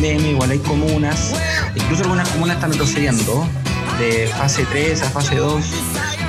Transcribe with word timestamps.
pandemia, 0.00 0.30
igual 0.30 0.50
hay 0.50 0.58
comunas. 0.60 1.34
Incluso 1.74 2.04
algunas 2.04 2.26
comunas 2.30 2.56
están 2.56 2.72
retrocediendo 2.72 3.46
de 3.98 4.28
fase 4.28 4.64
3 4.70 5.02
a 5.02 5.10
fase 5.10 5.36
2. 5.36 5.62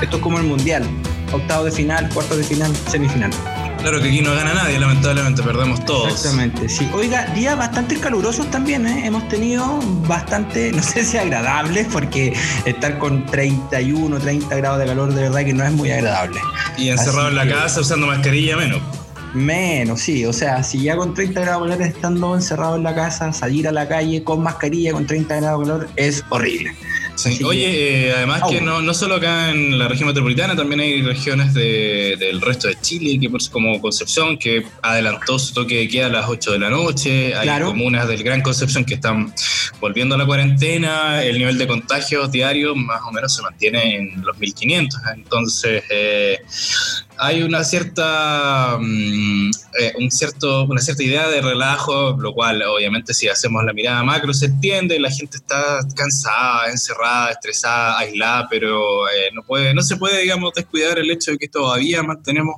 Esto 0.02 0.17
es 0.17 0.21
como 0.21 0.39
el 0.39 0.44
mundial. 0.44 0.84
Octavo 1.31 1.63
de 1.63 1.71
final, 1.71 2.09
cuarto 2.13 2.35
de 2.35 2.44
final, 2.44 2.75
semifinal. 2.89 3.31
Claro 3.80 4.02
que 4.02 4.09
aquí 4.09 4.21
no 4.21 4.35
gana 4.35 4.53
nadie, 4.53 4.77
lamentablemente, 4.77 5.41
perdemos 5.41 5.85
todos. 5.85 6.11
Exactamente, 6.11 6.67
sí. 6.67 6.89
Oiga, 6.94 7.25
días 7.27 7.57
bastante 7.57 7.97
calurosos 7.97 8.52
también, 8.52 8.85
¿eh? 8.85 9.07
Hemos 9.07 9.27
tenido 9.30 9.80
bastante, 10.05 10.72
no 10.75 10.83
sé 10.83 11.05
si 11.05 11.17
agradables, 11.17 11.88
porque 11.94 12.33
estar 12.66 12.99
con 12.99 13.25
31, 13.25 14.19
30 14.19 14.53
grados 14.58 14.80
de 14.80 14.85
calor 14.85 15.13
de 15.13 15.22
verdad 15.22 15.45
que 15.45 15.53
no 15.53 15.63
es 15.63 15.72
muy 15.72 15.91
agradable. 15.91 16.41
Y 16.77 16.89
encerrado 16.89 17.30
en 17.30 17.35
la 17.35 17.47
casa 17.47 17.80
usando 17.80 18.05
mascarilla 18.05 18.58
menos. 18.58 18.81
Menos, 19.34 20.02
sí. 20.02 20.26
O 20.26 20.34
sea, 20.34 20.63
si 20.63 20.84
ya 20.84 20.95
con 20.95 21.13
30 21.13 21.39
grados 21.41 21.63
de 21.63 21.76
calor 21.76 21.88
estando 21.88 22.36
encerrado 22.36 22.75
en 22.75 22.83
la 22.83 22.94
casa, 22.94 23.31
salir 23.31 23.67
a 23.67 23.72
la 23.72 23.88
calle 23.88 24.23
con 24.23 24.44
mascarilla 24.44 24.92
con 24.92 25.08
30 25.08 25.36
grados 25.38 25.59
de 25.59 25.66
calor 25.66 25.89
es 25.95 26.23
horrible. 26.30 26.75
Oye, 27.45 28.08
eh, 28.08 28.14
además 28.16 28.42
que 28.50 28.61
no, 28.61 28.81
no 28.81 28.94
solo 28.94 29.16
acá 29.16 29.52
en 29.52 29.78
la 29.78 29.88
región 29.88 30.08
metropolitana, 30.08 30.55
también 30.55 30.80
hay 30.80 31.02
regiones 31.02 31.53
del 31.53 32.42
resto 32.42 32.67
de 32.67 32.80
Chile, 32.81 33.20
que 33.20 33.31
como 33.52 33.80
Concepción, 33.81 34.38
que 34.38 34.66
adelantó 34.81 35.38
su 35.38 35.53
toque 35.53 35.77
de 35.77 35.88
queda 35.88 36.08
a 36.08 36.09
las 36.09 36.25
8 36.27 36.53
de 36.53 36.59
la 36.59 36.70
noche. 36.70 37.36
Hay 37.36 37.61
comunas 37.61 38.08
del 38.08 38.23
Gran 38.23 38.42
Concepción 38.42 38.86
que 38.86 38.95
están 38.95 39.33
volviendo 39.80 40.16
a 40.16 40.17
la 40.17 40.25
cuarentena. 40.25 41.23
El 41.23 41.38
nivel 41.38 41.58
de 41.58 41.67
contagios 41.67 42.31
diarios 42.31 42.75
más 42.75 43.02
o 43.08 43.11
menos 43.11 43.33
se 43.33 43.42
mantiene 43.42 43.98
en 43.98 44.22
los 44.23 44.38
1500. 44.38 45.00
Entonces, 45.16 45.83
eh, 45.89 46.39
hay 47.23 47.44
una 47.44 47.64
cierta, 47.64 48.80
mm, 48.80 49.52
eh, 49.80 49.94
un 50.00 50.09
cierto, 50.09 50.64
una 50.64 50.81
cierta 50.81 51.03
idea 51.03 51.30
de 51.30 51.39
relajo, 51.39 52.17
lo 52.19 52.33
cual 52.33 52.64
obviamente 52.64 53.14
si 53.14 53.27
hacemos 53.27 53.64
la 53.64 53.73
mirada 53.73 54.03
macro 54.03 54.33
se 54.33 54.47
entiende, 54.47 55.00
la 55.00 55.11
gente 55.11 55.38
está 55.38 55.81
cansada, 55.95 56.72
encerrada, 56.72 57.30
estresada, 57.30 57.99
aislada, 57.99 58.47
pero 58.49 59.08
eh, 59.08 59.30
no, 59.36 59.44
puede, 59.44 59.72
no 59.75 59.83
se 59.83 59.97
puede, 59.97 60.19
digamos, 60.19 60.52
descuidar 60.55 60.97
el 60.97 61.11
hecho 61.11 61.30
de 61.30 61.38
que 61.38 61.47
todavía 61.47 62.02
mantenemos 62.02 62.55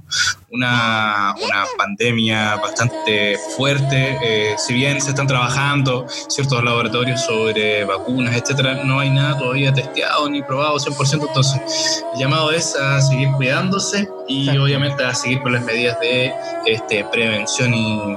una, 0.53 1.33
una 1.43 1.65
pandemia 1.77 2.55
bastante 2.57 3.37
fuerte, 3.57 4.17
eh, 4.23 4.55
si 4.57 4.75
bien 4.75 5.01
se 5.01 5.09
están 5.09 5.25
trabajando 5.25 6.05
ciertos 6.27 6.63
laboratorios 6.63 7.21
sobre 7.21 7.83
vacunas, 7.85 8.35
etcétera, 8.35 8.83
no 8.83 8.99
hay 8.99 9.09
nada 9.09 9.37
todavía 9.37 9.73
testeado 9.73 10.29
ni 10.29 10.43
probado 10.43 10.77
100%, 10.77 11.27
entonces 11.27 12.03
el 12.13 12.19
llamado 12.19 12.51
es 12.51 12.75
a 12.75 13.01
seguir 13.01 13.29
cuidándose 13.31 14.07
y 14.27 14.55
obviamente 14.55 15.03
a 15.03 15.15
seguir 15.15 15.41
con 15.41 15.53
las 15.53 15.63
medidas 15.63 15.99
de 15.99 16.31
este, 16.67 17.03
prevención 17.05 17.73
y, 17.73 18.15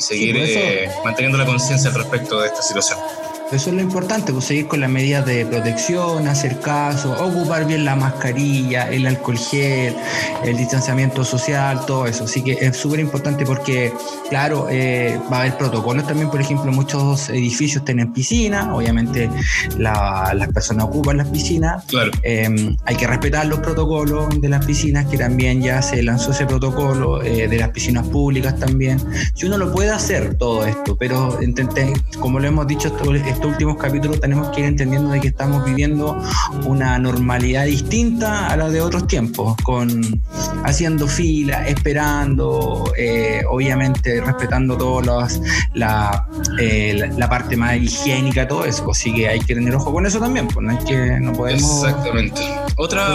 seguir 0.00 0.36
eh, 0.36 0.88
manteniendo 1.04 1.36
la 1.36 1.44
conciencia 1.44 1.90
al 1.90 1.96
respecto 1.96 2.40
de 2.40 2.46
esta 2.46 2.62
situación. 2.62 3.00
Eso 3.50 3.70
es 3.70 3.76
lo 3.76 3.80
importante, 3.80 4.30
pues 4.30 4.44
seguir 4.44 4.68
con 4.68 4.80
las 4.80 4.90
medidas 4.90 5.24
de 5.24 5.46
protección, 5.46 6.28
hacer 6.28 6.60
caso, 6.60 7.12
ocupar 7.12 7.66
bien 7.66 7.86
la 7.86 7.96
mascarilla, 7.96 8.90
el 8.90 9.06
alcohol 9.06 9.38
gel, 9.38 9.96
el 10.44 10.56
distanciamiento 10.56 11.24
social, 11.24 11.86
todo 11.86 12.06
eso. 12.06 12.24
Así 12.24 12.42
que 12.42 12.58
es 12.60 12.76
súper 12.76 13.00
importante 13.00 13.46
porque, 13.46 13.90
claro, 14.28 14.66
eh, 14.70 15.18
va 15.32 15.38
a 15.38 15.40
haber 15.40 15.56
protocolos 15.56 16.06
también, 16.06 16.28
por 16.28 16.42
ejemplo, 16.42 16.70
muchos 16.72 17.30
edificios 17.30 17.86
tienen 17.86 18.12
piscina, 18.12 18.74
obviamente 18.74 19.30
las 19.78 20.48
personas 20.48 20.84
ocupan 20.84 21.16
las 21.16 21.28
piscinas. 21.28 21.84
Claro. 21.86 22.10
Em, 22.22 22.76
hay 22.84 22.96
que 22.96 23.06
respetar 23.06 23.46
los 23.46 23.60
protocolos 23.60 24.28
de 24.42 24.48
las 24.50 24.66
piscinas, 24.66 25.06
que 25.06 25.16
también 25.16 25.62
ya 25.62 25.80
se 25.80 26.02
lanzó 26.02 26.32
ese 26.32 26.44
protocolo, 26.44 27.22
eh, 27.22 27.48
de 27.48 27.56
las 27.56 27.70
piscinas 27.70 28.06
públicas 28.08 28.58
también. 28.58 29.02
Si 29.32 29.46
uno 29.46 29.56
lo 29.56 29.72
puede 29.72 29.90
hacer 29.90 30.34
todo 30.34 30.66
esto, 30.66 30.96
pero 30.96 31.42
intenté, 31.42 31.94
como 32.20 32.40
lo 32.40 32.46
hemos 32.46 32.66
dicho, 32.66 32.88
estos 33.38 33.52
últimos 33.52 33.76
capítulos 33.76 34.20
tenemos 34.20 34.48
que 34.48 34.62
ir 34.62 34.66
entendiendo 34.66 35.10
de 35.10 35.20
que 35.20 35.28
estamos 35.28 35.64
viviendo 35.64 36.20
una 36.64 36.98
normalidad 36.98 37.66
distinta 37.66 38.48
a 38.48 38.56
la 38.56 38.68
de 38.68 38.80
otros 38.80 39.06
tiempos, 39.06 39.56
con 39.62 40.20
haciendo 40.64 41.06
fila, 41.06 41.68
esperando, 41.68 42.92
eh, 42.96 43.42
obviamente 43.48 44.20
respetando 44.20 44.76
todas 44.76 45.40
la, 45.74 46.26
eh, 46.58 47.10
la, 47.16 47.28
parte 47.28 47.56
más 47.56 47.76
higiénica, 47.76 48.48
todo 48.48 48.64
eso. 48.64 48.90
Así 48.90 49.14
que 49.14 49.28
hay 49.28 49.38
que 49.38 49.54
tener 49.54 49.72
ojo 49.76 49.92
con 49.92 50.04
eso 50.04 50.18
también, 50.18 50.48
pues 50.48 50.66
no 50.66 50.72
hay 50.72 50.84
que, 50.84 51.20
no 51.20 51.32
podemos. 51.32 51.84
Exactamente. 51.84 52.40
Otra, 52.76 53.06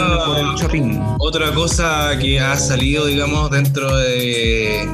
otra 1.18 1.54
cosa 1.54 2.18
que 2.18 2.40
ha 2.40 2.56
salido, 2.56 3.08
digamos, 3.08 3.52
dentro 3.52 3.94
de 3.98 4.88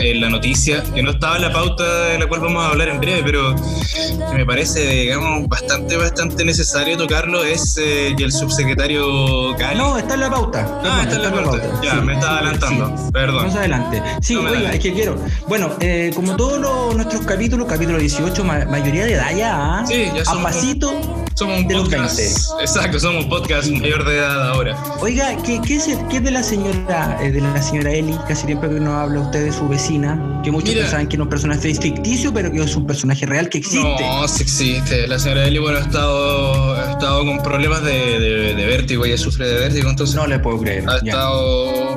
en 0.00 0.20
la 0.20 0.28
noticia, 0.28 0.82
que 0.94 1.02
no 1.02 1.10
estaba 1.10 1.36
en 1.36 1.42
la 1.42 1.52
pauta 1.52 2.04
de 2.06 2.18
la 2.18 2.26
cual 2.26 2.40
vamos 2.40 2.64
a 2.64 2.68
hablar 2.68 2.88
en 2.88 3.00
breve, 3.00 3.22
pero 3.24 3.54
que 3.54 4.34
me 4.36 4.46
parece, 4.46 4.59
digamos, 4.68 5.48
bastante, 5.48 5.96
bastante 5.96 6.44
necesario 6.44 6.96
tocarlo, 6.96 7.44
es 7.44 7.78
eh, 7.78 8.14
el 8.18 8.30
subsecretario 8.30 9.56
Cali... 9.56 9.78
No, 9.78 9.96
está 9.96 10.14
en 10.14 10.20
la 10.20 10.30
pauta. 10.30 10.80
Ah, 10.84 11.00
está, 11.02 11.16
en 11.16 11.22
la, 11.22 11.32
pauta. 11.32 11.80
Ya, 11.82 11.94
me 11.94 12.14
estaba 12.14 12.38
adelantando, 12.38 13.10
perdón. 13.10 13.46
Más 13.46 13.56
adelante. 13.56 14.02
Sí, 14.20 14.36
oiga, 14.36 14.72
es 14.72 14.80
que 14.80 14.92
quiero... 14.92 15.16
Bueno, 15.48 15.70
eh, 15.80 16.10
como 16.14 16.36
todos 16.36 16.94
nuestros 16.94 17.22
capítulos, 17.22 17.66
capítulo 17.66 17.98
18, 17.98 18.44
mayoría 18.44 19.06
de 19.06 19.12
edad 19.14 19.34
ya, 19.34 19.78
¿ah? 19.78 19.86
sí, 19.86 20.10
ya 20.14 20.30
a 20.30 20.42
pasito 20.42 21.24
somos 21.40 21.60
un 21.60 21.68
podcast, 21.68 22.20
Exacto, 22.60 23.00
somos 23.00 23.24
un 23.24 23.30
podcast 23.30 23.70
mayor 23.70 24.04
de 24.04 24.18
edad 24.18 24.50
ahora. 24.50 24.76
Oiga, 25.00 25.34
¿qué, 25.42 25.58
qué, 25.66 25.76
es, 25.76 25.88
qué 26.10 26.18
es 26.18 26.22
de 26.22 26.30
la 26.32 26.42
señora 26.42 27.18
eh, 27.22 27.32
de 27.32 27.40
la 27.40 27.62
señora 27.62 27.92
Eli? 27.92 28.14
Casi 28.28 28.44
siempre 28.44 28.68
que 28.68 28.78
nos 28.78 28.92
habla 28.92 29.20
usted 29.20 29.46
de 29.46 29.50
su 29.50 29.66
vecina, 29.66 30.42
que 30.44 30.50
muchos 30.50 30.74
saben 30.90 31.08
que 31.08 31.16
no 31.16 31.22
es 31.22 31.26
un 31.28 31.30
personaje 31.30 31.74
ficticio, 31.74 32.30
pero 32.34 32.52
que 32.52 32.58
es 32.62 32.76
un 32.76 32.86
personaje 32.86 33.24
real 33.24 33.48
que 33.48 33.56
existe. 33.56 34.04
No, 34.04 34.28
sí 34.28 34.42
existe. 34.42 35.08
La 35.08 35.18
señora 35.18 35.46
Eli, 35.46 35.58
bueno, 35.58 35.78
ha 35.78 35.80
estado, 35.80 36.74
ha 36.74 36.90
estado 36.90 37.24
con 37.24 37.42
problemas 37.42 37.82
de, 37.84 38.20
de, 38.54 38.66
vértigo, 38.66 39.06
ella 39.06 39.16
sufre 39.16 39.48
de 39.48 39.60
vértigo, 39.60 39.88
entonces... 39.88 40.16
No 40.16 40.26
le 40.26 40.40
puedo 40.40 40.60
creer. 40.60 40.84
Ha 40.90 40.96
estado 40.98 41.96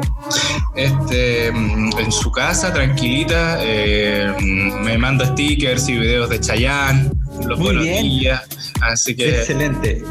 este, 0.75 1.47
en 1.47 2.11
su 2.11 2.31
casa, 2.31 2.71
tranquilita, 2.71 3.57
eh, 3.59 4.33
me 4.39 4.97
manda 4.97 5.25
stickers 5.25 5.89
y 5.89 5.97
videos 5.97 6.29
de 6.29 6.39
Chayanne, 6.39 7.11
los 7.45 7.57
Muy 7.57 7.67
buenos 7.67 7.83
bien. 7.83 8.03
días. 8.03 8.41
Así 8.81 9.15
que. 9.15 9.29
Excelente. 9.29 10.03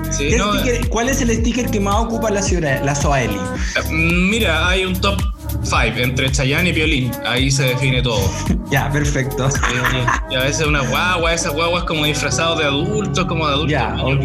¿Cuál 0.89 1.09
es 1.09 1.21
el 1.21 1.31
sticker 1.31 1.71
que 1.71 1.81
más 1.81 1.97
ocupa 1.97 2.31
la, 2.31 2.43
ciudad, 2.43 2.83
la 2.85 2.95
Soaeli? 2.95 3.39
Mm, 3.91 4.31
mira, 4.31 4.69
hay 4.69 4.85
un 4.85 5.01
top 5.01 5.21
Five, 5.65 6.03
entre 6.03 6.31
Chayanne 6.31 6.71
y 6.71 6.73
Violín. 6.73 7.11
Ahí 7.25 7.51
se 7.51 7.65
define 7.65 8.03
todo. 8.03 8.23
ya, 8.71 8.91
perfecto. 8.91 9.49
y 10.31 10.35
a 10.35 10.41
veces 10.41 10.67
una 10.67 10.81
guagua, 10.81 11.33
esas 11.33 11.53
guaguas 11.53 11.85
como 11.85 12.05
disfrazados 12.05 12.59
de 12.59 12.65
adultos, 12.65 13.25
como 13.27 13.47
de 13.47 13.53
adultos. 13.53 13.73
Ya, 13.73 13.97
ok. 14.03 14.25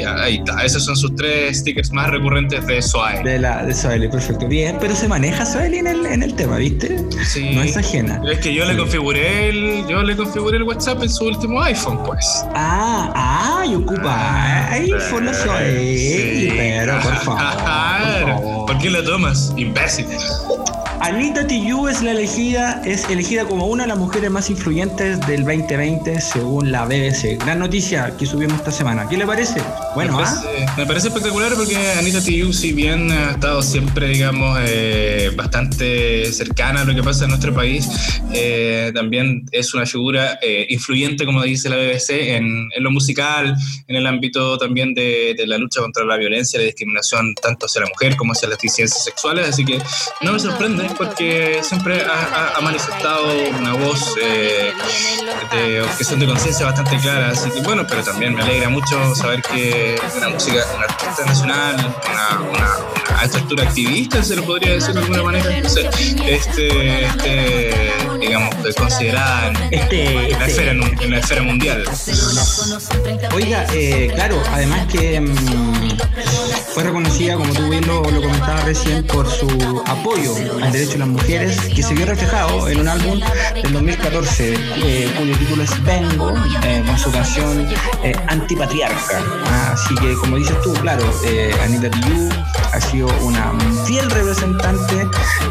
ya, 0.00 0.22
ahí 0.22 0.36
está. 0.36 0.64
Esos 0.64 0.84
son 0.84 0.96
sus 0.96 1.14
tres 1.14 1.58
stickers 1.60 1.92
más 1.92 2.10
recurrentes 2.10 2.66
de 2.66 2.82
Soaeli. 2.82 3.28
De 3.28 3.38
la 3.38 3.64
de 3.64 3.74
Soaeli, 3.74 4.08
perfecto. 4.08 4.46
Bien, 4.48 4.76
pero 4.80 4.94
se 4.94 5.08
maneja 5.08 5.46
Soaeli 5.46 5.78
en 5.78 5.86
el, 5.86 6.06
en 6.06 6.22
el 6.22 6.34
tema, 6.34 6.56
¿viste? 6.56 6.98
Sí. 7.24 7.50
No 7.54 7.62
es 7.62 7.76
ajena. 7.76 8.20
Es 8.30 8.38
que 8.40 8.52
yo 8.52 8.64
le 8.64 8.76
configuré 8.76 9.48
el, 9.48 9.86
yo 9.88 10.02
le 10.02 10.16
configuré 10.16 10.56
el 10.56 10.64
WhatsApp 10.64 11.02
en 11.02 11.10
su 11.10 11.24
último 11.26 11.62
iPhone, 11.62 12.00
pues. 12.04 12.44
Ah, 12.54 13.12
ah, 13.14 13.64
y 13.66 13.74
ocupa 13.74 14.04
ah, 14.06 14.72
iPhone 14.72 15.30
Soaeli. 15.32 15.98
Sí. 15.98 16.48
Pero, 16.56 16.94
por 17.00 17.16
favor. 17.16 17.42
por, 17.42 17.64
favor. 17.64 18.66
¿Por 18.66 18.78
qué 18.78 18.90
la 18.90 19.04
tomas, 19.04 19.52
imbécil? 19.56 20.06
Anita 21.04 21.46
Tijoux 21.46 21.90
es 21.90 22.00
la 22.00 22.12
elegida, 22.12 22.80
es 22.82 23.10
elegida 23.10 23.44
como 23.44 23.66
una 23.66 23.82
de 23.82 23.88
las 23.88 23.98
mujeres 23.98 24.30
más 24.30 24.48
influyentes 24.48 25.20
del 25.26 25.44
2020 25.44 26.18
según 26.18 26.72
la 26.72 26.86
BBC. 26.86 27.36
Gran 27.44 27.58
noticia 27.58 28.16
que 28.16 28.24
subimos 28.24 28.56
esta 28.56 28.70
semana. 28.70 29.06
¿Qué 29.06 29.18
le 29.18 29.26
parece? 29.26 29.60
Bueno, 29.94 30.16
me 30.16 30.24
parece, 30.24 30.64
¿ah? 30.66 30.74
me 30.78 30.86
parece 30.86 31.08
espectacular 31.08 31.52
porque 31.56 31.76
Anita 31.98 32.22
Tijoux, 32.22 32.54
si 32.54 32.72
bien 32.72 33.12
ha 33.12 33.32
estado 33.32 33.60
siempre, 33.60 34.08
digamos, 34.08 34.58
eh, 34.62 35.30
bastante 35.36 36.32
cercana 36.32 36.80
a 36.80 36.84
lo 36.84 36.94
que 36.94 37.02
pasa 37.02 37.24
en 37.24 37.30
nuestro 37.30 37.52
país, 37.52 37.86
eh, 38.32 38.90
también 38.94 39.44
es 39.52 39.74
una 39.74 39.84
figura 39.84 40.38
eh, 40.40 40.66
influyente, 40.70 41.26
como 41.26 41.42
dice 41.42 41.68
la 41.68 41.76
BBC, 41.76 42.34
en, 42.34 42.70
lo 42.78 42.90
musical, 42.90 43.54
en 43.88 43.96
el 43.96 44.06
ámbito 44.06 44.56
también 44.56 44.94
de, 44.94 45.34
de, 45.36 45.46
la 45.46 45.58
lucha 45.58 45.82
contra 45.82 46.06
la 46.06 46.16
violencia 46.16 46.56
y 46.56 46.60
la 46.60 46.66
discriminación 46.66 47.34
tanto 47.34 47.66
hacia 47.66 47.82
la 47.82 47.88
mujer 47.88 48.16
como 48.16 48.32
hacia 48.32 48.48
las 48.48 48.58
disidencias 48.58 49.04
sexuales. 49.04 49.46
Así 49.46 49.66
que 49.66 49.78
no 50.22 50.32
me 50.32 50.40
sorprende 50.40 50.93
porque 50.96 51.60
siempre 51.62 52.02
ha, 52.02 52.60
manifestado 52.60 53.26
una 53.58 53.74
voz 53.74 54.14
eh, 54.22 54.72
de 55.52 55.82
objeción 55.82 56.20
de 56.20 56.26
conciencia 56.26 56.66
bastante 56.66 56.96
clara. 56.98 57.30
Así 57.30 57.50
que 57.50 57.60
bueno, 57.60 57.86
pero 57.86 58.02
también 58.02 58.34
me 58.34 58.42
alegra 58.42 58.68
mucho 58.68 59.14
saber 59.14 59.42
que 59.42 60.00
una 60.16 60.30
música, 60.30 60.64
una 60.74 60.84
artista 60.84 61.24
nacional, 61.26 61.74
una, 61.76 62.50
una, 62.50 63.20
a 63.20 63.24
esta 63.24 63.38
altura 63.38 63.64
activista, 63.64 64.22
se 64.22 64.36
lo 64.36 64.44
podría 64.44 64.72
decir 64.74 64.94
de 64.94 65.00
alguna 65.00 65.22
manera, 65.22 65.58
este, 65.58 66.34
este 66.34 67.92
digamos, 68.18 68.54
considerada 68.76 69.48
en, 69.48 69.74
este, 69.74 70.30
en, 70.30 70.38
la, 70.38 70.46
esfera, 70.46 70.70
en, 70.72 71.10
la 71.10 71.18
esfera 71.18 71.42
mundial. 71.42 71.84
Oiga, 73.34 73.66
eh, 73.72 74.10
claro, 74.14 74.42
además 74.52 74.86
que. 74.86 75.20
Mm, 75.20 75.98
fue 76.74 76.82
reconocida, 76.82 77.36
como 77.36 77.52
tú 77.54 77.68
bien 77.68 77.86
lo, 77.86 78.02
lo 78.02 78.20
comentabas 78.20 78.64
recién, 78.64 79.06
por 79.06 79.30
su 79.30 79.46
apoyo 79.86 80.34
al 80.60 80.72
derecho 80.74 80.92
de 80.94 80.98
las 80.98 81.08
mujeres, 81.08 81.60
que 81.72 81.82
se 81.82 81.94
vio 81.94 82.04
reflejado 82.04 82.68
en 82.68 82.80
un 82.80 82.88
álbum 82.88 83.20
del 83.62 83.72
2014, 83.72 84.54
eh, 84.54 85.14
cuyo 85.16 85.36
título 85.38 85.62
es 85.62 85.84
Vengo, 85.84 86.34
eh, 86.64 86.82
con 86.84 86.98
su 86.98 87.12
canción 87.12 87.68
eh, 88.02 88.12
Antipatriarca. 88.26 89.22
Ah, 89.46 89.70
así 89.74 89.94
que, 89.94 90.14
como 90.14 90.36
dices 90.36 90.60
tú, 90.62 90.72
claro, 90.74 91.04
Anita 91.62 91.90
Tijoux 91.90 92.34
ha 92.72 92.80
sido 92.80 93.06
una 93.20 93.52
fiel 93.86 94.10
representante 94.10 95.06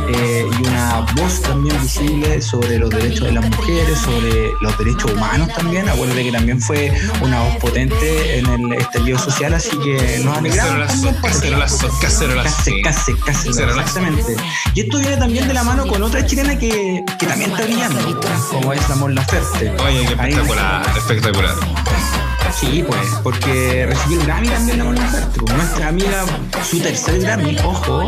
y 0.09 0.67
una 0.67 1.05
voz 1.15 1.41
también 1.41 1.81
visible 1.81 2.41
sobre 2.41 2.77
los 2.77 2.89
derechos 2.89 3.27
de 3.27 3.31
las 3.31 3.49
mujeres, 3.49 3.97
sobre 3.99 4.51
los 4.59 4.77
derechos 4.77 5.09
humanos 5.13 5.47
también. 5.55 5.87
Acuérdate 5.87 6.23
que 6.23 6.31
también 6.33 6.59
fue 6.59 6.93
una 7.21 7.39
voz 7.43 7.55
potente 7.57 8.39
en 8.39 8.47
el 8.47 8.73
estallido 8.73 9.17
social, 9.19 9.53
así 9.53 9.71
que 9.79 10.19
nos 10.23 10.37
alegramos. 10.37 11.05
Cacerolazo, 11.21 11.89
cacerolazo, 12.01 12.71
casi, 12.83 13.11
exactamente. 13.11 14.35
Y 14.75 14.81
esto 14.81 14.99
viene 14.99 15.12
también 15.17 15.47
de 15.47 15.53
la 15.53 15.63
mano 15.63 15.85
con 15.87 16.01
otra 16.03 16.25
chilena 16.25 16.57
que, 16.57 17.03
que 17.19 17.25
también 17.25 17.51
está 17.51 17.63
brillando, 17.63 18.21
como 18.51 18.73
es 18.73 18.89
la 18.89 18.95
Mon 18.95 19.15
Laferte. 19.15 19.71
Oye, 19.81 20.05
qué 20.05 20.13
espectacular, 20.13 20.97
espectacular. 20.97 21.55
Sí, 22.59 22.83
pues, 22.87 23.07
porque 23.23 23.85
recibió 23.87 24.19
el 24.19 24.25
Grammy 24.25 24.47
también 24.47 24.77
la 24.77 24.83
Mon 24.85 24.95
Laferte. 24.95 25.39
Pues, 25.39 25.55
nuestra 25.55 25.87
amiga, 25.87 26.25
su 26.69 26.79
tercer 26.79 27.19
Grammy, 27.19 27.57
ojo. 27.63 28.07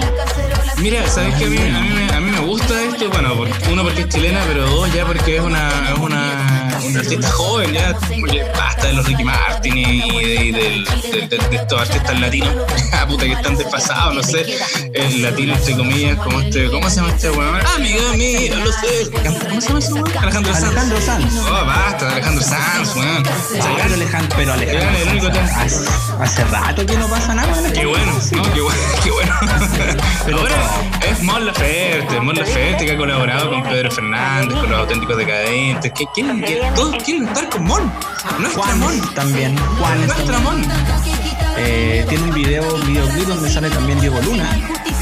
Mira, 0.78 1.08
¿sabes 1.08 1.36
qué? 1.36 1.46
A 1.46 1.50
mí, 1.50 1.58
a, 1.58 1.80
mí, 1.82 2.08
a 2.14 2.20
mí 2.20 2.32
me 2.32 2.40
gusta 2.42 2.82
esto, 2.84 3.10
bueno, 3.10 3.34
uno 3.72 3.84
porque 3.84 4.02
es 4.02 4.10
chilena, 4.10 4.42
pero 4.48 4.70
dos 4.70 4.94
ya 4.94 5.06
porque 5.06 5.38
es 5.38 5.42
una, 5.42 5.70
es 5.94 6.00
una 6.00 6.65
un 6.86 6.98
artista 6.98 7.32
joven, 7.32 7.74
ya, 7.74 7.98
basta 8.58 8.88
de 8.88 8.94
los 8.94 9.06
Ricky 9.06 9.24
Martin 9.24 9.78
y, 9.78 10.52
de, 10.52 10.84
estos 11.52 11.82
artistas 11.82 12.20
latinos, 12.20 12.54
ah, 12.94 13.06
puta 13.08 13.26
que 13.26 13.34
están 13.34 13.56
desfasados, 13.56 14.16
no 14.16 14.24
sé, 14.24 14.46
el 14.94 15.22
latino 15.22 15.56
entre 15.56 15.76
comillas, 15.76 16.18
como 16.20 16.42
este, 16.42 16.70
¿cómo 16.70 16.90
se 16.90 16.98
llama 16.98 17.10
este 17.10 17.32
weón? 17.32 17.60
Amigo 17.76 18.14
mío, 18.16 18.56
lo 18.64 18.72
sé. 18.72 19.10
¿Cómo 19.48 19.62
se 19.62 19.68
llama 19.68 19.80
ese 19.80 19.94
weón? 19.94 20.18
Alejandro 20.18 20.54
Sanz. 20.54 20.66
Alejandro 20.66 21.02
Sanz. 21.02 21.34
Oh, 21.40 21.66
basta, 21.66 22.12
Alejandro 22.12 22.44
Sanz, 22.44 22.96
weón. 22.96 23.24
pero 23.24 23.94
Alejandro, 23.94 24.38
pero 24.38 24.54
Alejandro 24.54 25.42
hace, 25.56 25.90
hace, 26.20 26.44
rato 26.46 26.86
que 26.86 26.98
no 26.98 27.08
pasa 27.08 27.34
nada. 27.34 27.74
Qué 27.74 27.86
bueno, 27.86 28.12
no, 28.32 28.54
qué 28.54 28.62
bueno, 28.62 28.82
qué 29.04 29.12
bueno. 29.12 29.34
Ahora 30.40 30.56
es 31.10 31.22
Mon 31.24 31.46
Laferte, 31.46 32.20
Mon 32.20 32.36
Laferte 32.36 32.86
que 32.86 32.92
ha 32.92 32.98
colaborado 32.98 33.50
con 33.50 33.64
Pedro 33.64 33.92
Fernández, 33.92 34.58
con 34.58 34.70
los 34.70 34.80
auténticos 34.80 35.18
decadentes. 35.18 35.92
¿Quién, 35.96 36.10
quién, 36.14 36.75
todos 36.76 37.04
quieren 37.04 37.28
estar 37.28 37.50
con 37.50 37.64
Mon. 37.64 37.92
Nuestra 38.40 38.64
Juan 38.64 38.80
Mon. 38.80 39.14
También. 39.14 39.58
Juan 39.80 40.06
Nuestra 40.06 40.40
Mon. 40.40 40.64
Eh, 41.58 42.06
tiene 42.10 42.26
un 42.26 42.34
video, 42.34 42.76
un 42.76 42.86
videoclip 42.86 43.28
donde 43.28 43.50
sale 43.50 43.70
también 43.70 44.00
Diego 44.02 44.20
Luna. 44.22 44.46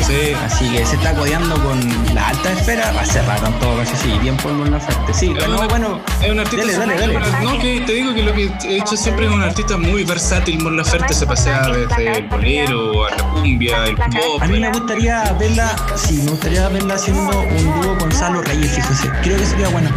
Sí. 0.05 0.33
Así 0.45 0.69
que 0.69 0.85
se 0.85 0.95
está 0.95 1.15
codeando 1.15 1.55
con 1.63 1.79
la 2.13 2.29
alta 2.29 2.51
esfera. 2.51 2.91
Va 2.91 3.01
a 3.01 3.05
cerrar 3.05 3.43
en 3.43 3.53
todo 3.59 3.77
caso, 3.77 3.93
sí, 4.03 4.11
bien 4.21 4.37
por 4.37 4.51
una 4.51 4.77
oferta. 4.77 5.13
Sí, 5.13 5.29
bueno, 5.29 5.67
bueno. 5.67 6.01
Es 6.21 6.29
un 6.29 6.39
artista. 6.39 6.65
Dale, 6.79 6.95
dale, 6.95 7.13
dale. 7.13 7.43
No, 7.43 7.59
que 7.59 7.81
te 7.81 7.93
digo 7.93 8.13
que 8.13 8.23
lo 8.23 8.33
que 8.33 8.51
he 8.65 8.77
hecho 8.77 8.95
siempre 8.95 9.25
es 9.25 9.31
un 9.31 9.41
artista 9.41 9.77
muy 9.77 10.03
versátil. 10.03 10.61
Mon 10.61 10.77
Laferte 10.77 11.13
se 11.13 11.25
pasea 11.25 11.67
desde 11.67 12.17
el 12.17 12.27
bolero 12.27 13.05
a 13.05 13.09
la 13.11 13.23
cumbia, 13.29 13.85
el 13.85 13.95
pop. 13.95 14.41
A 14.41 14.47
mí 14.47 14.59
me 14.59 14.71
gustaría 14.71 15.33
verla, 15.39 15.75
sí, 15.95 16.21
me 16.23 16.31
gustaría 16.31 16.69
verla 16.69 16.95
haciendo 16.95 17.39
un 17.39 17.81
dúo 17.81 17.97
con 17.97 18.11
Salo 18.11 18.41
Reyes, 18.41 18.71
fíjese. 18.75 19.09
Creo 19.23 19.37
que 19.37 19.45
sería 19.45 19.69
bueno. 19.69 19.89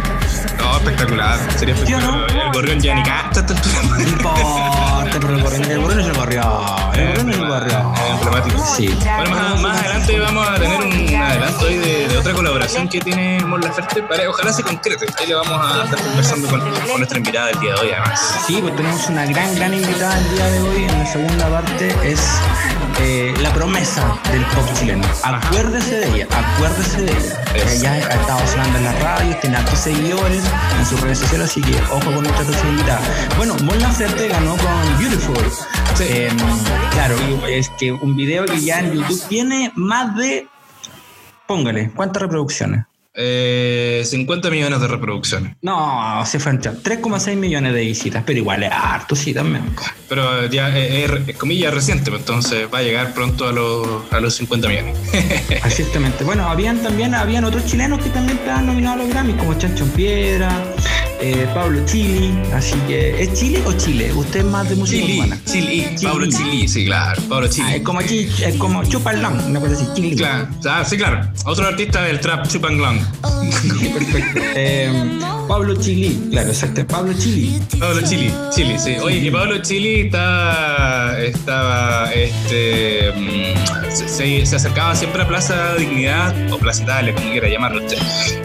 No, 0.57 0.77
espectacular. 0.77 1.39
Sería 1.57 1.75
espectacular. 1.75 2.31
El 2.31 2.51
gorrión 2.53 2.79
ya 2.79 2.95
ni 2.95 3.03
cacha. 3.03 3.41
No 3.41 4.01
importa, 4.01 5.19
pero 5.19 5.35
el 5.35 5.41
gorrión, 5.41 5.63
el 5.63 5.79
gorrión 5.79 5.99
es 5.99 6.07
el 6.07 6.13
gorrión. 6.13 6.45
El 6.93 7.07
gorrión 7.07 7.29
es 7.29 7.37
el 7.37 7.47
gorrión. 7.47 7.93
Emblemático. 8.11 8.65
Sí. 8.75 8.97
Bueno, 9.17 9.29
más, 9.31 9.61
más 9.61 9.79
adelante 9.79 10.19
vamos 10.19 10.47
a 10.47 10.55
tener 10.55 10.81
un 10.81 11.15
adelanto 11.15 11.65
ahí 11.65 11.77
de, 11.77 12.07
de 12.07 12.17
otra 12.17 12.33
colaboración 12.33 12.87
que 12.89 12.99
tiene 12.99 13.43
Mon 13.45 13.61
Laferte. 13.61 14.03
Para, 14.03 14.29
ojalá 14.29 14.53
se 14.53 14.63
concrete. 14.63 15.05
Ahí 15.19 15.27
le 15.27 15.35
vamos 15.35 15.59
a 15.61 15.83
estar 15.85 15.99
conversando 15.99 16.47
con, 16.47 16.59
con, 16.59 16.97
nuestra 16.97 17.17
invitada 17.17 17.47
del 17.47 17.59
día 17.59 17.73
de 17.73 17.79
hoy, 17.79 17.91
además. 17.91 18.41
Sí, 18.45 18.59
pues 18.61 18.75
tenemos 18.75 19.07
una 19.09 19.25
gran, 19.25 19.55
gran 19.55 19.73
invitada 19.73 20.17
el 20.17 20.35
día 20.35 20.45
de 20.45 20.59
hoy. 20.61 20.83
En 20.83 20.99
la 20.99 21.05
segunda 21.05 21.47
parte 21.49 21.95
es 22.03 22.19
eh, 22.99 23.33
la 23.41 23.53
promesa 23.53 24.19
del 24.31 24.43
pop 24.45 24.65
chileno. 24.73 25.03
Acuérdese 25.23 25.99
de 25.99 26.07
ella, 26.07 26.27
acuérdese 26.31 27.01
de 27.01 27.11
ella. 27.11 27.71
Ella 27.71 27.93
ha 27.93 28.13
estado 28.21 28.47
sonando 28.47 28.77
en 28.79 28.83
la 28.85 28.91
radio, 28.93 29.37
tiene 29.37 29.57
altos 29.57 29.79
seguidores 29.79 30.43
en 30.79 30.85
sus 30.85 30.99
redes 31.01 31.19
sociales, 31.19 31.51
así 31.51 31.61
que 31.61 31.75
ojo 31.91 32.11
con 32.11 32.23
nuestra 32.23 32.43
posibilidad. 32.43 32.99
Bueno, 33.37 33.55
Mon 33.63 33.79
Laferte 33.79 34.27
ganó 34.27 34.57
con 34.57 34.99
Beautiful. 34.99 35.37
Eh, 35.99 36.29
claro, 36.91 37.15
es 37.47 37.69
que 37.77 37.91
un 37.91 38.15
video 38.15 38.45
que 38.45 38.59
ya 38.59 38.79
en 38.79 38.93
YouTube 38.93 39.27
tiene 39.27 39.71
más 39.75 40.15
de, 40.15 40.47
póngale, 41.45 41.91
¿cuántas 41.91 42.23
reproducciones? 42.23 42.86
Eh, 43.19 44.03
50 44.05 44.51
millones 44.51 44.79
de 44.79 44.87
reproducciones. 44.87 45.55
No, 45.63 46.23
se 46.23 46.39
fue 46.39 46.51
3,6 46.51 47.35
millones 47.35 47.73
de 47.73 47.81
visitas, 47.81 48.23
pero 48.23 48.37
igual 48.37 48.61
es 48.61 48.71
harto, 48.71 49.15
sí, 49.15 49.33
también. 49.33 49.63
Pero 50.07 50.45
ya 50.45 50.69
es, 50.77 51.09
es, 51.27 51.35
comillas 51.35 51.73
reciente, 51.73 52.11
pues, 52.11 52.21
entonces 52.21 52.67
va 52.71 52.77
a 52.77 52.83
llegar 52.83 53.15
pronto 53.15 53.47
a 53.47 53.51
los, 53.51 54.13
a 54.13 54.19
los 54.19 54.35
50 54.35 54.67
millones. 54.67 54.97
Exactamente. 55.49 56.23
Bueno, 56.23 56.47
habían 56.47 56.77
también 56.83 57.15
habían 57.15 57.43
otros 57.43 57.65
chilenos 57.65 58.03
que 58.03 58.11
también 58.11 58.37
estaban 58.37 58.67
nominados 58.67 58.99
a 58.99 59.03
los 59.03 59.09
Grammys, 59.09 59.35
como 59.37 59.55
Chancho 59.55 59.85
en 59.85 59.89
Piedra, 59.89 60.49
eh, 61.19 61.47
Pablo 61.53 61.83
Chili, 61.85 62.31
así 62.53 62.75
que 62.87 63.21
¿es 63.21 63.33
Chile 63.33 63.61
o 63.65 63.73
Chile? 63.73 64.11
Usted 64.13 64.39
es 64.39 64.45
más 64.45 64.69
de 64.69 64.75
música 64.75 65.05
Chili, 65.05 65.19
urbana. 65.19 65.39
Chili, 65.45 65.85
Chili, 65.95 66.03
Pablo 66.03 66.27
Chili, 66.27 66.67
sí, 66.67 66.85
claro, 66.85 67.21
Pablo 67.27 67.47
Chili. 67.47 67.67
Ah, 67.67 67.75
es 67.75 67.81
como 67.81 67.99
aquí, 67.99 68.29
es 68.43 68.55
como 68.55 68.83
Chupalón, 68.83 69.39
una 69.45 69.59
cosa 69.59 69.73
así, 69.73 69.87
Chili. 69.95 70.15
Claro, 70.15 70.47
ah, 70.69 70.83
sí, 70.85 70.97
claro. 70.97 71.27
Otro 71.45 71.67
artista 71.67 72.03
del 72.03 72.19
trap, 72.19 72.47
Chupanglong. 72.47 72.99
Perfecto. 73.93 74.41
Eh, 74.55 75.19
Pablo 75.47 75.75
Chili, 75.75 76.27
claro, 76.29 76.49
exacto, 76.49 76.85
Pablo 76.85 77.13
Chili. 77.13 77.59
Pablo 77.79 78.01
Chili, 78.07 78.31
Chili, 78.53 78.77
sí. 78.77 78.95
Oye, 79.01 79.21
que 79.21 79.31
Pablo 79.31 79.57
Chili 79.61 80.01
está, 80.01 81.19
estaba, 81.21 82.11
este, 82.13 83.13
se, 83.89 84.45
se, 84.45 84.55
acercaba 84.55 84.95
siempre 84.95 85.21
a 85.23 85.27
Plaza 85.27 85.75
Dignidad, 85.75 86.51
o 86.51 86.57
Plaza 86.57 86.83
Italia, 86.83 87.13
como 87.13 87.31
quiera 87.31 87.47
llamarlo 87.47 87.83
usted, 87.83 87.97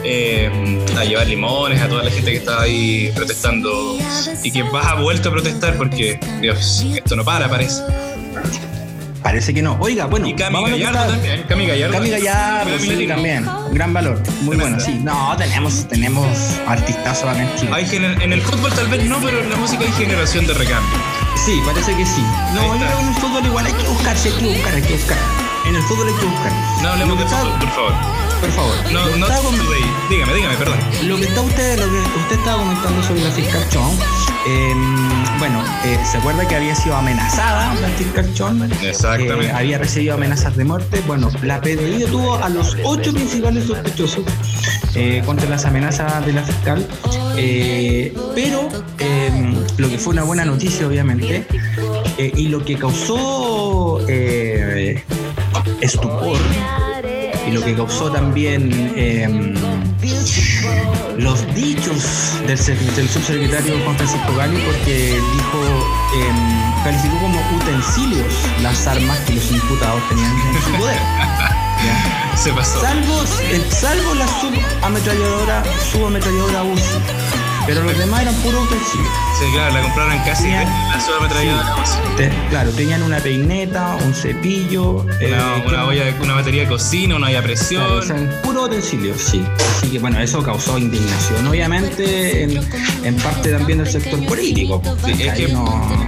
eh, 0.04 0.78
a 0.96 1.04
llevar 1.04 1.26
limones 1.26 1.80
a 1.82 1.88
toda 1.88 2.04
la 2.04 2.10
gente 2.10 2.30
que 2.30 2.36
estaba 2.36 2.61
ahí 2.62 3.12
protestando 3.14 3.98
y 4.42 4.50
que 4.50 4.62
va 4.62 4.90
a 4.90 4.94
vuelto 4.94 5.28
a 5.28 5.32
protestar 5.32 5.76
porque, 5.76 6.18
Dios, 6.40 6.84
esto 6.94 7.16
no 7.16 7.24
para, 7.24 7.48
parece. 7.48 7.82
Parece 9.22 9.54
que 9.54 9.62
no. 9.62 9.76
Oiga, 9.80 10.06
bueno. 10.06 10.26
Y 10.26 10.34
Cami 10.34 10.62
Gallardo 10.68 11.12
también. 11.12 11.44
Cami 11.44 11.66
Gallardo. 11.66 11.94
Cami 11.94 12.10
Gallardo, 12.10 12.78
sí, 12.78 13.06
también. 13.06 13.46
Gran 13.70 13.92
valor. 13.92 14.20
Muy 14.42 14.56
bueno, 14.56 14.80
sí. 14.80 14.98
No, 15.02 15.36
tenemos, 15.36 15.86
tenemos 15.88 16.26
artistazos 16.66 17.30
acá 17.30 17.42
en 17.42 17.54
Chile. 17.56 17.70
Hay 17.72 17.88
en 17.94 18.32
el 18.32 18.42
fútbol 18.42 18.72
tal 18.72 18.88
vez 18.88 19.04
no, 19.04 19.18
pero 19.20 19.40
en 19.40 19.50
la 19.50 19.56
música 19.56 19.84
hay 19.84 19.92
generación 19.92 20.46
de 20.46 20.54
recambio. 20.54 20.98
Sí, 21.36 21.60
parece 21.64 21.94
que 21.96 22.04
sí. 22.04 22.22
No, 22.54 22.74
yo 22.74 22.80
creo 22.80 22.96
que 22.96 23.02
en 23.02 23.08
el 23.08 23.14
fútbol 23.14 23.46
igual 23.46 23.66
hay 23.66 23.72
que 23.72 23.88
buscar, 23.88 24.18
sí, 24.18 24.28
hay 24.28 24.34
que 24.34 24.46
buscar, 24.48 24.74
hay 24.74 24.82
que 24.82 24.92
buscar. 24.92 25.18
En 25.66 25.76
el 25.76 25.82
fútbol 25.82 26.08
hay 26.08 26.14
que 26.14 26.26
buscar. 26.26 26.52
No 26.82 26.88
hablemos 26.88 27.18
de 27.18 27.26
fútbol, 27.26 27.58
por 27.60 27.70
favor. 27.70 28.31
Por 28.42 28.50
favor. 28.50 28.74
No, 28.92 29.06
no, 29.18 29.28
dígame, 30.10 30.34
dígame, 30.34 30.56
perdón. 30.56 30.76
Lo 31.04 31.16
que 31.16 31.26
está 31.26 31.42
usted, 31.42 31.78
lo 31.78 31.88
que 31.88 32.18
usted 32.18 32.36
estaba 32.38 32.58
comentando 32.58 33.00
sobre 33.04 33.22
la 33.22 33.30
fiscal 33.30 33.68
Chong, 33.68 33.94
eh, 34.48 34.74
bueno, 35.38 35.62
eh, 35.84 35.96
se 36.10 36.18
acuerda 36.18 36.48
que 36.48 36.56
había 36.56 36.74
sido 36.74 36.96
amenazada 36.96 37.72
la 37.76 37.88
fiscal 37.90 38.34
Chong. 38.34 38.68
Exactamente. 38.82 39.46
Eh, 39.46 39.52
había 39.52 39.78
recibido 39.78 40.14
amenazas 40.14 40.56
de 40.56 40.64
muerte. 40.64 41.00
Bueno, 41.06 41.30
la 41.44 41.60
PDI 41.60 42.06
tuvo 42.10 42.34
a 42.34 42.48
los 42.48 42.76
ocho 42.82 43.12
principales 43.14 43.66
sospechosos 43.66 44.24
eh, 44.96 45.22
contra 45.24 45.48
las 45.48 45.64
amenazas 45.64 46.26
de 46.26 46.32
la 46.32 46.42
fiscal. 46.42 46.84
Pero 47.36 48.68
em, 48.98 49.54
lo 49.76 49.88
que 49.88 49.98
fue 49.98 50.14
una 50.14 50.24
buena 50.24 50.44
noticia, 50.44 50.88
obviamente, 50.88 51.46
y 52.18 52.48
lo 52.48 52.64
que 52.64 52.76
causó 52.76 54.00
estupor 55.80 56.38
y 57.46 57.50
lo 57.50 57.62
que 57.62 57.74
causó 57.74 58.10
también 58.10 58.92
eh, 58.96 59.28
los 61.18 61.54
dichos 61.54 62.34
del, 62.46 62.94
del, 62.96 63.08
subsecretario 63.08 63.78
Juan 63.84 63.96
Francisco 63.96 64.34
Gali 64.36 64.58
porque 64.58 65.20
dijo, 65.34 65.58
eh, 66.16 66.32
calificó 66.84 67.18
como 67.18 67.40
utensilios 67.56 68.34
las 68.62 68.86
armas 68.86 69.18
que 69.20 69.34
los 69.34 69.50
imputados 69.50 70.02
tenían 70.08 70.32
en 70.32 70.62
su 70.62 70.72
poder. 70.78 70.96
¿ya? 71.84 72.36
Se 72.36 72.52
pasó. 72.52 72.80
Salvo, 72.80 73.24
salvo 73.70 74.14
la 74.14 74.26
subametralladora, 74.26 75.62
subametralladora 75.92 76.62
UCI. 76.64 77.41
Pero 77.66 77.82
los 77.82 77.96
demás 77.96 78.22
eran 78.22 78.34
puros 78.36 78.64
utensilios. 78.64 79.12
Sí, 79.38 79.44
claro, 79.52 79.74
la 79.74 79.82
compraron 79.82 80.18
casi 80.24 80.42
tenían, 80.42 80.66
la 80.66 81.00
sola 81.00 81.20
metralleta 81.20 81.74
Claro, 82.50 82.70
tenían 82.72 83.02
una 83.02 83.18
peineta, 83.18 83.96
un 84.04 84.14
cepillo. 84.14 85.02
Una, 85.02 85.16
eh, 85.20 85.64
una, 85.66 85.86
olla, 85.86 86.14
una 86.20 86.34
batería 86.34 86.62
de 86.62 86.68
cocina, 86.68 87.16
una 87.16 87.28
olla 87.28 87.38
a 87.38 87.42
presión. 87.42 87.84
Claro, 87.84 87.98
o 87.98 88.02
sea, 88.02 88.42
puro 88.42 88.64
utensilio, 88.64 89.14
sí. 89.16 89.44
Así 89.76 89.90
que 89.90 89.98
bueno, 89.98 90.20
eso 90.20 90.42
causó 90.42 90.78
indignación. 90.78 91.46
Obviamente, 91.46 92.42
en, 92.42 92.60
en 93.04 93.16
parte 93.16 93.50
también 93.50 93.78
del 93.78 93.88
sector 93.88 94.24
político. 94.26 94.82
Sí, 95.04 95.12
es 95.22 95.32
que, 95.34 95.46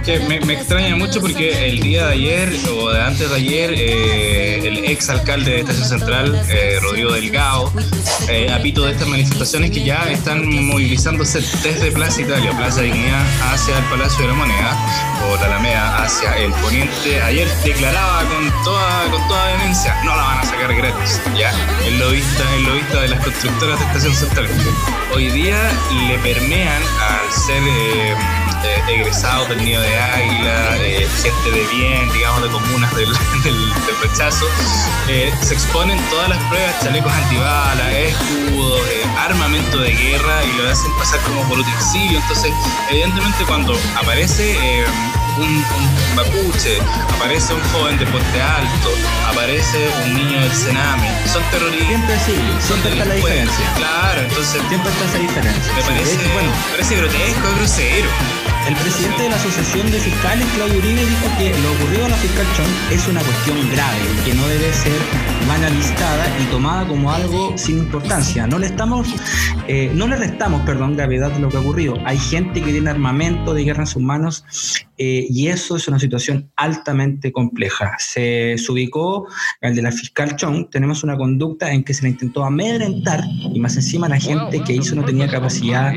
que 0.03 0.19
me, 0.27 0.39
me, 0.41 0.53
extraña 0.53 0.95
mucho 0.95 1.19
porque 1.21 1.69
el 1.69 1.79
día 1.79 2.07
de 2.07 2.13
ayer 2.13 2.53
o 2.71 2.91
de 2.91 3.01
antes 3.01 3.29
de 3.29 3.35
ayer, 3.35 3.73
eh, 3.75 4.67
el 4.67 4.85
ex 4.85 5.09
alcalde 5.09 5.51
de 5.51 5.59
Estación 5.61 5.87
Central, 5.87 6.45
eh, 6.49 6.77
Rodrigo 6.81 7.11
Delgado, 7.13 7.71
eh, 8.29 8.51
apito 8.51 8.83
de 8.85 8.91
estas 8.91 9.07
manifestaciones 9.07 9.71
que 9.71 9.83
ya 9.83 10.09
están 10.11 10.47
movilizándose 10.65 11.41
desde 11.63 11.91
Plaza 11.91 12.21
Italia, 12.21 12.51
Plaza 12.57 12.81
Dignidad, 12.81 13.23
hacia 13.51 13.77
el 13.77 13.83
Palacio 13.85 14.21
de 14.21 14.27
la 14.27 14.33
Moneda, 14.33 14.77
o 15.27 15.35
la 15.37 15.45
Alameda 15.45 16.03
hacia 16.03 16.37
el 16.37 16.51
poniente. 16.53 17.21
Ayer 17.21 17.47
declaraba 17.63 18.23
con 18.23 18.63
toda, 18.63 19.03
con 19.11 19.27
toda 19.27 19.45
vehemencia, 19.47 19.95
no 20.03 20.15
la 20.15 20.23
van 20.23 20.39
a 20.39 20.43
sacar 20.43 20.75
gratis, 20.75 21.21
ya, 21.37 21.51
el 21.85 21.99
lobista, 21.99 22.43
el 22.55 22.63
lobista 22.63 23.01
de 23.01 23.07
las 23.09 23.23
constructoras 23.23 23.79
de 23.79 23.85
Estación 23.85 24.15
Central. 24.15 24.47
Hoy 25.13 25.29
día 25.29 25.57
le 26.07 26.17
permean 26.19 26.81
al 26.81 27.31
ser 27.31 27.63
eh, 27.63 28.15
egresados 28.87 29.49
del 29.49 29.63
nido 29.63 29.81
de 29.81 29.97
águila, 29.97 30.77
eh, 30.77 31.07
gente 31.21 31.51
de 31.51 31.65
bien, 31.75 32.11
digamos, 32.13 32.43
de 32.43 32.49
comunas 32.49 32.95
del, 33.43 33.73
rechazo, 34.01 34.45
eh, 35.07 35.33
se 35.41 35.53
exponen 35.53 35.99
todas 36.09 36.29
las 36.29 36.37
pruebas, 36.49 36.79
chalecos 36.83 37.11
antibalas, 37.11 37.93
escudos, 37.93 38.81
eh, 38.89 39.05
armamento 39.17 39.79
de 39.79 39.91
guerra 39.91 40.43
y 40.43 40.57
lo 40.57 40.69
hacen 40.69 40.91
pasar 40.97 41.19
como 41.21 41.41
por 41.47 41.59
utensilio. 41.59 42.19
Entonces, 42.19 42.51
evidentemente 42.89 43.43
cuando 43.45 43.77
aparece 43.95 44.85
un, 45.37 45.65
mapuche, 46.15 46.79
aparece 47.15 47.53
un 47.53 47.61
joven 47.71 47.97
de 47.97 48.05
Puente 48.07 48.41
Alto, 48.41 48.89
aparece 49.29 49.89
un 50.05 50.13
niño 50.13 50.39
del 50.41 50.51
Sename, 50.53 51.09
son 51.31 51.43
terroristas. 51.51 51.87
Siempre 51.87 52.19
sí, 52.19 52.35
siempre 52.59 52.91
está 52.91 53.05
la 53.05 53.15
diferencia. 53.15 53.65
Claro, 53.75 54.21
entonces. 54.21 54.61
Siempre 54.69 54.91
está 54.91 55.05
esa 55.05 55.17
diferencia. 55.17 55.73
Me 55.73 55.81
parece, 55.81 56.33
bueno, 56.33 56.51
parece 56.71 56.95
grotesco, 56.95 57.55
grosero. 57.57 58.09
El 58.67 58.75
presidente 58.77 59.21
de 59.21 59.29
la 59.29 59.35
Asociación 59.35 59.91
de 59.91 59.99
Fiscales, 59.99 60.47
Claudio 60.55 60.79
Uribe, 60.79 61.05
dijo 61.05 61.27
que 61.37 61.53
lo 61.61 61.71
ocurrido 61.73 62.05
a 62.05 62.09
la 62.09 62.15
fiscal 62.15 62.47
Chong 62.57 62.91
es 62.91 63.07
una 63.07 63.21
cuestión 63.21 63.57
grave, 63.71 63.99
que 64.25 64.33
no 64.33 64.47
debe 64.47 64.73
ser 64.73 64.99
banalizada 65.47 66.25
y 66.41 66.45
tomada 66.45 66.87
como 66.87 67.11
algo 67.11 67.55
sin 67.59 67.77
importancia. 67.77 68.47
No 68.47 68.57
le 68.57 68.65
estamos, 68.65 69.07
eh, 69.67 69.91
no 69.93 70.07
le 70.07 70.15
restamos, 70.15 70.61
perdón, 70.61 70.95
gravedad 70.95 71.29
de 71.31 71.41
lo 71.41 71.49
que 71.49 71.57
ha 71.57 71.59
ocurrido. 71.59 71.95
Hay 72.05 72.17
gente 72.17 72.59
que 72.63 72.71
tiene 72.71 72.89
armamento 72.89 73.53
de 73.53 73.63
guerra 73.65 73.83
en 73.83 73.87
sus 73.87 74.01
manos 74.01 74.43
eh, 74.97 75.27
y 75.29 75.49
eso 75.49 75.75
es 75.75 75.87
una 75.87 75.99
situación 75.99 76.51
altamente 76.55 77.31
compleja. 77.31 77.95
Se, 77.99 78.55
ubicó 78.67 79.27
el 79.61 79.75
de 79.75 79.83
la 79.83 79.91
fiscal 79.91 80.35
Chong, 80.37 80.71
tenemos 80.71 81.03
una 81.03 81.15
conducta 81.15 81.71
en 81.71 81.83
que 81.83 81.93
se 81.93 82.01
le 82.01 82.09
intentó 82.09 82.43
amedrentar 82.43 83.23
y 83.53 83.59
más 83.59 83.75
encima 83.75 84.09
la 84.09 84.19
gente 84.19 84.63
que 84.63 84.73
hizo 84.73 84.95
no 84.95 85.05
tenía 85.05 85.27
capacidad, 85.27 85.93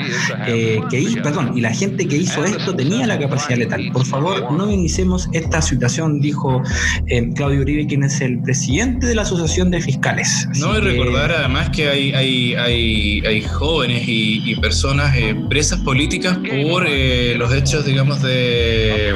eh, 0.47 0.83
que 0.91 1.01
hizo, 1.01 1.23
perdón, 1.23 1.57
y 1.57 1.63
la 1.63 1.73
gente 1.73 2.07
que 2.07 2.19
hizo 2.19 2.45
esto 2.45 2.58
tenía 2.77 3.07
la 3.07 3.19
capacidad 3.19 3.59
letal. 3.59 3.91
Por 3.93 4.05
favor, 4.05 4.53
no 4.53 4.67
minimicemos 4.67 5.29
esta 5.33 5.63
situación, 5.63 6.21
dijo 6.21 6.63
eh, 7.07 7.31
Claudio 7.35 7.61
Uribe, 7.61 7.87
quien 7.87 8.05
es 8.05 8.21
el 8.21 8.41
presidente 8.43 9.07
de 9.07 9.15
la 9.15 9.23
Asociación 9.23 9.71
de 9.71 9.81
Fiscales. 9.81 10.49
no, 10.59 10.77
y 10.77 10.81
recordar 10.81 11.33
además 11.33 11.71
que 11.71 11.89
hay, 11.89 12.13
hay, 12.13 12.55
hay, 12.55 13.23
hay 13.27 13.43
jóvenes 13.43 14.05
y, 14.07 14.57
personas 14.59 15.15
eh, 15.17 15.37
presas 15.49 15.79
políticas 15.81 16.37
por 16.37 16.85
eh, 16.89 17.37
los 17.39 17.55
hechos, 17.55 17.85
digamos, 17.85 18.21
de, 18.23 19.15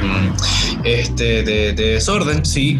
este, 0.85 1.43
de, 1.43 1.73
desorden, 1.73 2.45
sí, 2.45 2.79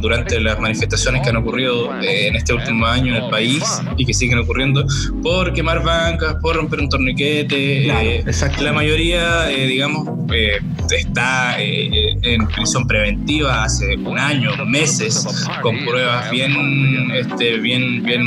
durante 0.00 0.40
las 0.40 0.58
manifestaciones 0.58 1.22
que 1.22 1.28
han 1.28 1.36
ocurrido 1.36 1.90
en 2.00 2.34
este 2.34 2.54
último 2.54 2.86
año 2.86 3.14
en 3.14 3.24
el 3.24 3.30
país 3.30 3.62
y 3.98 4.06
que 4.06 4.14
siguen 4.14 4.38
ocurriendo, 4.38 4.86
por 5.22 5.52
quemar 5.52 5.82
bancas, 5.82 6.36
por 6.40 6.56
romper 6.56 6.80
un 6.80 6.88
torniquete. 6.88 8.24
la 8.60 8.72
mayoría, 8.72 9.46
digamos, 9.46 9.81
digamos, 9.82 10.06
eh, 10.32 10.60
está 10.96 11.60
eh, 11.60 11.88
eh, 11.92 12.16
en 12.22 12.46
prisión 12.46 12.86
preventiva 12.86 13.64
hace 13.64 13.96
un 13.96 14.16
año, 14.16 14.52
meses, 14.64 15.26
con 15.60 15.84
pruebas 15.84 16.30
bien, 16.30 17.10
este, 17.12 17.58
bien, 17.58 18.00
bien, 18.04 18.22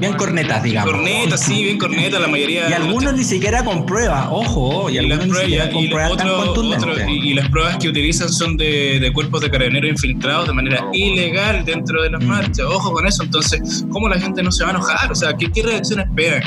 bien 0.00 0.14
cornetas, 0.14 0.64
digamos. 0.64 0.92
Cornetas, 0.92 1.40
sí, 1.40 1.62
bien 1.62 1.78
cornetas, 1.78 2.20
la 2.20 2.26
mayoría. 2.26 2.68
Y 2.68 2.72
algunos 2.72 3.14
ni 3.14 3.22
siquiera 3.22 3.64
con 3.64 3.86
pruebas, 3.86 4.26
ojo, 4.30 4.90
y, 4.90 4.94
las 5.06 5.20
pruebas, 5.20 5.68
con 5.68 5.88
pruebas 5.88 7.08
y, 7.08 7.34
las 7.34 7.48
pruebas 7.50 7.76
que 7.76 7.88
utilizan 7.88 8.28
son 8.28 8.56
de, 8.56 9.10
cuerpos 9.14 9.42
de 9.42 9.50
carabineros 9.50 9.90
infiltrados 9.90 10.48
de 10.48 10.54
manera 10.54 10.84
ilegal 10.92 11.64
dentro 11.64 12.02
de 12.02 12.10
las 12.10 12.20
mm. 12.20 12.26
marchas. 12.26 12.66
Ojo 12.66 12.92
con 12.92 13.06
eso, 13.06 13.22
entonces, 13.22 13.84
¿cómo 13.90 14.08
la 14.08 14.18
gente 14.18 14.42
no 14.42 14.50
se 14.50 14.64
va 14.64 14.70
a 14.70 14.72
enojar? 14.72 15.12
O 15.12 15.14
sea, 15.14 15.36
¿qué, 15.36 15.52
qué 15.52 15.62
reacción 15.62 16.00
esperan? 16.00 16.42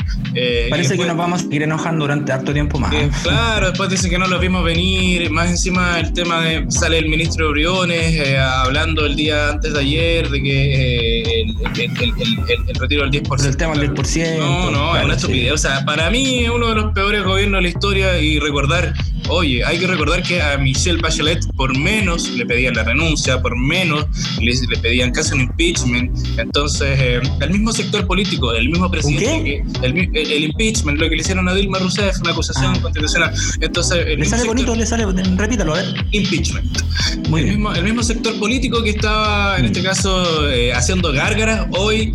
Parece 0.68 0.98
que 0.98 1.06
nos 1.06 1.16
vamos 1.16 1.46
a 1.50 1.54
ir 1.54 1.62
enojando 1.62 2.04
durante 2.04 2.30
harto 2.30 2.52
tiempo 2.52 2.78
más. 2.78 2.92
claro, 3.22 3.68
después 3.68 3.88
dicen 3.88 4.10
que 4.10 4.17
no 4.18 4.26
lo 4.26 4.38
vimos 4.38 4.64
venir, 4.64 5.30
más 5.30 5.50
encima 5.50 6.00
el 6.00 6.12
tema 6.12 6.42
de, 6.42 6.66
sale 6.70 6.98
el 6.98 7.08
ministro 7.08 7.50
Briones 7.50 8.14
eh, 8.14 8.38
hablando 8.38 9.06
el 9.06 9.16
día 9.16 9.50
antes 9.50 9.72
de 9.72 9.80
ayer 9.80 10.28
de 10.28 10.42
que 10.42 11.22
eh, 11.22 11.42
el, 11.42 12.74
retiro 12.74 13.08
del 13.08 13.22
10%. 13.22 13.46
El 13.46 13.56
tema 13.56 13.74
del 13.74 13.94
10%. 13.94 14.38
No, 14.38 14.70
no, 14.70 14.96
es 14.96 15.04
una 15.04 15.14
estupidez. 15.14 15.52
O 15.52 15.58
sea, 15.58 15.84
para 15.84 16.10
mí 16.10 16.44
es 16.44 16.50
uno 16.50 16.68
de 16.68 16.74
los 16.74 16.92
peores 16.92 17.22
gobiernos 17.24 17.58
de 17.58 17.62
la 17.62 17.68
historia 17.68 18.18
y 18.20 18.38
recordar 18.38 18.92
Oye, 19.28 19.64
hay 19.64 19.78
que 19.78 19.86
recordar 19.86 20.22
que 20.22 20.40
a 20.40 20.56
Michelle 20.58 21.00
Bachelet 21.00 21.44
por 21.54 21.76
menos 21.76 22.30
le 22.30 22.46
pedían 22.46 22.74
la 22.74 22.84
renuncia, 22.84 23.40
por 23.40 23.56
menos 23.56 24.06
le, 24.40 24.54
pedían 24.78 25.10
casi 25.10 25.34
un 25.34 25.42
impeachment. 25.42 26.16
Entonces, 26.38 26.98
eh, 26.98 27.20
el 27.40 27.50
mismo 27.50 27.72
sector 27.72 28.06
político, 28.06 28.52
el 28.54 28.68
mismo 28.68 28.90
presidente, 28.90 29.64
el, 29.82 30.44
impeachment, 30.44 30.98
lo 30.98 31.08
que 31.08 31.16
le 31.16 31.20
hicieron 31.22 31.48
a 31.48 31.54
Dilma 31.54 31.78
Rousseff, 31.78 32.20
una 32.20 32.30
acusación 32.32 32.74
ah. 32.76 32.80
constitucional. 32.80 33.34
Entonces, 33.60 34.18
le 34.18 34.24
sale 34.24 34.44
bonito, 34.44 34.74
le 34.74 34.86
sale, 34.86 35.04
repítalo, 35.36 35.74
a 35.74 35.82
ver. 35.82 36.06
Impeachment. 36.12 37.28
Muy 37.28 37.42
el, 37.42 37.48
Mismo, 37.48 37.72
el 37.72 37.84
mismo 37.84 38.02
sector 38.02 38.38
político 38.38 38.82
que 38.82 38.90
estaba, 38.90 39.58
en 39.58 39.66
este 39.66 39.82
caso, 39.82 40.48
eh, 40.48 40.72
haciendo 40.72 41.12
gárgaras, 41.12 41.66
hoy 41.72 42.14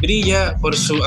brilla 0.00 0.56
por 0.60 0.76
su 0.76 1.00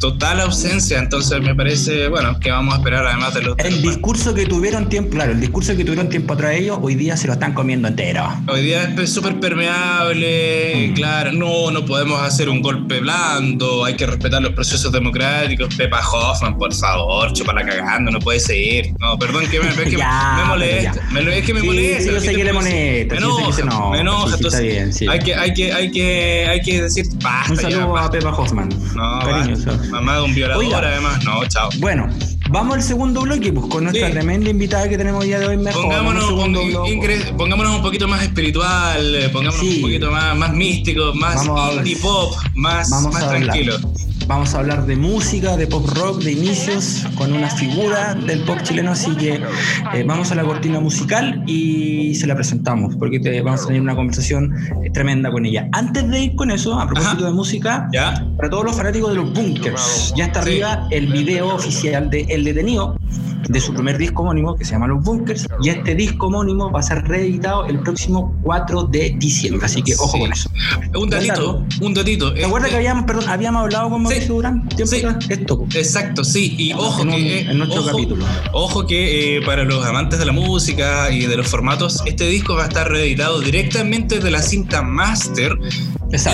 total 0.00 0.40
ausencia. 0.40 0.98
Entonces 0.98 1.40
me 1.40 1.54
parece, 1.54 2.08
bueno, 2.08 2.38
que 2.40 2.50
vamos 2.50 2.74
a 2.74 2.76
esperar 2.78 3.06
además 3.06 3.34
de 3.34 3.42
los... 3.42 3.58
El 3.58 3.82
discurso 3.82 4.34
que 4.34 4.46
tuvieron 4.46 4.88
tiempo, 4.88 5.10
claro, 5.10 5.32
el 5.32 5.40
discurso 5.40 5.76
que 5.76 5.84
tuvieron 5.84 6.08
tiempo 6.08 6.34
atrás 6.34 6.52
de 6.52 6.58
ellos, 6.58 6.78
hoy 6.80 6.94
día 6.94 7.16
se 7.16 7.26
lo 7.26 7.34
están 7.34 7.54
comiendo 7.54 7.88
entero. 7.88 8.24
Hoy 8.48 8.62
día 8.62 8.94
es 8.98 9.12
súper 9.12 9.40
permeable, 9.40 10.90
mm. 10.90 10.94
claro, 10.94 11.32
no, 11.32 11.70
no 11.70 11.84
podemos 11.84 12.20
hacer 12.20 12.48
un 12.48 12.62
golpe 12.62 13.00
blando, 13.00 13.84
hay 13.84 13.94
que 13.94 14.06
respetar 14.06 14.42
los 14.42 14.52
procesos 14.52 14.92
democráticos. 14.92 15.74
Pepa 15.74 16.00
Hoffman, 16.00 16.56
por 16.56 16.72
favor, 16.74 17.32
la 17.54 17.64
cagando, 17.64 18.10
no 18.10 18.18
puede 18.18 18.40
seguir. 18.40 18.94
No, 18.98 19.18
perdón, 19.18 19.46
que 19.48 19.60
me, 19.60 19.68
es 19.68 19.76
que 19.76 19.96
me 20.36 20.44
molesta. 20.46 21.08
Me, 21.12 21.38
es 21.38 21.44
que 21.44 21.54
me 21.54 21.62
molesta. 21.62 22.12
yo 22.12 22.20
sé 22.20 22.34
que 22.34 22.44
le 22.44 22.52
molesta. 22.52 23.14
Me 23.14 23.18
enoja, 23.18 23.64
no, 23.64 23.90
me 23.90 24.00
enoja. 24.00 24.36
entonces, 24.36 25.02
hay, 25.08 25.18
que, 25.20 25.34
hay, 25.34 25.54
que, 25.54 25.72
hay, 25.72 25.90
que, 25.90 26.46
hay 26.48 26.60
que 26.60 26.82
decir 26.82 27.06
basta. 27.22 27.52
Un 27.52 27.58
saludo 27.58 27.96
a 27.96 28.10
Pepa 28.10 28.30
Hoffman. 28.30 28.43
No, 28.94 29.20
mamá 29.90 30.16
de 30.16 30.22
un 30.22 30.34
violador, 30.34 30.84
además. 30.84 31.24
No, 31.24 31.46
chao. 31.46 31.68
Bueno, 31.78 32.08
vamos 32.50 32.76
al 32.76 32.82
segundo 32.82 33.22
bloque, 33.22 33.52
pues 33.52 33.66
con 33.66 33.84
nuestra 33.84 34.10
tremenda 34.10 34.50
invitada 34.50 34.88
que 34.88 34.98
tenemos 34.98 35.24
día 35.24 35.38
de 35.38 35.46
hoy 35.46 35.56
mejor. 35.56 35.82
Pongámonos, 35.82 36.24
pongámonos 37.36 37.76
un 37.76 37.82
poquito 37.82 38.08
más 38.08 38.22
espiritual, 38.22 39.30
pongámonos 39.32 39.62
un 39.62 39.80
poquito 39.80 40.10
más, 40.10 40.36
más 40.36 40.52
místico, 40.52 41.14
más 41.14 41.44
indie 41.76 41.96
pop, 41.96 42.34
más, 42.54 42.90
más 42.90 43.28
tranquilo. 43.28 43.78
Vamos 44.26 44.54
a 44.54 44.60
hablar 44.60 44.86
de 44.86 44.96
música, 44.96 45.56
de 45.56 45.66
pop 45.66 45.86
rock, 45.96 46.22
de 46.22 46.32
inicios, 46.32 47.04
con 47.14 47.32
una 47.32 47.50
figura 47.50 48.14
del 48.14 48.40
pop 48.44 48.58
chileno, 48.62 48.92
así 48.92 49.14
que 49.16 49.34
eh, 49.92 50.04
vamos 50.06 50.32
a 50.32 50.34
la 50.34 50.42
cortina 50.44 50.80
musical 50.80 51.42
y 51.46 52.14
se 52.14 52.26
la 52.26 52.34
presentamos, 52.34 52.96
porque 52.96 53.20
te, 53.20 53.42
vamos 53.42 53.64
a 53.64 53.66
tener 53.66 53.82
una 53.82 53.94
conversación 53.94 54.54
eh, 54.82 54.90
tremenda 54.90 55.30
con 55.30 55.44
ella. 55.44 55.68
Antes 55.72 56.08
de 56.08 56.20
ir 56.20 56.36
con 56.36 56.50
eso, 56.50 56.78
a 56.80 56.86
propósito 56.86 57.26
de 57.26 57.32
música, 57.32 57.88
para 58.36 58.48
todos 58.48 58.64
los 58.64 58.76
fanáticos 58.76 59.10
de 59.10 59.16
los 59.16 59.32
bunkers, 59.34 60.14
ya 60.16 60.26
está 60.26 60.40
arriba 60.40 60.88
el 60.90 61.06
video 61.08 61.54
oficial 61.54 62.08
de 62.08 62.22
El 62.30 62.44
Detenido, 62.44 62.96
de 63.48 63.60
su 63.60 63.72
primer 63.72 63.98
disco 63.98 64.22
homónimo 64.22 64.56
que 64.56 64.64
se 64.64 64.72
llama 64.72 64.86
Los 64.86 65.02
Bunkers, 65.04 65.46
y 65.62 65.68
este 65.68 65.94
disco 65.94 66.26
homónimo 66.26 66.70
va 66.70 66.80
a 66.80 66.82
ser 66.82 67.06
reeditado 67.06 67.66
el 67.66 67.78
próximo 67.80 68.34
4 68.42 68.84
de 68.84 69.14
diciembre, 69.18 69.64
así 69.64 69.82
que 69.82 69.94
ojo 69.94 70.18
con 70.18 70.32
eso. 70.32 70.50
Un 70.98 71.10
datito, 71.10 71.64
un 71.80 71.94
datito. 71.94 72.32
¿Te 72.34 72.44
acuerdas 72.44 72.70
que 72.70 72.76
este 72.76 72.88
habíamos, 72.88 73.04
perdón, 73.04 73.28
habíamos 73.28 73.62
hablado 73.62 73.90
con 75.02 75.68
Exacto, 75.74 76.24
sí. 76.24 76.54
Y 76.58 76.72
ojo 76.72 77.04
que. 77.06 77.40
En 77.40 77.58
nuestro 77.58 77.84
capítulo. 77.84 78.24
Ojo 78.52 78.86
que 78.86 79.36
eh, 79.36 79.42
para 79.42 79.64
los 79.64 79.84
amantes 79.84 80.18
de 80.18 80.26
la 80.26 80.32
música 80.32 81.10
y 81.10 81.26
de 81.26 81.36
los 81.36 81.48
formatos, 81.48 82.02
este 82.06 82.26
disco 82.26 82.54
va 82.54 82.64
a 82.64 82.68
estar 82.68 82.90
reeditado 82.90 83.40
directamente 83.40 84.20
de 84.20 84.30
la 84.30 84.42
cinta 84.42 84.82
Master 84.82 85.56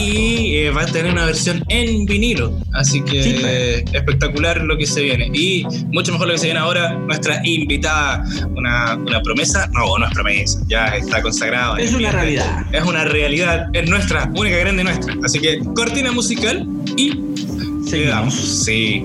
Y 0.01 0.57
eh, 0.57 0.71
va 0.71 0.83
a 0.83 0.87
tener 0.87 1.13
una 1.13 1.25
versión 1.25 1.65
en 1.69 2.05
vinilo. 2.05 2.53
Así 2.73 3.01
que 3.03 3.39
pues. 3.41 3.95
espectacular 3.95 4.61
lo 4.63 4.77
que 4.77 4.87
se 4.87 5.03
viene. 5.03 5.31
Y 5.33 5.65
mucho 5.93 6.13
mejor 6.13 6.29
lo 6.29 6.35
que 6.35 6.39
se 6.39 6.47
viene 6.47 6.61
ahora, 6.61 6.93
nuestra 6.93 7.41
invitada, 7.45 8.25
una, 8.55 8.97
una 8.97 9.21
promesa. 9.23 9.69
No, 9.73 9.99
no 9.99 10.07
es 10.07 10.13
promesa, 10.13 10.61
ya 10.69 10.97
está 10.97 11.23
consagrado. 11.23 11.77
Es 11.77 11.93
una 11.93 12.11
realidad. 12.11 12.67
Es 12.73 12.85
una 12.85 13.05
realidad, 13.05 13.69
es 13.73 13.89
nuestra, 13.89 14.31
única 14.35 14.57
grande 14.59 14.85
nuestra. 14.85 15.15
Así 15.25 15.39
que 15.39 15.61
cortina 15.75 16.13
musical 16.13 16.67
y 16.97 17.30
seguimos. 17.91 18.35
Sí. 18.65 19.05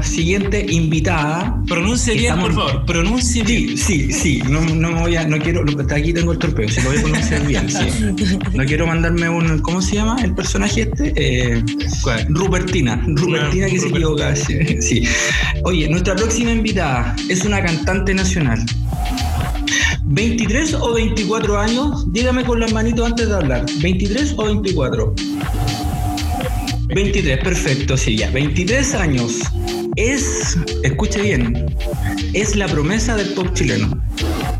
Nuestra 0.00 0.02
siguiente 0.02 0.66
invitada. 0.70 1.62
Pronuncie 1.66 2.14
bien, 2.14 2.38
por 2.40 2.54
favor. 2.54 2.84
Pronuncie 2.86 3.42
bien. 3.42 3.76
Sí, 3.76 4.12
sí, 4.12 4.42
No, 4.48 4.60
no 4.60 4.90
me 4.90 5.00
voy 5.00 5.16
a, 5.16 5.26
no 5.26 5.38
quiero, 5.38 5.62
aquí 5.94 6.12
tengo 6.12 6.32
el 6.32 6.38
torpeo, 6.38 6.68
si 6.68 6.80
lo 6.80 6.90
voy 6.90 6.98
a 6.98 7.02
pronunciar 7.02 7.46
bien, 7.46 7.68
sí. 7.70 7.86
No 8.54 8.64
quiero 8.64 8.86
mandarme 8.86 9.28
un, 9.28 9.58
¿cómo 9.60 9.82
se 9.82 9.96
llama 9.96 10.16
el 10.22 10.34
personaje 10.34 10.82
este? 10.82 11.12
Eh, 11.16 11.62
Rupertina. 12.28 13.02
Rupertina 13.06 13.66
que 13.66 13.78
se 13.78 13.88
equivoca. 13.88 14.34
Sí. 14.36 15.04
Oye, 15.64 15.88
nuestra 15.88 16.14
próxima 16.16 16.52
invitada 16.52 17.14
es 17.28 17.44
una 17.44 17.62
cantante 17.62 18.14
nacional. 18.14 18.64
23 20.04 20.74
o 20.74 20.94
24 20.94 21.58
años, 21.58 22.12
dígame 22.12 22.44
con 22.44 22.58
las 22.58 22.72
manitos 22.72 23.06
antes 23.06 23.28
de 23.28 23.34
hablar. 23.34 23.66
¿23 23.66 24.34
o 24.36 24.44
24? 24.46 25.14
23, 26.94 27.38
perfecto, 27.38 27.96
sí, 27.96 28.16
ya. 28.16 28.30
23 28.30 28.94
años. 28.94 29.38
Es, 30.00 30.56
escuche 30.82 31.20
bien, 31.20 31.76
es 32.32 32.56
la 32.56 32.66
promesa 32.68 33.16
del 33.16 33.34
pop 33.34 33.52
chileno. 33.52 34.02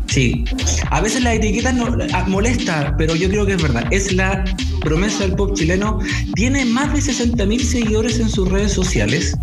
Sí. 0.05 0.45
A 0.91 1.01
veces 1.01 1.23
la 1.23 1.33
etiqueta 1.33 1.73
ah, 2.13 2.25
molesta, 2.27 2.93
pero 2.95 3.15
yo 3.15 3.27
creo 3.27 3.47
que 3.47 3.53
es 3.53 3.61
verdad. 3.61 3.87
Es 3.89 4.11
la 4.13 4.45
promesa 4.81 5.23
del 5.23 5.33
pop 5.33 5.55
chileno. 5.55 5.97
Tiene 6.35 6.63
más 6.65 6.93
de 6.93 7.01
60 7.01 7.43
mil 7.47 7.63
seguidores 7.65 8.19
en 8.19 8.29
sus 8.29 8.49
redes 8.49 8.71
sociales 8.71 9.35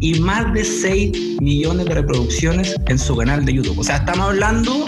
y 0.00 0.18
más 0.18 0.52
de 0.52 0.64
6 0.64 1.40
millones 1.40 1.86
de 1.86 1.94
reproducciones 1.94 2.74
en 2.88 2.98
su 2.98 3.14
canal 3.16 3.44
de 3.44 3.54
YouTube. 3.54 3.78
O 3.78 3.84
sea, 3.84 3.98
estamos 3.98 4.26
hablando 4.26 4.84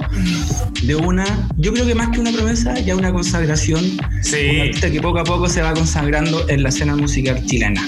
de 0.82 0.97
una, 0.97 1.25
yo 1.56 1.73
creo 1.73 1.87
que 1.87 1.94
más 1.94 2.08
que 2.11 2.20
una 2.20 2.32
promesa, 2.32 2.78
ya 2.78 2.97
una 2.97 3.12
consagración. 3.12 3.99
Sí. 4.23 4.70
que 4.80 5.00
poco 5.00 5.18
a 5.18 5.25
poco 5.25 5.49
se 5.49 5.62
va 5.62 5.73
consagrando 5.75 6.49
en 6.49 6.62
la 6.62 6.68
escena 6.68 6.97
musical 6.97 7.44
chilena. 7.47 7.82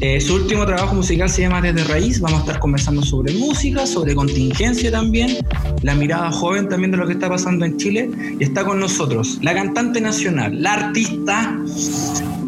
Eh, 0.00 0.20
su 0.20 0.34
último 0.34 0.64
trabajo 0.66 0.94
musical 0.94 1.28
se 1.28 1.42
llama 1.42 1.60
Desde 1.60 1.84
Raíz. 1.84 2.20
Vamos 2.20 2.38
a 2.38 2.42
estar 2.42 2.58
conversando 2.58 3.02
sobre 3.02 3.32
música, 3.34 3.86
sobre 3.86 4.14
contingencia 4.14 4.90
también, 4.90 5.38
la 5.82 5.94
mirada 5.94 6.30
joven 6.30 6.68
también 6.68 6.90
de 6.90 6.96
lo 6.96 7.06
que 7.06 7.12
está 7.14 7.28
pasando 7.28 7.64
en 7.64 7.76
Chile. 7.76 8.10
Y 8.38 8.44
está 8.44 8.64
con 8.64 8.80
nosotros 8.80 9.38
la 9.42 9.54
cantante 9.54 10.00
nacional, 10.00 10.62
la 10.62 10.74
artista, 10.74 11.58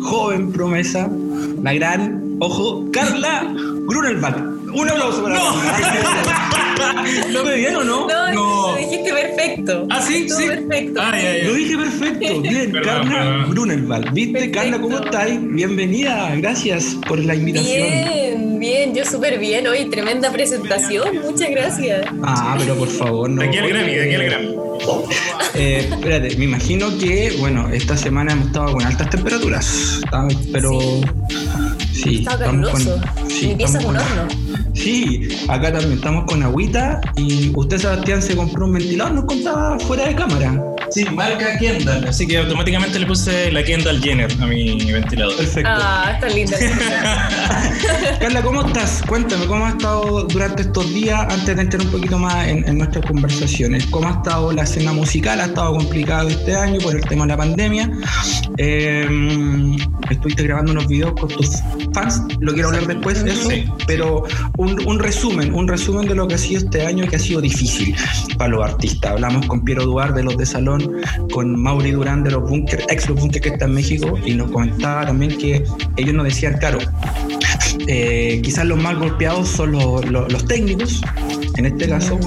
joven 0.01 0.53
promesa, 0.53 1.11
la 1.63 1.73
gran, 1.75 2.37
ojo, 2.41 2.91
Carla 2.93 3.53
Grunelbach. 3.89 4.37
Un 4.75 4.89
aplauso 4.89 5.23
para 5.23 5.35
no. 5.35 6.43
¿Lo 7.31 7.45
ve 7.47 7.57
bien 7.57 7.77
o 7.77 7.85
no? 7.85 8.07
No, 8.09 8.33
no. 8.33 8.73
lo 8.73 8.77
dijiste 8.79 9.13
perfecto. 9.13 9.87
Ah, 9.91 10.03
sí, 10.03 10.29
sí. 10.29 10.47
perfecto. 10.47 11.01
Ah, 11.03 11.15
Lo 11.45 11.55
dije 11.55 11.77
perfecto. 11.77 12.41
Bien, 12.41 12.73
Carla 12.83 13.47
Grunelwald. 13.49 14.13
¿Viste, 14.13 14.51
Carla, 14.51 14.81
cómo 14.81 14.99
estás? 14.99 15.31
Bienvenida. 15.41 16.35
Gracias 16.37 16.97
por 17.07 17.19
la 17.19 17.35
invitación. 17.35 17.89
Bien, 17.89 18.59
bien. 18.59 18.95
Yo 18.95 19.05
súper 19.05 19.39
bien. 19.39 19.67
Hoy, 19.67 19.89
tremenda 19.91 20.31
presentación. 20.33 21.19
Muchas 21.23 21.51
gracias. 21.51 22.07
Ah, 22.23 22.57
pero 22.59 22.75
por 22.77 22.89
favor, 22.89 23.29
no. 23.31 23.43
De 23.43 23.49
aquí 23.49 23.59
al 23.59 23.69
Grammy, 23.69 23.95
de 23.95 24.03
aquí 24.03 24.15
al 24.15 24.25
Grammy. 24.25 24.57
Eh, 25.55 25.87
espérate, 25.91 26.37
me 26.37 26.45
imagino 26.47 26.89
que, 26.99 27.35
bueno, 27.39 27.69
esta 27.69 27.97
semana 27.97 28.33
hemos 28.33 28.47
estado 28.47 28.73
con 28.73 28.83
altas 28.85 29.11
temperaturas, 29.11 30.01
pero 30.51 30.81
sí, 31.93 32.21
está 32.21 32.39
caluroso. 32.39 33.01
sí, 33.29 33.51
empieza 33.51 33.81
con 33.83 33.97
horno. 33.97 34.27
Sí, 34.75 35.29
acá 35.49 35.73
también 35.73 35.95
estamos 35.95 36.25
con 36.25 36.43
agüita 36.43 37.01
y 37.17 37.53
usted, 37.55 37.79
Sebastián, 37.79 38.23
se 38.23 38.37
compró 38.37 38.67
un 38.67 38.73
ventilador, 38.73 39.15
nos 39.15 39.25
contaba 39.27 39.79
fuera 39.79 40.07
de 40.07 40.15
cámara. 40.15 40.63
Sí, 40.93 41.07
marca 41.07 41.59
Kendall, 41.59 42.07
así 42.07 42.27
que 42.27 42.39
automáticamente 42.39 42.99
le 42.99 43.07
puse 43.07 43.51
la 43.51 43.63
Kendall 43.63 44.03
Jenner 44.03 44.31
a 44.41 44.47
mi 44.47 44.93
ventilador. 44.93 45.37
Perfecto. 45.37 45.71
Ah, 45.73 46.13
está 46.15 46.29
linda. 46.29 46.57
Carla, 48.21 48.43
¿cómo 48.43 48.67
estás? 48.67 49.03
Cuéntame, 49.09 49.47
¿cómo 49.47 49.65
has 49.65 49.75
estado 49.75 50.25
durante 50.25 50.63
estos 50.63 50.93
días 50.93 51.21
antes 51.33 51.57
de 51.57 51.63
entrar 51.63 51.83
un 51.83 51.91
poquito 51.91 52.19
más 52.19 52.47
en, 52.47 52.77
nuestras 52.77 53.07
conversaciones? 53.07 53.87
¿Cómo 53.87 54.09
ha 54.09 54.13
estado 54.13 54.53
la 54.53 54.65
escena 54.65 54.93
musical? 54.93 55.41
¿Ha 55.41 55.47
estado 55.47 55.73
complicado 55.77 56.29
este 56.29 56.55
año 56.55 56.79
por 56.81 56.95
el 56.95 57.03
tema 57.03 57.25
de 57.25 57.29
la 57.29 57.37
pandemia? 57.39 57.91
Eh, 58.59 59.09
estuviste 60.11 60.43
grabando 60.45 60.73
unos 60.73 60.87
videos 60.87 61.13
con 61.19 61.29
tus 61.29 61.63
fans, 61.93 62.23
lo 62.41 62.53
quiero 62.53 62.69
hablar 62.69 62.87
después 62.87 63.25
de 63.25 63.33
eso, 63.33 63.51
pero 63.87 64.25
un, 64.59 64.99
resumen, 64.99 65.55
un 65.55 65.69
resumen 65.69 66.07
de 66.07 66.15
lo 66.15 66.29
que 66.29 66.35
ha 66.35 66.39
sido 66.39 66.61
este 66.61 66.87
año 66.87 67.07
que 67.07 67.17
ha 67.17 67.19
sido 67.19 67.41
difícil 67.41 67.95
para 68.37 68.51
los 68.51 68.65
artistas. 68.65 69.13
Hablamos 69.13 69.47
con 69.47 69.65
Piero 69.65 69.85
Duarte 69.85 70.19
de 70.19 70.25
los 70.25 70.37
de 70.37 70.47
Salón, 70.47 70.82
con 71.33 71.61
Mauri 71.61 71.93
Durán 71.93 72.25
de 72.25 72.31
los 72.31 72.49
Bunker, 72.49 72.85
ex 72.89 73.09
los 73.09 73.19
Bunker 73.19 73.41
que 73.41 73.49
está 73.51 73.65
en 73.67 73.75
México, 73.75 74.19
y 74.25 74.35
nos 74.35 74.51
comentaba 74.51 75.07
también 75.07 75.37
que 75.39 75.65
ellos 75.97 76.15
nos 76.15 76.25
decían, 76.25 76.59
claro, 76.59 76.79
eh, 77.87 78.41
quizás 78.43 78.67
los 78.67 78.81
más 78.81 78.99
golpeados 78.99 79.49
son 79.49 79.73
los, 79.73 80.47
técnicos, 80.47 81.01
en 81.63 81.73
este 81.73 81.89
caso, 81.89 82.19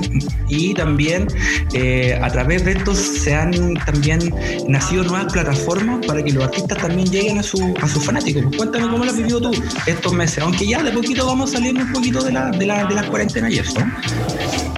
y 0.47 0.73
también 0.73 1.27
eh, 1.73 2.17
a 2.21 2.29
través 2.29 2.63
de 2.63 2.71
estos 2.71 2.97
se 2.97 3.35
han 3.35 3.73
también 3.85 4.33
nacido 4.67 5.03
nuevas 5.03 5.31
plataformas 5.31 6.05
para 6.05 6.23
que 6.23 6.31
los 6.31 6.45
artistas 6.45 6.77
también 6.77 7.09
lleguen 7.09 7.39
a, 7.39 7.43
su, 7.43 7.73
a 7.81 7.87
sus 7.87 8.03
fanáticos. 8.03 8.43
Cuéntame 8.55 8.87
cómo 8.87 9.03
lo 9.03 9.11
has 9.11 9.17
vivido 9.17 9.41
tú 9.41 9.51
estos 9.85 10.13
meses, 10.13 10.39
aunque 10.39 10.65
ya 10.65 10.81
de 10.81 10.91
poquito 10.91 11.25
vamos 11.25 11.51
saliendo 11.51 11.81
un 11.81 11.91
poquito 11.91 12.23
de 12.23 12.31
la, 12.31 12.49
de 12.51 12.65
la, 12.65 12.85
de 12.85 12.95
la 12.95 13.07
cuarentena 13.07 13.49
y 13.49 13.59
eso. 13.59 13.75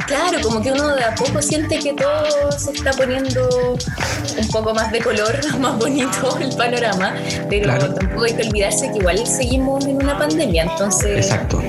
Claro, 0.08 0.40
como 0.42 0.62
que 0.62 0.72
uno 0.72 0.96
de 0.96 1.04
a 1.04 1.14
poco 1.14 1.42
siente 1.42 1.80
que 1.80 1.94
todo 1.94 2.52
se 2.58 2.72
está 2.72 2.92
poniendo 2.92 3.78
un 4.38 4.48
poco 4.48 4.74
más 4.74 4.92
de 4.92 5.00
color, 5.00 5.38
más 5.60 5.78
bonito 5.78 6.38
el 6.40 6.56
panorama, 6.56 7.14
pero 7.50 7.78
tampoco 7.78 8.24
hay 8.24 8.34
que 8.34 8.48
olvidarse 8.48 8.90
que 8.92 9.00
igual 9.00 9.28
seguimos 9.28 9.86
en 9.86 9.98
una 9.98 10.18
pandemia, 10.18 10.64
entonces... 10.64 11.18
Exacto. 11.18 11.62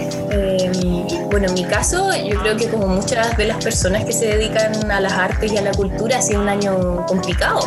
Eh, 0.58 1.24
bueno, 1.30 1.46
en 1.46 1.54
mi 1.54 1.64
caso, 1.64 2.10
yo 2.16 2.40
creo 2.40 2.56
que 2.56 2.68
como 2.68 2.88
muchas 2.88 3.36
de 3.36 3.44
las 3.46 3.62
personas 3.62 4.04
que 4.04 4.12
se 4.12 4.26
dedican 4.26 4.90
a 4.90 5.00
las 5.00 5.12
artes 5.12 5.52
y 5.52 5.56
a 5.56 5.62
la 5.62 5.70
cultura, 5.70 6.18
ha 6.18 6.22
sido 6.22 6.40
un 6.40 6.48
año 6.48 7.06
complicado, 7.06 7.60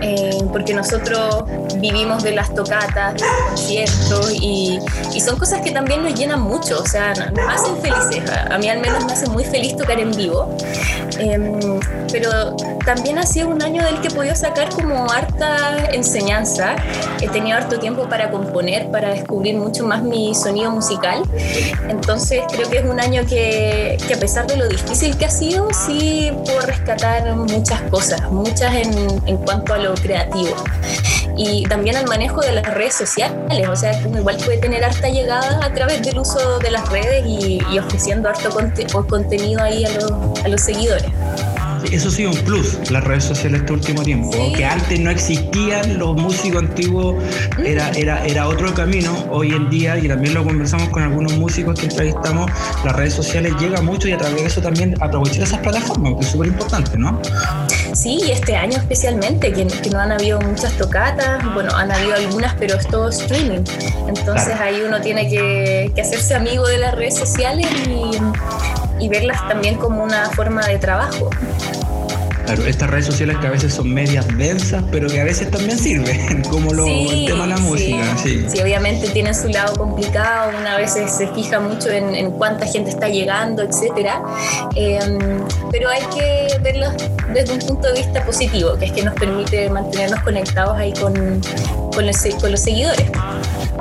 eh, 0.00 0.38
porque 0.50 0.72
nosotros 0.72 1.44
vivimos 1.78 2.22
de 2.22 2.32
las 2.32 2.54
tocatas, 2.54 3.14
de 3.14 3.20
los 3.20 3.40
conciertos, 3.48 4.32
y, 4.32 4.78
y, 5.12 5.20
son 5.20 5.38
cosas 5.38 5.60
que 5.60 5.72
también 5.72 6.02
nos 6.02 6.14
llenan 6.14 6.40
mucho, 6.40 6.80
o 6.80 6.86
sea, 6.86 7.12
nos 7.12 7.54
hacen 7.54 7.76
felices. 7.82 8.22
A 8.50 8.56
mí 8.58 8.68
al 8.68 8.80
menos 8.80 9.04
me 9.04 9.12
hace 9.12 9.28
muy 9.28 9.44
feliz 9.44 9.76
tocar 9.76 10.00
en 10.00 10.12
vivo, 10.12 10.56
em, 11.18 11.80
pero 12.10 12.56
también 12.84 13.18
ha 13.18 13.26
sido 13.26 13.48
un 13.48 13.62
año 13.62 13.84
del 13.84 14.00
que 14.00 14.08
he 14.08 14.10
podido 14.10 14.34
sacar 14.34 14.70
como 14.70 15.10
harta 15.10 15.86
enseñanza. 15.92 16.76
He 17.20 17.28
tenido 17.28 17.58
harto 17.58 17.78
tiempo 17.78 18.08
para 18.08 18.30
componer, 18.30 18.90
para 18.90 19.10
descubrir 19.10 19.56
mucho 19.56 19.84
más 19.84 20.02
mi 20.02 20.34
sonido 20.34 20.70
musical. 20.70 21.22
Entonces 21.88 22.05
creo 22.52 22.70
que 22.70 22.78
es 22.78 22.84
un 22.84 23.00
año 23.00 23.26
que, 23.26 23.98
a 24.14 24.18
pesar 24.18 24.46
de 24.46 24.56
lo 24.56 24.68
difícil 24.68 25.16
que 25.16 25.24
ha 25.24 25.30
sido, 25.30 25.68
sí 25.72 26.32
puedo 26.44 26.60
rescatar 26.60 27.34
muchas 27.34 27.82
cosas, 27.90 28.22
muchas 28.30 28.74
en, 28.74 29.22
en 29.26 29.36
cuanto 29.38 29.74
a 29.74 29.78
lo 29.78 29.94
creativo 29.94 30.54
y 31.36 31.64
también 31.64 31.96
al 31.96 32.06
manejo 32.06 32.40
de 32.40 32.52
las 32.52 32.74
redes 32.74 32.94
sociales, 32.94 33.68
o 33.68 33.76
sea, 33.76 34.00
uno 34.06 34.20
igual 34.20 34.36
puede 34.38 34.58
tener 34.58 34.84
harta 34.84 35.08
llegada 35.08 35.64
a 35.64 35.72
través 35.72 36.02
del 36.02 36.18
uso 36.18 36.58
de 36.58 36.70
las 36.70 36.88
redes 36.88 37.24
y, 37.26 37.60
ofreciendo 37.78 38.28
harto 38.28 38.48
contenido 39.06 39.62
ahí 39.62 39.84
a 39.84 39.90
los, 39.90 40.12
a 40.44 40.48
los 40.48 40.60
seguidores. 40.62 41.10
Eso 41.90 42.10
sí, 42.10 42.26
un 42.26 42.36
plus, 42.44 42.90
las 42.90 43.04
redes 43.04 43.24
sociales 43.24 43.60
este 43.60 43.72
último 43.72 44.02
tiempo. 44.02 44.30
Que 44.54 44.64
antes 44.64 44.98
no 45.00 45.10
existían, 45.10 45.98
los 45.98 46.16
músicos 46.16 46.62
antiguos 46.62 47.16
era, 47.64 47.90
era, 47.90 48.24
era 48.26 48.48
otro 48.48 48.72
camino. 48.74 49.26
Hoy 49.30 49.52
en 49.52 49.70
día, 49.70 49.98
y 49.98 50.08
también 50.08 50.34
lo 50.34 50.44
conversamos 50.44 50.88
con 50.90 51.02
algunos 51.02 51.32
músicos 51.34 51.78
que 51.78 51.86
entrevistamos, 51.86 52.50
las 52.84 52.94
redes 52.94 53.14
sociales 53.14 53.54
llegan 53.60 53.84
mucho 53.84 54.08
y 54.08 54.12
a 54.12 54.18
través 54.18 54.40
de 54.40 54.46
eso 54.46 54.60
también 54.60 54.94
aprovechar 55.00 55.42
esas 55.42 55.60
plataformas, 55.60 56.14
que 56.14 56.20
es 56.20 56.32
súper 56.32 56.48
importante, 56.48 56.96
¿no? 56.98 57.20
Sí, 57.94 58.20
y 58.26 58.30
este 58.30 58.56
año 58.56 58.76
especialmente, 58.78 59.52
que, 59.52 59.66
no 59.90 60.00
han 60.00 60.12
habido 60.12 60.40
muchas 60.40 60.72
tocatas, 60.72 61.42
bueno, 61.54 61.74
han 61.74 61.90
habido 61.90 62.14
algunas, 62.14 62.54
pero 62.54 62.76
es 62.76 62.86
todo 62.88 63.08
streaming. 63.08 63.64
Entonces 64.08 64.54
ahí 64.60 64.82
uno 64.86 65.00
tiene 65.00 65.28
que, 65.28 65.92
que 65.94 66.00
hacerse 66.00 66.34
amigo 66.34 66.66
de 66.66 66.78
las 66.78 66.94
redes 66.94 67.16
sociales 67.16 67.66
y 67.88 68.16
y 68.98 69.08
verlas 69.08 69.46
también 69.48 69.76
como 69.76 70.02
una 70.02 70.30
forma 70.30 70.66
de 70.66 70.78
trabajo. 70.78 71.30
Claro, 72.46 72.64
estas 72.64 72.88
redes 72.88 73.06
sociales 73.06 73.38
que 73.40 73.48
a 73.48 73.50
veces 73.50 73.74
son 73.74 73.92
medias 73.92 74.24
densas, 74.38 74.84
pero 74.92 75.08
que 75.08 75.20
a 75.20 75.24
veces 75.24 75.50
también 75.50 75.76
sirven, 75.76 76.42
como 76.50 76.72
lo, 76.72 76.86
el 76.86 77.26
tema 77.26 77.42
de 77.42 77.50
la 77.50 77.58
música. 77.58 78.16
Sí. 78.22 78.46
sí. 78.46 78.60
obviamente 78.60 79.08
tienen 79.08 79.34
su 79.34 79.48
lado 79.48 79.74
complicado, 79.74 80.56
una 80.56 80.76
vez 80.76 80.92
se 80.92 81.26
fija 81.34 81.58
mucho 81.58 81.90
en, 81.90 82.30
cuánta 82.32 82.64
gente 82.66 82.90
está 82.90 83.08
llegando, 83.08 83.62
etcétera, 83.62 84.22
em, 84.76 85.18
pero 85.72 85.88
hay 85.88 86.02
que 86.14 86.58
verlos 86.60 86.92
desde 87.34 87.52
un 87.52 87.58
punto 87.58 87.88
de 87.88 87.94
vista 87.94 88.24
positivo, 88.24 88.76
que 88.78 88.86
es 88.86 88.92
que 88.92 89.02
nos 89.02 89.14
permite 89.14 89.68
mantenernos 89.68 90.20
conectados 90.20 90.78
ahí 90.78 90.92
con, 90.92 91.40
con, 91.92 92.06
los, 92.06 92.16
con 92.40 92.52
los 92.52 92.60
seguidores. 92.60 93.06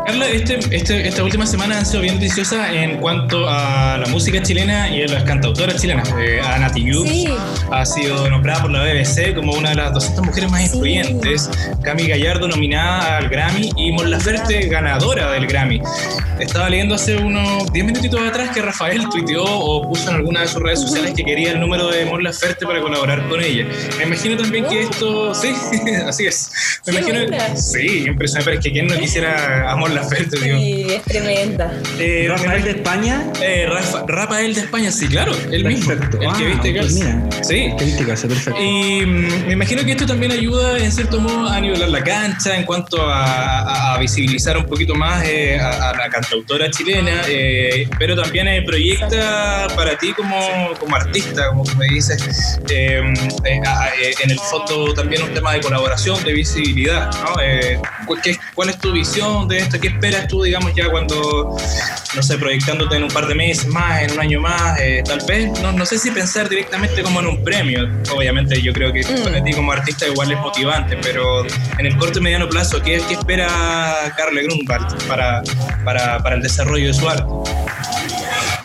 Carla, 0.06 0.28
este, 0.28 0.60
este, 0.70 1.08
esta 1.08 1.24
última 1.24 1.48
semana 1.48 1.80
han 1.80 1.86
sido 1.86 2.02
bien 2.02 2.20
deliciosas 2.20 2.72
en 2.72 2.98
cuanto 2.98 3.50
a 3.50 3.98
la 3.98 4.06
música 4.08 4.40
chilena 4.42 4.88
y 4.90 5.02
a 5.02 5.08
las 5.08 5.24
cantautoras 5.24 5.82
chilenas. 5.82 6.14
Eh, 6.20 6.40
Ana 6.44 6.72
ha 7.72 7.86
sido 7.86 8.30
nombrada 8.30 8.62
por 8.62 8.72
la 8.72 8.84
BBC 8.84 9.34
como 9.34 9.54
una 9.54 9.70
de 9.70 9.76
las 9.76 9.94
200 9.94 10.24
mujeres 10.24 10.52
más 10.52 10.62
influyentes. 10.62 11.50
Cami 11.82 12.08
Gallardo 12.08 12.48
nominada 12.48 13.18
al 13.18 13.30
Grammy 13.30 13.72
y 13.78 13.92
Mon 13.94 14.12
Laferte 14.12 14.68
ganadora 14.68 15.32
del 15.32 15.48
Grammy. 15.48 15.82
Estaba 16.40 16.70
leyendo 16.70 16.96
hace 16.96 17.18
unos 17.18 17.72
10 17.74 17.86
minutitos 17.86 18.22
atrás 18.22 18.52
que 18.54 18.62
Rafael 18.62 19.10
tuiteó 19.10 19.44
o 19.44 19.90
puso 19.90 20.10
en 20.10 20.18
alguna 20.18 20.42
de 20.42 20.48
sus 20.48 20.62
redes 20.62 20.82
sociales 20.82 21.14
que 21.16 21.24
quería 21.24 21.54
el 21.54 21.60
número 21.60 21.88
de 21.88 22.06
Mon 22.06 22.24
Laferte 22.24 22.68
para 22.68 22.80
colaborar 22.80 23.28
con 23.28 23.42
ella. 23.42 23.66
Me 23.98 24.04
imagino 24.04 24.38
también 24.38 24.66
que 24.66 24.82
esto, 24.82 25.34
sí, 25.34 25.52
así 26.08 26.28
es. 26.28 26.52
Me 26.86 26.94
imagino, 26.94 27.22
sí, 27.56 28.04
impresionante, 28.06 28.46
pero 28.46 28.60
es 28.60 28.64
que 28.64 28.72
quien 28.72 28.88
no 28.88 28.96
quisiera 29.00 29.72
a 29.72 29.76
Mon 29.76 29.95
Digo. 30.02 30.58
Sí, 30.58 30.86
es 30.90 31.04
tremenda. 31.04 31.72
Eh, 32.00 32.26
¿Rafael 32.30 32.64
de 32.64 32.72
España? 32.72 33.24
Eh, 33.42 33.68
Rafael 34.08 34.54
de 34.54 34.62
España, 34.62 34.92
sí, 34.92 35.08
claro, 35.08 35.34
el 35.52 35.66
mismo. 35.66 35.92
El 35.92 36.00
que 36.00 36.28
ah, 36.28 36.38
viste 36.40 36.74
pues 36.74 37.48
Sí. 37.48 37.56
El 37.66 37.76
que 37.76 37.86
viste 37.86 38.04
perfecto. 38.04 38.62
Y 38.62 39.06
mm, 39.06 39.48
me 39.48 39.54
imagino 39.54 39.84
que 39.84 39.92
esto 39.92 40.06
también 40.06 40.32
ayuda 40.32 40.78
en 40.78 40.92
cierto 40.92 41.20
modo 41.20 41.50
a 41.50 41.60
nivelar 41.60 41.90
la 41.90 42.04
cancha 42.04 42.56
en 42.56 42.64
cuanto 42.64 42.98
a, 43.02 43.98
visibilizar 44.00 44.58
un 44.58 44.66
poquito 44.66 44.94
más 44.94 45.24
eh, 45.26 45.58
a, 45.58 45.94
la 45.94 46.10
cancha 46.10 46.36
autora 46.36 46.70
chilena, 46.70 47.22
eh, 47.28 47.88
pero 47.98 48.16
también 48.16 48.48
eh, 48.48 48.62
proyecta 48.62 49.68
para 49.76 49.98
ti 49.98 50.12
como, 50.14 50.38
como 50.80 50.96
artista, 50.96 51.48
como 51.48 51.64
me 51.76 51.88
dices, 51.88 52.60
eh, 52.70 53.02
en 53.46 54.32
el 54.32 54.40
fondo 54.40 54.94
también 54.94 55.24
un 55.24 55.34
tema 55.34 55.54
de 55.54 55.62
colaboración, 55.62 56.22
de 56.24 56.34
visibilidad, 56.34 57.10
¿no? 57.24 57.36
¿Cuál 58.54 58.70
es 58.70 58.80
tu 58.80 58.92
visión 58.92 59.48
de 59.48 59.60
esto? 59.60 59.80
¿Qué 59.86 59.92
esperas 59.92 60.28
tú, 60.28 60.42
digamos, 60.42 60.74
ya 60.74 60.90
cuando, 60.90 61.56
no 62.16 62.24
sé, 62.24 62.40
proyectándote 62.40 62.96
en 62.96 63.04
un 63.04 63.10
par 63.10 63.28
de 63.28 63.36
meses 63.36 63.68
más, 63.68 64.02
en 64.02 64.14
un 64.14 64.20
año 64.20 64.42
más, 64.42 64.80
tal 65.06 65.22
vez, 65.28 65.52
no, 65.62 65.72
no 65.72 65.86
sé 65.86 66.00
si 66.00 66.10
pensar 66.10 66.50
directamente 66.50 67.04
como 67.04 67.20
en 67.20 67.28
un 67.28 67.44
premio, 67.44 67.88
obviamente 68.12 68.60
yo 68.60 68.74
creo 68.74 68.92
que 68.92 69.02
mm. 69.02 69.24
para 69.24 69.44
ti 69.44 69.54
como 69.54 69.72
artista 69.72 70.08
igual 70.08 70.32
es 70.32 70.40
motivante, 70.40 70.98
pero 71.04 71.46
en 71.78 71.86
el 71.86 71.96
corto 71.98 72.18
y 72.18 72.24
mediano 72.24 72.50
plazo, 72.50 72.82
¿qué, 72.82 73.00
qué 73.08 73.14
espera 73.14 74.12
Carle 74.18 74.42
Grunwald 74.42 75.08
para, 75.08 75.44
para 75.84 76.16
para, 76.24 76.36
el 76.36 76.42
desarrollo 76.42 76.88
de 76.88 76.94
su 76.94 77.08
arte. 77.08 77.24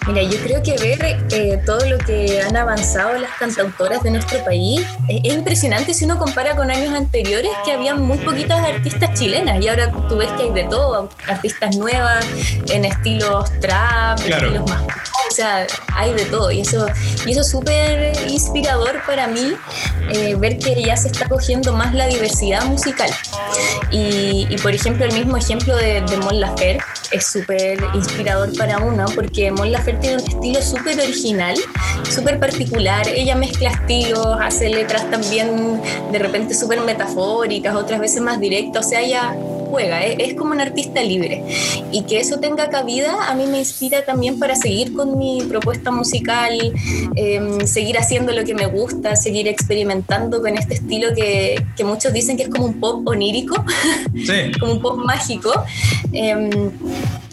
Mira, 0.07 0.23
yo 0.23 0.39
creo 0.43 0.63
que 0.63 0.77
ver 0.79 1.19
eh, 1.31 1.61
todo 1.65 1.85
lo 1.87 1.99
que 1.99 2.41
han 2.41 2.57
avanzado 2.57 3.19
las 3.19 3.33
cantautoras 3.39 4.03
de 4.03 4.11
nuestro 4.11 4.43
país 4.45 4.87
es, 5.09 5.35
impresionante 5.35 5.95
si 5.95 6.05
uno 6.05 6.19
compara 6.19 6.57
con 6.57 6.71
años 6.71 6.95
anteriores 6.95 7.51
que 7.65 7.73
había 7.73 7.95
muy 7.95 8.19
poquitas 8.19 8.61
artistas 8.61 9.19
chilenas. 9.19 9.63
Y 9.63 9.69
ahora 9.69 9.93
tú 10.09 10.17
ves 10.17 10.31
que 10.33 10.45
hay 10.45 10.51
de 10.51 10.65
todo, 10.65 11.09
artistas 11.29 11.77
nuevas 11.77 12.25
en 12.71 12.85
estilos 12.85 13.51
trap, 13.61 14.19
estilos 14.21 14.69
más 14.69 14.83
o 15.31 15.33
sea, 15.33 15.67
hay 15.95 16.13
de 16.13 16.25
todo 16.25 16.51
y 16.51 16.61
eso, 16.61 16.87
y 17.25 17.31
eso 17.31 17.43
es 17.43 17.49
súper 17.49 18.13
inspirador 18.29 19.01
para 19.07 19.29
mí 19.29 19.55
eh, 20.13 20.35
ver 20.35 20.59
que 20.59 20.83
ya 20.83 20.97
se 20.97 21.09
está 21.09 21.29
cogiendo 21.29 21.73
más 21.73 21.95
la 21.95 22.09
diversidad 22.09 22.65
musical. 22.65 23.11
Y, 23.93 24.57
por 24.63 24.75
ejemplo, 24.75 25.05
el 25.05 25.13
mismo 25.13 25.37
ejemplo 25.37 25.77
de, 25.77 26.01
de 26.01 26.17
Mon 26.17 26.41
es 27.13 27.27
súper 27.27 27.79
inspirador 27.95 28.57
para 28.57 28.79
uno 28.79 29.05
porque 29.15 29.51
Mon 29.51 29.71
Laferte 29.71 30.01
tiene 30.01 30.23
un 30.23 30.29
estilo 30.29 30.63
súper 30.63 30.99
original, 30.99 31.57
súper 32.09 32.39
particular. 32.39 33.07
Ella 33.09 33.35
mezcla 33.35 33.71
estilos, 33.71 34.37
hace 34.41 34.69
letras 34.69 35.09
también 35.11 35.81
de 36.11 36.19
repente 36.19 36.55
súper 36.55 36.81
metafóricas, 36.81 37.75
otras 37.75 38.01
veces 38.01 38.21
más 38.21 38.41
directas. 38.41 38.87
O 38.87 38.89
sea, 38.89 39.01
ella 39.01 39.37
juega, 39.71 40.05
¿eh? 40.05 40.17
es 40.19 40.35
como 40.35 40.53
un 40.53 40.61
artista 40.61 41.03
libre. 41.03 41.45
Y 41.93 42.03
que 42.03 42.21
eso 42.21 42.39
tenga 42.39 42.69
cabida 42.69 43.31
a 43.31 43.35
mí 43.35 43.47
me 43.47 43.59
inspira 43.59 44.05
también 44.05 44.39
para 44.39 44.57
seguir 44.57 44.93
con 44.93 45.19
mi 45.19 45.43
propuesta 45.49 45.91
musical, 45.91 46.59
em, 47.17 47.67
seguir 47.67 47.99
haciendo 47.99 48.33
lo 48.33 48.45
que 48.45 48.55
me 48.55 48.67
gusta, 48.67 49.17
seguir 49.17 49.49
experimentando 49.49 50.41
con 50.41 50.57
este 50.57 50.75
estilo 50.75 51.15
que, 51.15 51.65
que 51.77 51.85
muchos 51.85 52.13
dicen 52.13 52.37
que 52.37 52.45
es 52.45 52.49
como 52.49 52.67
un 52.67 52.81
pop 52.81 53.07
onírico, 53.07 53.65
como 54.61 54.73
un 54.73 54.83
pop 54.83 54.97
mágico. 54.99 55.53
Em, 56.13 56.71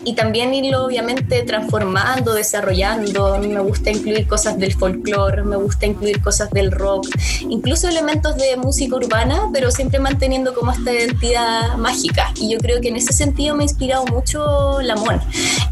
y 0.07 0.13
también 0.13 0.53
irlo 0.53 0.85
obviamente 0.85 1.43
transformando, 1.43 2.33
desarrollando. 2.33 3.33
A 3.33 3.39
mí 3.39 3.49
me 3.49 3.59
gusta 3.59 3.91
incluir 3.91 4.25
cosas 4.25 4.57
del 4.57 4.73
folclore, 4.73 5.43
me 5.43 5.57
gusta 5.57 5.85
incluir 5.85 6.21
cosas 6.21 6.49
del 6.51 6.71
rock, 6.71 7.07
incluso 7.41 7.89
elementos 7.89 8.37
de 8.37 8.55
música 8.55 8.95
urbana, 8.95 9.49
pero 9.51 9.69
siempre 9.69 9.99
manteniendo 9.99 10.53
como 10.53 10.71
esta 10.71 10.93
identidad 10.93 11.75
mágica. 11.75 12.31
Y 12.37 12.53
yo 12.53 12.57
creo 12.59 12.79
que 12.79 12.87
en 12.87 12.95
ese 12.95 13.11
sentido 13.11 13.53
me 13.53 13.63
ha 13.63 13.65
inspirado 13.65 14.05
mucho 14.05 14.79
Lamón. 14.81 15.19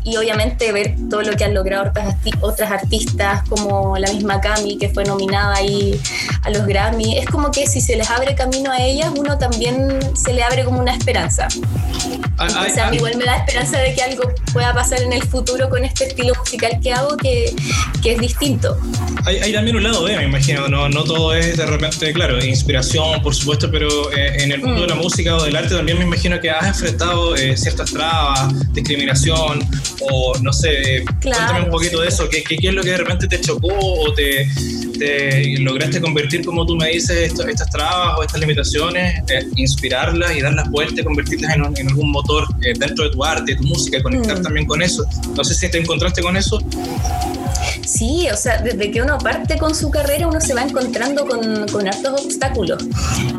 Y 0.03 0.17
obviamente 0.17 0.69
ver 0.73 0.95
todo 1.09 1.21
lo 1.21 1.37
que 1.37 1.45
han 1.45 1.53
logrado 1.53 1.89
otras, 1.89 2.17
otras 2.41 2.71
artistas 2.71 3.47
como 3.47 3.97
la 3.97 4.11
misma 4.11 4.41
Cami, 4.41 4.77
que 4.77 4.89
fue 4.89 5.05
nominada 5.05 5.55
ahí 5.55 5.97
a 6.43 6.49
los 6.49 6.65
Grammy, 6.65 7.19
es 7.19 7.27
como 7.27 7.51
que 7.51 7.67
si 7.67 7.79
se 7.79 7.95
les 7.95 8.09
abre 8.09 8.35
camino 8.35 8.69
a 8.69 8.81
ellas, 8.81 9.13
uno 9.17 9.37
también 9.37 9.97
se 10.13 10.33
le 10.33 10.43
abre 10.43 10.65
como 10.65 10.81
una 10.81 10.93
esperanza. 10.93 11.47
Entonces 12.37 12.77
a 12.77 12.89
mí 12.89 12.97
igual 12.97 13.15
me 13.15 13.23
da 13.23 13.37
esperanza 13.37 13.79
de 13.79 13.95
que 13.95 14.03
algo 14.03 14.24
pueda 14.53 14.73
pasar 14.73 15.01
en 15.01 15.13
el 15.13 15.23
futuro 15.23 15.69
con 15.69 15.83
este 15.83 16.05
estilo 16.05 16.33
musical 16.35 16.79
que 16.81 16.93
hago 16.93 17.17
que, 17.17 17.53
que 18.01 18.13
es 18.13 18.19
distinto. 18.19 18.77
Hay, 19.25 19.51
también 19.53 19.75
un 19.75 19.83
lado 19.83 20.03
B, 20.03 20.15
me 20.15 20.25
imagino, 20.25 20.67
no, 20.67 20.87
no 20.89 21.03
todo 21.03 21.33
es 21.33 21.57
de 21.57 21.65
repente, 21.65 22.13
claro, 22.13 22.43
inspiración, 22.43 23.21
por 23.21 23.33
supuesto, 23.33 23.69
pero 23.71 24.11
eh, 24.11 24.43
en 24.43 24.51
el 24.51 24.61
mundo 24.61 24.81
de 24.81 24.87
la 24.87 24.95
mm. 24.95 24.99
música 24.99 25.35
o 25.35 25.43
del 25.43 25.55
arte 25.55 25.75
también 25.75 25.97
me 25.97 26.05
imagino 26.05 26.39
que 26.39 26.49
has 26.49 26.67
enfrentado 26.67 27.35
eh, 27.35 27.57
ciertas 27.57 27.91
trabas, 27.91 28.73
discriminación 28.73 29.59
o 30.01 30.37
no 30.41 30.53
sé, 30.53 31.03
cuéntame 31.21 31.61
un 31.65 31.71
poquito 31.71 32.01
de 32.01 32.09
eso, 32.09 32.29
¿Qué, 32.29 32.43
¿qué, 32.43 32.57
es 32.61 32.73
lo 32.73 32.83
que 32.83 32.91
de 32.91 32.97
repente 32.97 33.27
te 33.27 33.41
chocó 33.41 33.69
o 33.73 34.13
te, 34.13 34.47
te 34.99 35.57
lograste 35.59 35.99
convertir, 35.99 36.45
como 36.45 36.65
tú 36.65 36.75
me 36.75 36.89
dices, 36.89 37.33
estas 37.33 37.69
trabas 37.69 38.19
o 38.19 38.23
estas 38.23 38.39
limitaciones, 38.39 39.23
eh, 39.29 39.45
inspirarlas 39.55 40.35
y 40.35 40.41
darlas 40.41 40.69
vuelta, 40.69 41.03
convertirlas 41.03 41.55
en, 41.55 41.63
en 41.77 41.87
algún 41.89 42.11
motor 42.11 42.47
dentro 42.59 43.05
de 43.05 43.11
tu 43.11 43.23
arte, 43.23 43.55
tu 43.55 43.63
música, 43.63 44.01
también 44.21 44.65
con 44.65 44.81
eso. 44.81 45.05
No 45.35 45.43
sé 45.43 45.53
si 45.55 45.69
te 45.69 45.79
encontraste 45.79 46.21
con 46.21 46.37
eso. 46.37 46.59
Sí, 47.85 48.27
o 48.31 48.37
sea, 48.37 48.61
desde 48.61 48.91
que 48.91 49.01
uno 49.01 49.17
parte 49.17 49.57
con 49.57 49.75
su 49.75 49.91
carrera 49.91 50.27
uno 50.27 50.41
se 50.41 50.53
va 50.53 50.63
encontrando 50.63 51.25
con, 51.27 51.67
con 51.67 51.87
hartos 51.87 52.25
obstáculos 52.25 52.83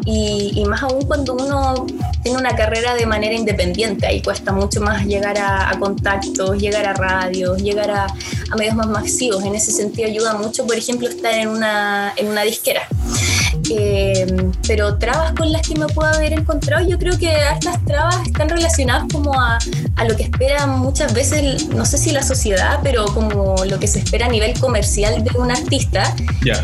y, 0.05 0.65
más 0.67 0.83
aún 0.83 1.03
cuando 1.03 1.35
uno 1.35 1.87
tiene 2.23 2.39
una 2.39 2.55
carrera 2.57 2.95
de 2.95 3.07
manera 3.07 3.35
independiente, 3.35 4.07
ahí 4.07 4.23
cuesta 4.23 4.53
mucho 4.53 4.81
más 4.81 5.05
llegar 5.05 5.37
a, 5.39 5.77
contactos, 5.79 6.59
llegar 6.59 6.87
a 6.87 6.95
radios, 6.95 7.63
llegar 7.63 7.91
a, 7.91 8.07
medios 8.57 8.75
más 8.75 8.87
masivos. 8.87 9.45
En 9.45 9.55
ese 9.55 9.73
sentido 9.73 10.09
ayuda 10.09 10.35
mucho, 10.35 10.67
por 10.67 10.77
ejemplo, 10.77 11.09
estar 11.09 11.35
en 11.35 11.49
una, 11.49 12.13
en 12.17 12.29
una 12.29 12.43
disquera. 12.43 12.83
Eh, 13.71 14.27
pero 14.67 14.99
trabas 14.99 15.33
con 15.33 15.51
las 15.53 15.67
que 15.67 15.75
me 15.75 15.87
puedo 15.87 16.09
haber 16.09 16.33
encontrado, 16.33 16.87
yo 16.87 16.99
creo 16.99 17.19
que 17.19 17.33
estas 17.53 17.85
trabas 17.85 18.17
están 18.27 18.49
relacionadas 18.49 19.05
como 19.13 19.39
a, 19.41 19.59
a 19.97 20.05
lo 20.05 20.17
que 20.17 20.25
espera 20.25 20.67
muchas 20.67 21.13
veces, 21.15 21.69
no 21.69 21.85
sé 21.85 21.99
si 21.99 22.13
la 22.13 22.23
sociedad, 22.23 22.81
pero 22.83 23.07
como 23.07 23.65
lo 23.65 23.79
que 23.79 23.87
se 23.87 23.99
espera 23.99 24.27
a 24.27 24.29
nivel 24.29 24.59
comercial 24.59 25.23
de 25.23 25.39
un 25.39 25.51
artista, 25.51 26.15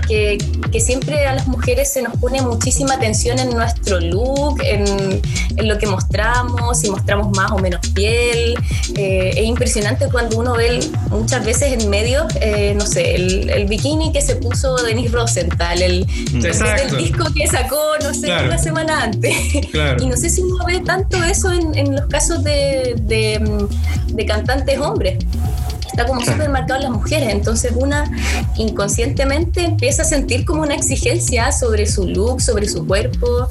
que, 0.06 0.38
que, 0.70 0.80
siempre 0.80 1.26
a 1.26 1.34
las 1.34 1.46
mujeres 1.46 1.92
se 1.92 2.02
nos 2.02 2.16
pone 2.16 2.40
muchísima 2.40 2.94
atención 2.94 3.38
en 3.38 3.50
nuestro 3.50 4.00
look, 4.00 4.60
en, 4.62 5.20
en 5.56 5.68
lo 5.68 5.78
que 5.78 5.86
mostramos, 5.86 6.78
si 6.78 6.90
mostramos 6.90 7.36
más 7.36 7.50
o 7.50 7.58
menos 7.58 7.80
piel. 7.88 8.54
Eh, 8.96 9.30
es 9.36 9.44
impresionante 9.44 10.08
cuando 10.10 10.38
uno 10.38 10.54
ve 10.54 10.80
muchas 11.10 11.44
veces 11.44 11.72
en 11.72 11.90
medios, 11.90 12.24
eh, 12.40 12.74
no 12.76 12.86
sé, 12.86 13.14
el, 13.14 13.50
el, 13.50 13.66
bikini 13.66 14.12
que 14.12 14.20
se 14.20 14.36
puso 14.36 14.76
Denise 14.76 15.10
Rosenthal, 15.10 15.82
el, 15.82 16.06
el 16.82 16.96
disco 16.96 17.24
que 17.34 17.46
sacó, 17.46 17.80
no 18.02 18.14
sé, 18.14 18.32
una 18.44 18.58
semana 18.58 19.04
antes. 19.04 19.34
Y 20.00 20.06
no 20.06 20.16
sé 20.16 20.30
si 20.30 20.42
uno 20.42 20.64
ve 20.66 20.80
tanto 20.80 21.22
eso 21.22 21.52
en, 21.52 21.76
en 21.76 21.96
los 21.96 22.06
casos 22.06 22.42
de, 22.44 22.94
de, 23.00 23.68
de 24.08 24.26
cantantes 24.26 24.78
hombres. 24.78 25.18
Está 25.92 26.06
como 26.06 26.22
súper 26.22 26.48
marcado 26.48 26.76
en 26.80 26.84
las 26.84 26.92
mujeres, 26.92 27.28
entonces 27.28 27.72
una 27.76 28.10
inconscientemente 28.56 29.62
empieza 29.62 30.00
a 30.00 30.04
sentir 30.06 30.46
como 30.46 30.62
una 30.62 30.74
exigencia 30.74 31.52
sobre 31.52 31.86
su 31.86 32.06
look, 32.06 32.40
sobre 32.40 32.66
su 32.66 32.86
cuerpo. 32.86 33.48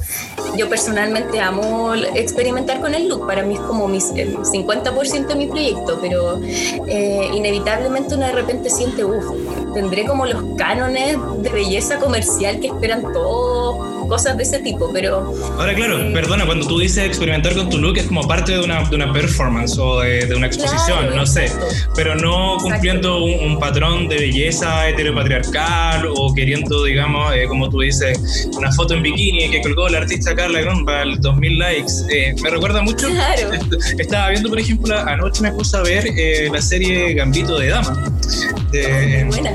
Yo 0.56 0.68
personalmente 0.68 1.40
amo 1.40 1.94
experimentar 1.94 2.80
con 2.80 2.96
el 2.96 3.08
look, 3.08 3.28
para 3.28 3.44
mí 3.44 3.54
es 3.54 3.60
como 3.60 3.86
mi, 3.86 3.98
el 4.16 4.38
50% 4.38 5.26
de 5.28 5.34
mi 5.36 5.46
proyecto, 5.46 6.00
pero 6.00 6.40
eh, 6.88 7.30
inevitablemente 7.32 8.16
uno 8.16 8.26
de 8.26 8.32
repente 8.32 8.70
siente, 8.70 9.04
uff, 9.04 9.24
tendré 9.72 10.04
como 10.04 10.26
los 10.26 10.42
cánones 10.56 11.16
de 11.38 11.50
belleza 11.50 11.98
comercial 11.98 12.60
que 12.60 12.68
esperan 12.68 13.02
todos 13.12 13.92
cosas 14.12 14.36
de 14.36 14.42
ese 14.42 14.58
tipo, 14.58 14.90
pero... 14.92 15.34
Ahora, 15.58 15.74
claro, 15.74 15.98
eh, 15.98 16.10
perdona, 16.12 16.44
cuando 16.44 16.66
tú 16.66 16.78
dices 16.78 17.06
experimentar 17.06 17.54
con 17.54 17.70
tu 17.70 17.78
look 17.78 17.96
es 17.96 18.04
como 18.04 18.20
parte 18.28 18.52
de 18.52 18.60
una, 18.60 18.84
de 18.84 18.96
una 18.96 19.10
performance 19.10 19.78
o 19.78 20.00
de, 20.00 20.34
una 20.34 20.48
exposición, 20.48 21.16
no 21.16 21.26
sé, 21.26 21.50
pero 21.94 22.14
no 22.14 22.58
cumpliendo 22.60 23.24
un, 23.24 23.58
patrón 23.58 24.08
de 24.08 24.16
belleza 24.16 24.88
heteropatriarcal 24.88 26.06
o 26.14 26.34
queriendo, 26.34 26.84
digamos, 26.84 27.32
eh, 27.34 27.46
como 27.46 27.70
tú 27.70 27.80
dices, 27.80 28.50
una 28.54 28.72
foto 28.72 28.92
en 28.92 29.02
bikini 29.02 29.50
que 29.50 29.62
colgó 29.62 29.88
la 29.88 29.98
artista 29.98 30.34
Carla 30.34 30.60
Grunwald, 30.60 31.20
2000 31.20 31.58
likes. 31.58 31.92
Eh, 32.10 32.34
me 32.42 32.50
recuerda 32.50 32.82
mucho, 32.82 33.08
claro. 33.08 33.50
estaba 33.98 34.30
viendo, 34.30 34.48
por 34.48 34.58
ejemplo, 34.58 34.98
anoche 34.98 35.42
me 35.42 35.52
puse 35.52 35.76
a 35.76 35.82
ver 35.82 36.04
la 36.50 36.60
serie 36.60 37.14
Gambito 37.14 37.58
de 37.58 37.68
Dama. 37.68 38.12
De, 38.72 39.24
buena. 39.24 39.52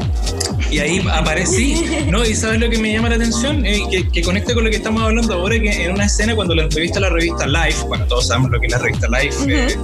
Y 0.70 0.80
ahí 0.80 1.06
aparecí, 1.12 1.86
¿no? 2.10 2.26
Y 2.26 2.36
sabes 2.36 2.60
lo 2.60 2.70
que 2.70 2.78
me 2.78 2.92
llama 2.94 3.10
la 3.10 3.16
atención, 3.16 3.64
que, 3.64 4.08
que 4.12 4.22
conecta 4.22 4.54
con 4.54 4.64
lo 4.64 4.70
que 4.70 4.78
estamos 4.78 5.02
hablando 5.02 5.34
ahora, 5.34 5.60
que 5.60 5.86
en 5.86 5.94
una 5.94 6.06
escena 6.06 6.36
cuando 6.36 6.54
la 6.56 6.64
entrevista 6.64 7.00
a 7.00 7.04
la 7.04 7.10
revista 7.10 7.48
Life, 7.48 7.84
bueno, 7.88 8.06
todos 8.06 8.28
sabemos 8.28 8.52
lo 8.52 8.60
que 8.60 8.68
es 8.68 8.72
la 8.72 8.80
revista 8.80 9.08
Life, 9.08 9.38
eh, 9.48 9.76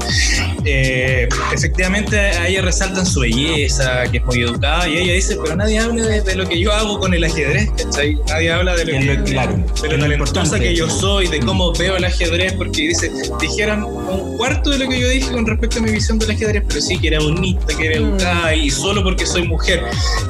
eh, 0.66 1.28
efectivamente 1.54 2.18
a 2.18 2.48
ella 2.48 2.62
resaltan 2.62 3.06
su 3.06 3.22
belleza, 3.22 4.04
que 4.12 4.18
es 4.18 4.26
muy 4.26 4.42
educada, 4.42 4.88
y 4.88 4.98
ella 4.98 5.14
dice, 5.14 5.38
pero 5.42 5.56
nadie 5.56 5.80
habla 5.80 6.06
de, 6.06 6.36
lo 6.36 6.48
que 6.48 6.60
yo 6.60 6.72
hago 6.74 7.00
con 7.00 7.14
el 7.14 7.24
ajedrez, 7.24 7.70
¿cachai? 7.78 8.18
Nadie 8.28 8.52
habla 8.52 8.76
de 8.76 8.86
lo, 8.86 9.24
que, 9.24 9.32
claro, 9.32 9.58
de 9.82 9.90
lo 9.90 10.00
talentosa 10.00 10.60
que 10.60 10.76
yo 10.76 10.90
soy, 10.90 11.28
de 11.28 11.40
cómo 11.40 11.74
veo 11.74 11.98
el 11.98 12.06
ajedrez, 12.06 12.54
porque 12.54 12.90
dice, 12.90 13.12
dijeran 13.40 13.84
un 13.84 14.38
cuarto 14.38 14.70
de 14.70 14.80
lo 14.80 14.90
que 14.90 15.00
yo 15.00 15.10
dije 15.10 15.32
con 15.32 15.46
respecto 15.46 15.80
a 15.80 15.82
mi 15.82 15.92
visión 15.92 16.20
del 16.20 16.32
ajedrez, 16.32 16.64
pero 16.68 16.82
sí 16.82 16.98
que 16.98 17.08
era 17.08 17.20
bonita, 17.20 17.76
que 17.78 17.86
era 17.88 17.96
educada, 17.96 18.56
y 18.56 18.70
solo 18.70 19.04
porque 19.04 19.26
soy 19.26 19.48
mujer. 19.48 19.84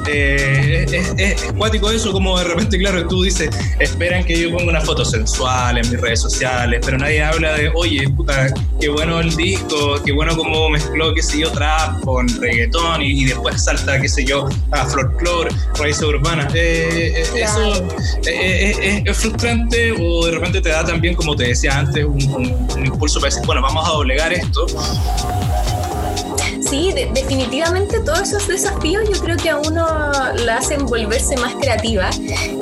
Eh, 0.08 0.86
es, 0.90 1.14
es, 1.16 1.42
es, 1.42 1.52
cuático 1.52 1.90
eso, 1.90 2.12
como 2.12 2.38
de 2.38 2.44
repente, 2.44 2.78
claro, 2.78 3.06
tú 3.06 3.22
dices, 3.22 3.50
esperan 3.80 4.24
que 4.24 4.38
yo 4.38 4.50
ponga 4.50 4.70
una 4.70 4.80
foto 4.80 5.04
sensual 5.04 5.78
en 5.78 5.90
mis 5.90 6.00
redes 6.00 6.20
sociales, 6.20 6.80
pero 6.84 6.98
nadie 6.98 7.22
habla 7.22 7.54
de, 7.54 7.70
oye, 7.74 8.08
puta, 8.10 8.52
qué 8.80 8.88
bueno 8.88 9.20
el 9.20 9.34
disco, 9.36 10.00
qué 10.04 10.12
bueno 10.12 10.23
cómo 10.36 10.70
mezcló, 10.70 11.14
qué 11.14 11.22
sé 11.22 11.40
yo, 11.40 11.50
trap 11.52 12.00
con 12.04 12.28
reggaetón 12.40 13.02
y, 13.02 13.24
después 13.26 13.62
salta, 13.62 14.00
qué 14.00 14.08
sé 14.08 14.24
yo, 14.24 14.48
a 14.70 14.84
folclore, 14.86 15.50
raíces 15.78 16.02
urbanas. 16.02 16.52
Eh, 16.54 17.22
eh, 17.34 17.42
eso 17.42 17.86
eh, 18.26 19.02
es 19.04 19.16
frustrante 19.16 19.92
o 19.92 20.26
de 20.26 20.32
repente 20.32 20.60
te 20.60 20.70
da 20.70 20.84
también, 20.84 21.14
como 21.14 21.36
te 21.36 21.48
decía 21.48 21.78
antes, 21.78 22.04
un, 22.04 22.66
un 22.76 22.86
impulso 22.86 23.20
para 23.20 23.30
decir, 23.30 23.46
bueno, 23.46 23.62
vamos 23.62 23.86
a 23.86 23.92
doblegar 23.92 24.32
esto 24.32 24.66
Sí, 26.68 26.92
definitivamente 26.92 28.00
todos 28.00 28.20
esos 28.22 28.48
desafíos 28.48 29.04
yo 29.12 29.20
creo 29.20 29.36
que 29.36 29.50
a 29.50 29.58
uno 29.58 29.86
la 30.44 30.56
hacen 30.56 30.86
volverse 30.86 31.36
más 31.36 31.54
creativa 31.54 32.08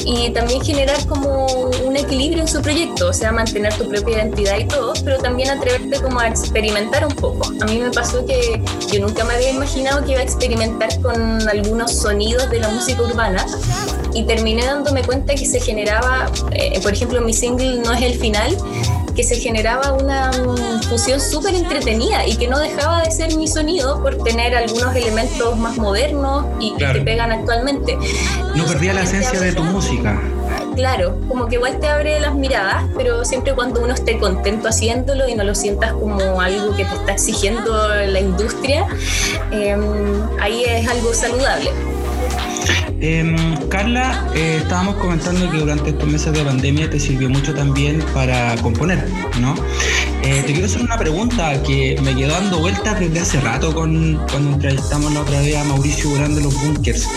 y 0.05 0.31
también 0.31 0.61
generar 0.63 1.07
como 1.07 1.47
un 1.85 1.97
equilibrio 1.97 2.43
en 2.43 2.49
su 2.49 2.61
proyecto, 2.61 3.09
o 3.09 3.13
sea, 3.13 3.33
mantener 3.33 3.73
tu 3.75 3.89
propia 3.89 4.17
identidad 4.17 4.59
y 4.59 4.65
todo, 4.67 4.93
pero 5.05 5.19
también 5.19 5.51
atreverte 5.51 6.01
como 6.01 6.19
a 6.21 6.29
experimentar 6.29 7.07
un 7.07 7.15
poco. 7.15 7.53
A 7.61 7.65
mí 7.67 7.79
me 7.79 7.91
pasó 7.91 8.27
que 8.27 8.61
yo 8.93 9.01
nunca 9.01 9.25
me 9.25 9.35
había 9.35 9.51
imaginado 9.51 10.05
que 10.05 10.13
iba 10.13 10.21
a 10.21 10.25
experimentar 10.25 11.01
con 11.01 11.49
algunos 11.49 11.93
sonidos 11.93 12.51
de 12.51 12.61
la 12.61 12.69
música 12.69 13.03
urbana 13.03 13.47
y 14.15 14.25
terminé 14.25 14.65
dándome 14.65 15.03
cuenta 15.03 15.35
que 15.35 15.47
se 15.47 15.61
generaba, 15.61 16.31
eh, 16.53 16.81
por 16.83 16.93
ejemplo, 16.93 17.21
mi 17.21 17.33
single 17.33 17.79
No 17.79 17.93
es 17.93 18.03
el 18.03 18.19
final, 18.19 18.57
que 19.15 19.23
se 19.23 19.37
generaba 19.37 19.93
una 19.93 20.31
fusión 20.89 21.21
súper 21.21 21.55
entretenida 21.55 22.27
y 22.27 22.37
que 22.37 22.49
no 22.49 22.59
dejaba 22.59 23.03
de 23.03 23.11
ser 23.11 23.37
mi 23.37 23.47
sonido 23.47 24.03
por 24.03 24.17
tener 24.23 24.55
algunos 24.55 24.95
elementos 24.95 25.59
más 25.59 25.77
modernos 25.77 26.47
y 26.61 26.75
que 26.77 27.01
pegan 27.01 27.33
actualmente. 27.33 27.97
No 28.55 28.65
perdía 28.67 28.95
la 28.95 29.03
esencia 29.03 29.41
de 29.41 29.53
tu 29.53 29.63
música. 29.65 30.21
Claro, 30.75 31.19
como 31.29 31.49
que 31.49 31.57
igual 31.57 31.79
te 31.81 31.87
abre 31.87 32.19
las 32.21 32.35
miradas, 32.35 32.85
pero 32.97 33.25
siempre 33.25 33.55
cuando 33.55 33.83
uno 33.83 33.93
esté 33.93 34.19
contento 34.19 34.69
haciéndolo 34.69 35.29
y 35.29 35.35
no 35.35 35.45
lo 35.45 35.55
sientas 35.55 35.93
como 35.93 36.41
algo 36.41 36.75
que 36.75 36.85
te 36.85 36.95
está 36.95 37.13
exigiendo 37.13 37.89
la 37.89 38.21
industria, 38.21 38.87
em, 39.51 39.83
ahí 40.41 40.65
es 40.65 40.89
algo 40.89 41.13
saludable. 41.13 41.71
Em, 43.03 43.35
Carla, 43.69 44.31
eh, 44.33 44.59
estábamos 44.63 44.95
comentando 44.95 45.51
que 45.51 45.59
durante 45.59 45.91
estos 45.91 46.09
meses 46.09 46.33
de 46.33 46.45
pandemia 46.45 46.89
te 46.89 47.01
sirvió 47.01 47.29
mucho 47.29 47.53
también 47.53 48.01
para 48.15 48.55
componer, 48.63 49.05
¿no? 49.41 49.57
Eh, 50.23 50.45
te 50.47 50.53
quiero 50.53 50.67
hacer 50.67 50.83
una 50.83 50.97
pregunta 50.97 51.61
que 51.65 52.01
me 52.05 52.15
quedó 52.15 52.31
dando 52.35 52.61
vueltas 52.61 53.01
desde 53.01 53.19
hace 53.19 53.41
rato 53.41 53.75
con, 53.75 54.25
cuando 54.31 54.53
entrevistamos 54.53 55.13
la 55.13 55.23
otra 55.23 55.41
vez 55.41 55.57
a 55.57 55.65
Mauricio 55.65 56.11
Durán 56.11 56.37
de 56.37 56.43
los 56.43 56.55
Bunkers. 56.55 57.09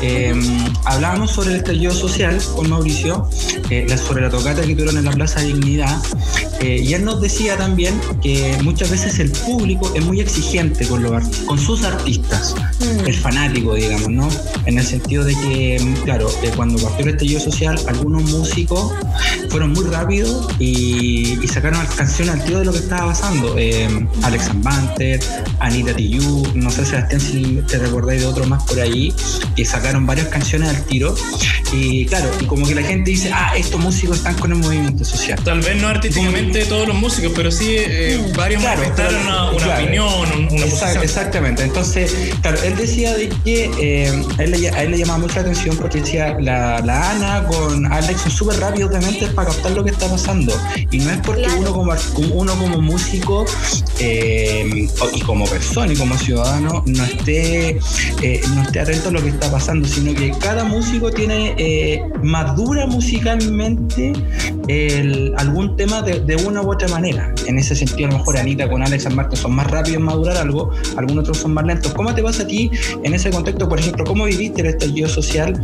Em, 0.00 0.42
hablábamos 0.86 1.32
sobre 1.32 1.50
el 1.50 1.56
estallido 1.56 1.92
social 1.92 2.38
con 2.56 2.70
Mauricio, 2.70 3.28
eh, 3.68 3.86
sobre 3.98 4.22
la 4.22 4.30
tocata 4.30 4.62
que 4.62 4.72
tuvieron 4.72 4.96
en 4.96 5.04
la 5.04 5.12
Plaza 5.12 5.40
Dignidad, 5.42 6.00
y 6.62 6.94
él 6.94 7.04
nos 7.04 7.20
decía 7.20 7.58
también 7.58 8.00
que 8.22 8.56
muchas 8.62 8.90
veces 8.90 9.18
el 9.18 9.30
público 9.30 9.92
es 9.94 10.02
muy 10.02 10.20
exigente 10.20 10.86
con, 10.86 11.02
los, 11.02 11.22
con 11.44 11.58
sus 11.58 11.84
artistas, 11.84 12.54
mm. 12.80 13.06
el 13.06 13.14
fanático, 13.14 13.74
digamos, 13.74 14.08
¿no? 14.08 14.28
En 14.64 14.78
el 14.78 14.86
sentido 14.86 15.24
de 15.24 15.33
que, 15.36 15.94
claro, 16.04 16.28
cuando 16.56 16.82
partió 16.82 17.06
el 17.06 17.12
estallido 17.12 17.40
social, 17.40 17.78
algunos 17.86 18.22
músicos 18.30 18.92
fueron 19.50 19.72
muy 19.72 19.84
rápidos 19.84 20.48
y, 20.58 21.38
sacaron 21.54 21.86
canciones 21.96 22.34
al 22.34 22.44
tío 22.44 22.58
de 22.58 22.64
lo 22.64 22.72
que 22.72 22.78
estaba 22.78 23.06
pasando. 23.06 23.54
Eh, 23.56 24.08
Alex 24.22 24.50
Banter, 24.56 25.20
Anita 25.60 25.94
Tijoux, 25.94 26.52
no 26.56 26.68
sé 26.68 26.84
Sebastián 26.84 27.20
si 27.20 27.62
te 27.68 27.78
recordáis 27.78 28.22
de 28.22 28.26
otros 28.26 28.48
más 28.48 28.64
por 28.64 28.80
ahí, 28.80 29.14
que 29.54 29.64
sacaron 29.64 30.04
varias 30.04 30.26
canciones 30.28 30.70
al 30.70 30.84
tiro. 30.84 31.14
Y 31.72 32.06
claro, 32.06 32.28
y 32.40 32.44
como 32.46 32.66
que 32.66 32.74
la 32.74 32.82
gente 32.82 33.12
dice, 33.12 33.30
ah, 33.32 33.52
estos 33.56 33.80
músicos 33.80 34.18
están 34.18 34.34
con 34.34 34.50
el 34.50 34.58
movimiento 34.58 35.04
social. 35.04 35.38
Tal 35.44 35.60
vez 35.60 35.80
no 35.80 35.86
artísticamente 35.86 36.64
todos 36.64 36.88
los 36.88 36.96
músicos, 36.96 37.32
pero 37.36 37.52
sí 37.52 37.66
eh, 37.70 38.20
varios 38.36 38.62
claro, 38.62 38.80
manifestaron 38.80 39.22
una, 39.22 39.50
opinión, 39.50 40.48
una 40.50 40.64
Exactamente. 41.02 41.62
Entonces, 41.62 42.12
claro, 42.42 42.60
él 42.62 42.76
decía 42.76 43.14
de 43.14 43.28
que 43.44 43.70
eh, 43.80 44.24
él, 44.38 44.70
a 44.74 44.82
él 44.82 44.90
le 44.90 44.98
llamaba 44.98 45.18
mucha 45.24 45.40
atención 45.40 45.74
porque 45.78 46.00
decía 46.00 46.36
la, 46.38 46.80
la 46.80 47.10
Ana 47.10 47.46
con 47.46 47.90
Alex 47.90 48.20
son 48.20 48.30
súper 48.30 48.60
rápido 48.60 48.88
obviamente 48.88 49.26
para 49.28 49.48
captar 49.48 49.72
lo 49.72 49.82
que 49.82 49.90
está 49.90 50.06
pasando. 50.06 50.52
Y 50.90 50.98
no 50.98 51.10
es 51.10 51.18
porque 51.20 51.46
uno 51.58 51.72
como 51.72 51.94
uno 52.34 52.54
como 52.56 52.82
músico 52.82 53.46
eh, 54.00 54.86
y 55.14 55.20
como 55.20 55.46
persona 55.46 55.92
y 55.94 55.96
como 55.96 56.16
ciudadano 56.18 56.82
no 56.86 57.04
esté 57.04 57.78
eh, 58.22 58.40
no 58.54 58.62
esté 58.62 58.80
atento 58.80 59.08
a 59.08 59.12
lo 59.12 59.22
que 59.22 59.28
está 59.28 59.50
pasando 59.50 59.88
sino 59.88 60.14
que 60.14 60.32
cada 60.40 60.64
músico 60.64 61.10
tiene 61.10 61.54
eh, 61.56 62.02
madura 62.22 62.86
musicalmente 62.86 64.12
algún 65.38 65.76
tema 65.76 66.02
de, 66.02 66.36
una 66.46 66.62
u 66.62 66.70
otra 66.70 66.88
manera. 66.88 67.32
En 67.46 67.58
ese 67.58 67.74
sentido 67.74 68.08
a 68.08 68.12
lo 68.12 68.18
mejor 68.18 68.36
Anita 68.36 68.68
con 68.68 68.82
Alex 68.82 69.04
San 69.04 69.14
Martín 69.14 69.38
son 69.38 69.52
más 69.54 69.70
rápidos 69.70 69.98
en 69.98 70.02
madurar 70.02 70.36
algo 70.36 70.70
algunos 70.96 71.22
otros 71.22 71.38
son 71.38 71.54
más 71.54 71.64
lentos. 71.64 71.94
¿cómo 71.94 72.14
te 72.14 72.22
pasa 72.22 72.42
a 72.42 72.46
ti 72.46 72.70
en 73.02 73.14
ese 73.14 73.30
contexto 73.30 73.68
por 73.68 73.78
ejemplo 73.78 74.04
cómo 74.04 74.24
viviste 74.26 74.60
el 74.60 74.68
estallido 74.68 75.08
social 75.14 75.62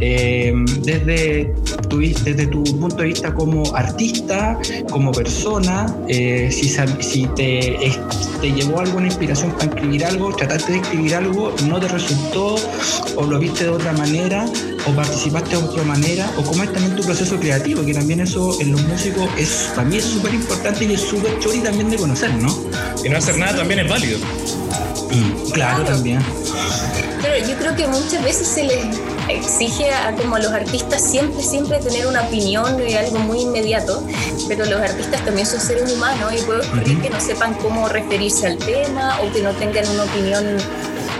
eh, 0.00 0.52
desde, 0.80 1.52
tu, 1.88 1.98
desde 2.00 2.46
tu 2.46 2.62
punto 2.62 2.96
de 2.96 3.04
vista 3.04 3.34
como 3.34 3.74
artista, 3.74 4.58
como 4.90 5.12
persona, 5.12 5.94
eh, 6.08 6.48
si, 6.50 6.68
si 7.00 7.26
te, 7.36 7.92
te 8.40 8.52
llevó 8.52 8.80
alguna 8.80 9.06
inspiración 9.06 9.52
para 9.52 9.66
escribir 9.66 10.04
algo, 10.04 10.34
trataste 10.34 10.72
de 10.72 10.78
escribir 10.78 11.14
algo, 11.14 11.54
no 11.66 11.80
te 11.80 11.88
resultó 11.88 12.56
o 13.16 13.24
lo 13.24 13.38
viste 13.38 13.64
de 13.64 13.70
otra 13.70 13.92
manera, 13.92 14.46
o 14.86 14.92
participaste 14.92 15.50
de 15.50 15.56
otra 15.56 15.84
manera 15.84 16.30
o 16.36 16.42
cómo 16.42 16.62
es 16.62 16.72
también 16.72 16.96
tu 16.96 17.02
proceso 17.02 17.38
creativo, 17.38 17.84
que 17.84 17.94
también 17.94 18.20
eso 18.20 18.60
en 18.60 18.72
los 18.72 18.82
músicos 18.82 19.28
es 19.38 19.70
para 19.74 19.88
mí 19.88 19.96
es 19.96 20.04
súper 20.04 20.34
importante 20.34 20.84
y 20.84 20.92
es 20.92 21.00
súper 21.00 21.38
chori 21.38 21.60
también 21.60 21.90
de 21.90 21.96
conocer, 21.96 22.34
¿no? 22.34 22.56
Y 23.04 23.08
no 23.08 23.16
hacer 23.16 23.38
nada 23.38 23.56
también 23.58 23.80
es 23.80 23.88
válido. 23.88 24.18
Mm, 24.18 25.50
claro, 25.52 25.84
también. 25.84 26.20
Pero 27.22 27.46
yo 27.46 27.56
creo 27.56 27.76
que 27.76 27.86
muchas 27.86 28.22
veces 28.24 28.48
se 28.48 28.64
les 28.64 28.84
exige 29.28 29.90
a 29.92 30.12
como 30.12 30.36
a 30.36 30.38
los 30.40 30.52
artistas 30.52 31.02
siempre, 31.02 31.42
siempre 31.42 31.78
tener 31.78 32.06
una 32.06 32.22
opinión 32.22 32.76
de 32.76 32.98
algo 32.98 33.18
muy 33.20 33.42
inmediato, 33.42 34.04
pero 34.48 34.64
los 34.64 34.80
artistas 34.80 35.24
también 35.24 35.46
son 35.46 35.60
seres 35.60 35.92
humanos 35.92 36.32
y 36.36 36.42
puede 36.42 36.66
ocurrir 36.66 37.00
que 37.00 37.10
no 37.10 37.20
sepan 37.20 37.54
cómo 37.54 37.88
referirse 37.88 38.46
al 38.46 38.58
tema 38.58 39.20
o 39.20 39.32
que 39.32 39.40
no 39.40 39.52
tengan 39.52 39.88
una 39.90 40.04
opinión 40.04 40.56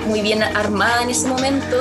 muy 0.06 0.20
bien 0.20 0.42
armada 0.42 1.02
en 1.02 1.10
ese 1.10 1.28
momento. 1.28 1.76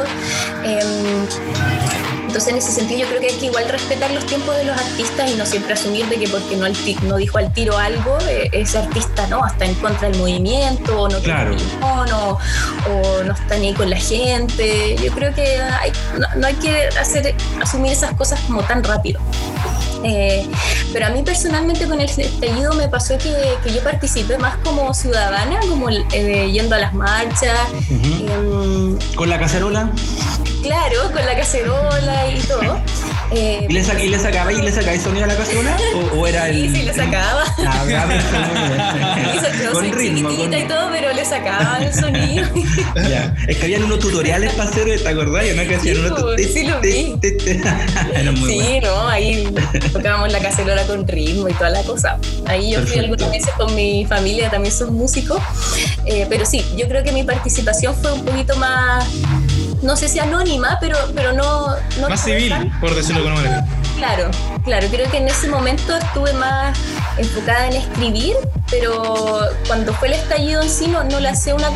Em, 0.64 1.91
entonces, 2.32 2.54
en 2.54 2.60
ese 2.60 2.72
sentido, 2.72 3.02
yo 3.02 3.08
creo 3.08 3.20
que 3.20 3.28
hay 3.28 3.36
que 3.36 3.46
igual 3.48 3.68
respetar 3.68 4.10
los 4.12 4.26
tiempos 4.26 4.56
de 4.56 4.64
los 4.64 4.80
artistas 4.80 5.30
y 5.30 5.36
no 5.36 5.46
siempre 5.46 5.74
asumir 5.74 6.06
de 6.06 6.16
que 6.16 6.30
porque 6.30 6.56
no, 6.56 6.66
no 7.06 7.18
dijo 7.18 7.38
al 7.38 7.52
tiro 7.52 7.78
algo, 7.78 8.18
eh, 8.22 8.50
ese 8.54 8.78
artista 8.78 9.28
no, 9.28 9.46
está 9.46 9.66
en 9.66 9.76
contra 9.76 10.08
del 10.08 10.18
movimiento, 10.18 10.98
o 10.98 11.10
no 11.10 11.20
claro. 11.20 11.58
o, 11.82 13.24
no 13.26 13.34
está 13.34 13.58
ni 13.58 13.74
con 13.74 13.90
la 13.90 13.98
gente. 13.98 14.96
Yo 15.04 15.12
creo 15.12 15.36
que 15.36 15.60
no, 16.38 16.48
hay 16.48 16.54
que 16.54 16.88
hacer 16.98 17.36
asumir 17.62 17.92
esas 17.92 18.14
cosas 18.14 18.40
como 18.48 18.64
tan 18.64 18.82
rápido. 18.82 19.20
Eh, 20.06 20.48
pero 20.94 21.08
a 21.08 21.10
mí 21.10 21.24
personalmente 21.24 21.86
con 21.86 22.00
el 22.00 22.10
estallido 22.10 22.74
me 22.76 22.88
pasó 22.88 23.18
que, 23.18 23.74
yo 23.74 23.84
participé 23.84 24.38
más 24.38 24.56
como 24.64 24.94
ciudadana, 24.94 25.60
como 25.68 25.90
eh, 25.90 26.50
yendo 26.50 26.76
a 26.76 26.80
las 26.80 26.94
marchas. 26.94 27.60
Em, 27.90 28.98
¿Con 29.16 29.30
la 29.30 29.38
cacerola? 29.38 29.92
Claro, 30.62 31.12
con 31.12 31.26
la 31.26 31.36
cacerola 31.36 32.30
y 32.30 32.40
todo. 32.42 32.80
Eh, 33.34 33.66
¿Y, 33.70 33.74
le 33.74 33.80
¿Y 33.80 34.10
le 34.10 34.20
sacaba 34.20 34.52
y 34.52 34.62
le 34.62 34.72
sacaba 34.72 34.94
el 34.94 35.00
sonido 35.00 35.24
a 35.24 35.28
la 35.28 35.38
cacerola? 35.38 35.78
¿O, 36.14 36.28
era 36.28 36.50
el.? 36.50 36.70
Sí, 36.70 36.76
sí, 36.76 36.84
le 36.84 36.94
sacaba. 36.94 37.46
con 39.72 39.92
ritmo. 39.92 40.30
Con... 40.30 40.54
y 40.54 40.64
todo, 40.64 40.90
pero 40.92 41.14
le 41.14 41.24
sacaba 41.24 41.80
el 41.82 41.94
sonido. 41.94 42.46
ya. 42.96 43.34
Es 43.48 43.56
que 43.58 43.64
habían 43.64 43.84
unos 43.84 44.00
tutoriales 44.00 44.54
para 44.54 44.70
hacer, 44.70 45.02
¿te 45.02 45.08
acordás? 45.08 45.46
¿no? 45.56 45.64
Que 45.64 45.76
hacían 45.76 45.96
sí, 45.96 46.02
unos 46.02 46.20
sí, 46.54 46.68
lo 46.68 46.82
vi. 46.82 47.16
sí, 48.46 48.80
no, 48.82 49.08
ahí 49.08 49.48
tocábamos 49.94 50.30
la 50.32 50.40
cacerola 50.40 50.84
con 50.84 51.08
ritmo 51.08 51.48
y 51.48 51.54
toda 51.54 51.70
la 51.70 51.84
cosa. 51.84 52.18
Ahí 52.48 52.72
yo 52.72 52.82
fui 52.82 53.00
algunas 53.00 53.32
veces 53.32 53.52
con 53.58 53.74
mi 53.76 54.06
familia, 54.06 54.50
también 54.50 54.74
son 54.74 54.94
músicos. 54.94 55.42
Eh, 56.06 56.26
pero 56.30 56.46
sí, 56.46 56.66
yo 56.76 56.90
creo 56.90 57.02
que 57.02 57.14
mi 57.14 57.24
participación 57.24 57.96
fue 57.96 58.12
un 58.12 58.26
poquito 58.26 58.58
más 58.58 59.06
no 59.82 59.96
sé 59.96 60.08
si 60.08 60.20
anónima, 60.20 60.78
pero, 60.80 60.98
pero 61.16 61.34
no, 61.34 61.68
no 62.00 62.10
Más 62.10 62.24
civil, 62.24 62.54
por 62.80 62.94
decirlo 62.94 63.24
de 63.24 63.30
alguna 63.30 63.50
manera. 63.50 63.68
Claro, 63.98 64.32
claro, 64.64 64.88
creo 64.90 65.10
que 65.10 65.18
en 65.18 65.28
ese 65.28 65.48
momento 65.48 65.96
estuve 65.96 66.34
más 66.34 66.78
enfocada 67.18 67.68
en 67.68 67.74
escribir, 67.74 68.36
pero 68.72 69.50
cuando 69.68 69.94
fue 69.94 70.08
el 70.08 70.16
estallido 70.16 70.62
en 70.62 70.70
sí 70.70 70.88
no, 70.88 71.04
no 71.04 71.20
lancé 71.20 71.54
una 71.54 71.70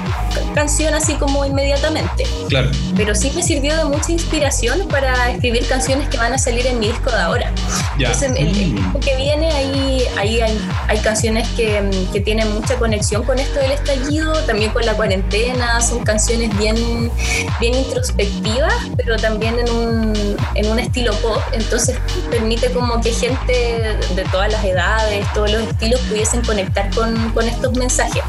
canción 0.56 0.94
así 0.94 1.16
como 1.16 1.46
inmediatamente. 1.46 2.26
Claro. 2.48 2.72
Pero 2.96 3.14
sí 3.14 3.32
me 3.36 3.44
sirvió 3.44 3.76
de 3.76 3.84
mucha 3.86 4.14
inspiración 4.14 4.88
para 4.88 5.32
escribir 5.32 5.68
canciones 5.68 6.08
que 6.08 6.18
van 6.18 6.34
a 6.34 6.38
salir 6.38 6.66
en 6.66 6.80
mi 6.80 6.88
disco 6.88 7.12
de 7.12 7.18
ahora. 7.18 7.52
Ya. 8.00 8.08
Entonces, 8.08 8.32
el, 8.38 8.54
disco 8.54 9.00
que 9.02 9.16
viene, 9.18 9.52
ahí, 9.52 10.04
ahí 10.18 10.42
hay, 10.42 10.70
hay 10.88 10.98
canciones 11.00 11.48
que, 11.50 12.08
que, 12.14 12.22
tienen 12.22 12.52
mucha 12.54 12.76
conexión 12.76 13.24
con 13.24 13.38
esto 13.38 13.60
del 13.60 13.72
estallido, 13.72 14.34
también 14.46 14.72
con 14.72 14.86
la 14.86 14.94
cuarentena, 14.94 15.82
son 15.82 16.04
canciones 16.04 16.58
bien, 16.58 17.12
bien 17.60 17.76
introspectivas, 17.76 18.74
pero 18.96 19.18
también 19.18 19.60
en 19.60 19.70
un, 19.70 20.38
en 20.56 20.72
un 20.72 20.80
estilo 20.80 21.14
pop. 21.16 21.42
Entonces, 21.52 21.98
permite 22.32 22.72
como 22.72 23.02
que 23.02 23.12
gente 23.12 23.98
de 24.16 24.24
todas 24.32 24.52
las 24.52 24.64
edades, 24.64 25.26
todos 25.34 25.52
los 25.52 25.64
estilos 25.64 26.00
pudiesen 26.02 26.42
conectar 26.42 26.85
con, 26.92 27.32
con 27.32 27.48
estos 27.48 27.74
mensajes. 27.78 28.24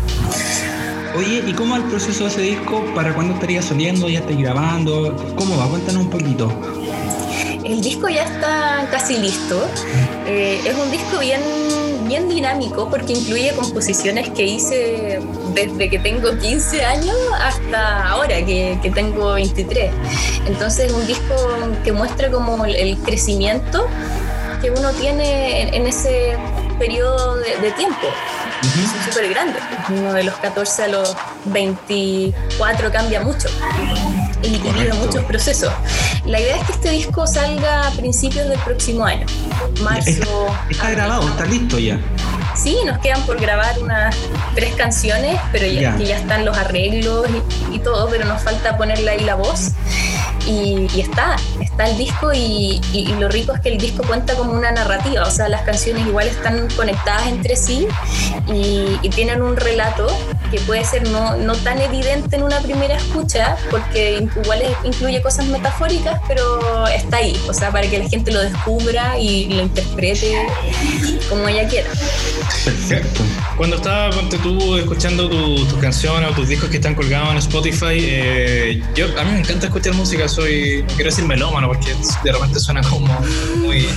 Oye, 1.17 1.43
¿y 1.47 1.53
cómo 1.55 1.73
va 1.73 1.79
el 1.79 1.85
proceso 1.85 2.25
de 2.25 2.31
ese 2.31 2.41
disco? 2.43 2.85
¿Para 2.95 3.15
cuándo 3.15 3.35
estaría 3.35 3.63
saliendo? 3.63 4.09
¿Ya 4.09 4.19
estáis 4.19 4.39
grabando? 4.39 5.17
¿Cómo 5.35 5.57
va? 5.57 5.67
Cuéntanos 5.69 6.03
un 6.05 6.11
poquito. 6.11 6.53
El 7.65 7.81
disco 7.81 8.09
ya 8.09 8.23
está 8.23 8.87
casi 8.91 9.19
listo. 9.19 9.67
Eh, 10.27 10.61
es 10.65 10.77
un 10.77 10.91
disco 10.91 11.19
bien, 11.19 11.41
bien 12.07 12.29
dinámico 12.29 12.89
porque 12.91 13.15
incluye 13.15 13.53
composiciones 13.55 14.29
que 14.31 14.45
hice 14.45 15.21
desde 15.55 15.89
que 15.89 15.99
tengo 15.99 16.37
15 16.39 16.85
años 16.85 17.17
hasta 17.41 18.09
ahora 18.09 18.45
que, 18.45 18.79
que 18.83 18.91
tengo 18.91 19.33
23. 19.33 19.91
Entonces 20.47 20.87
es 20.87 20.93
un 20.93 21.07
disco 21.07 21.35
que 21.83 21.93
muestra 21.93 22.31
como 22.31 22.65
el 22.67 22.99
crecimiento 22.99 23.89
que 24.61 24.71
uno 24.71 24.91
tiene 24.93 25.77
en, 25.77 25.87
ese 25.87 26.37
periodo 26.79 27.37
de, 27.37 27.71
tiempo. 27.73 28.07
Es 28.67 29.05
súper 29.05 29.31
grande. 29.31 29.59
Uno 29.89 30.13
de 30.13 30.25
los 30.25 30.35
14 30.37 30.85
a 30.85 30.89
los 30.89 31.17
24 31.47 32.91
cambia 32.91 33.21
mucho 33.21 33.49
y 34.43 34.59
tiene 34.59 34.93
muchos 34.95 35.25
procesos. 35.25 35.73
La 36.25 36.41
idea 36.41 36.57
es 36.57 36.65
que 36.65 36.73
este 36.73 36.91
disco 36.91 37.27
salga 37.27 37.89
a 37.89 37.91
principios 37.93 38.49
del 38.49 38.59
próximo 38.61 39.05
año, 39.05 39.27
marzo. 39.83 40.55
Está, 40.71 40.91
grabado, 40.91 41.29
está 41.29 41.45
listo 41.47 41.79
ya. 41.79 42.01
Sí, 42.55 42.77
nos 42.87 42.99
quedan 42.99 43.23
por 43.23 43.41
grabar 43.41 43.79
unas 43.81 44.17
tres 44.55 44.75
canciones, 44.75 45.39
pero 45.53 45.67
ya, 45.67 45.97
ya 45.99 46.17
están 46.17 46.45
los 46.45 46.57
arreglos 46.57 47.27
y, 47.71 47.77
y, 47.77 47.79
todo, 47.81 48.09
pero 48.09 48.25
nos 48.25 48.43
falta 48.43 48.77
ponerle 48.77 49.11
ahí 49.11 49.21
la 49.21 49.35
voz 49.35 49.73
y, 50.47 51.01
está, 51.01 51.37
está 51.61 51.87
el 51.87 51.97
disco 51.99 52.33
y, 52.33 52.81
lo 53.19 53.29
rico 53.29 53.53
es 53.53 53.61
que 53.61 53.71
el 53.71 53.79
disco 53.79 54.05
cuenta 54.07 54.35
como 54.35 54.53
una 54.53 54.71
narrativa, 54.71 55.25
o 55.25 55.31
sea, 55.31 55.49
las 55.49 55.63
canciones 55.63 56.07
igual 56.07 56.29
están 56.29 56.69
conectadas 56.77 57.27
entre 57.27 57.57
sí 57.57 57.87
y, 58.53 59.09
tienen 59.11 59.43
un 59.43 59.57
relato 59.57 60.07
que 60.51 60.61
puede 60.61 60.85
ser 60.85 61.09
no, 61.09 61.37
no, 61.37 61.55
tan 61.57 61.81
evidente 61.81 62.37
en 62.37 62.43
una 62.43 62.61
primera 62.61 62.97
escucha, 62.97 63.57
porque 63.71 64.29
igual 64.43 64.63
incluye 64.85 65.21
cosas 65.23 65.47
metafóricas, 65.47 66.21
pero 66.29 66.87
está 66.89 67.19
ahí, 67.19 67.37
o 67.49 67.55
sea, 67.55 67.71
para 67.71 67.89
que 67.89 67.99
la 67.99 68.09
gente 68.09 68.33
lo 68.33 68.41
descubra 68.41 69.19
y 69.19 69.49
lo 69.55 69.63
interprete 69.63 70.47
como 71.29 71.49
ella 71.49 71.69
quiera. 71.69 71.91
Perfecto. 72.65 73.23
Cuando 73.57 73.77
estaba 73.77 74.11
tú 74.43 74.77
escuchando 74.77 75.29
tus 75.29 75.75
canciones 75.75 76.31
o 76.31 76.35
tus 76.35 76.49
discos 76.49 76.69
que 76.69 76.77
están 76.77 76.95
colgados 76.95 77.31
en 77.31 77.39
Spotify, 77.39 77.99
eh, 77.99 78.83
yo, 78.95 79.07
a 79.19 79.25
mí 79.25 79.33
me 79.33 79.41
encanta 79.41 79.67
escuchar 79.67 79.95
música 79.95 80.29
soy, 80.29 80.85
no 80.87 80.95
quiero 80.95 81.11
decir 81.11 81.25
melómano, 81.25 81.69
porque 81.69 81.95
de 82.23 82.33
repente 82.33 82.61
suena 82.61 82.81
como 82.83 83.19
muy, 83.57 83.89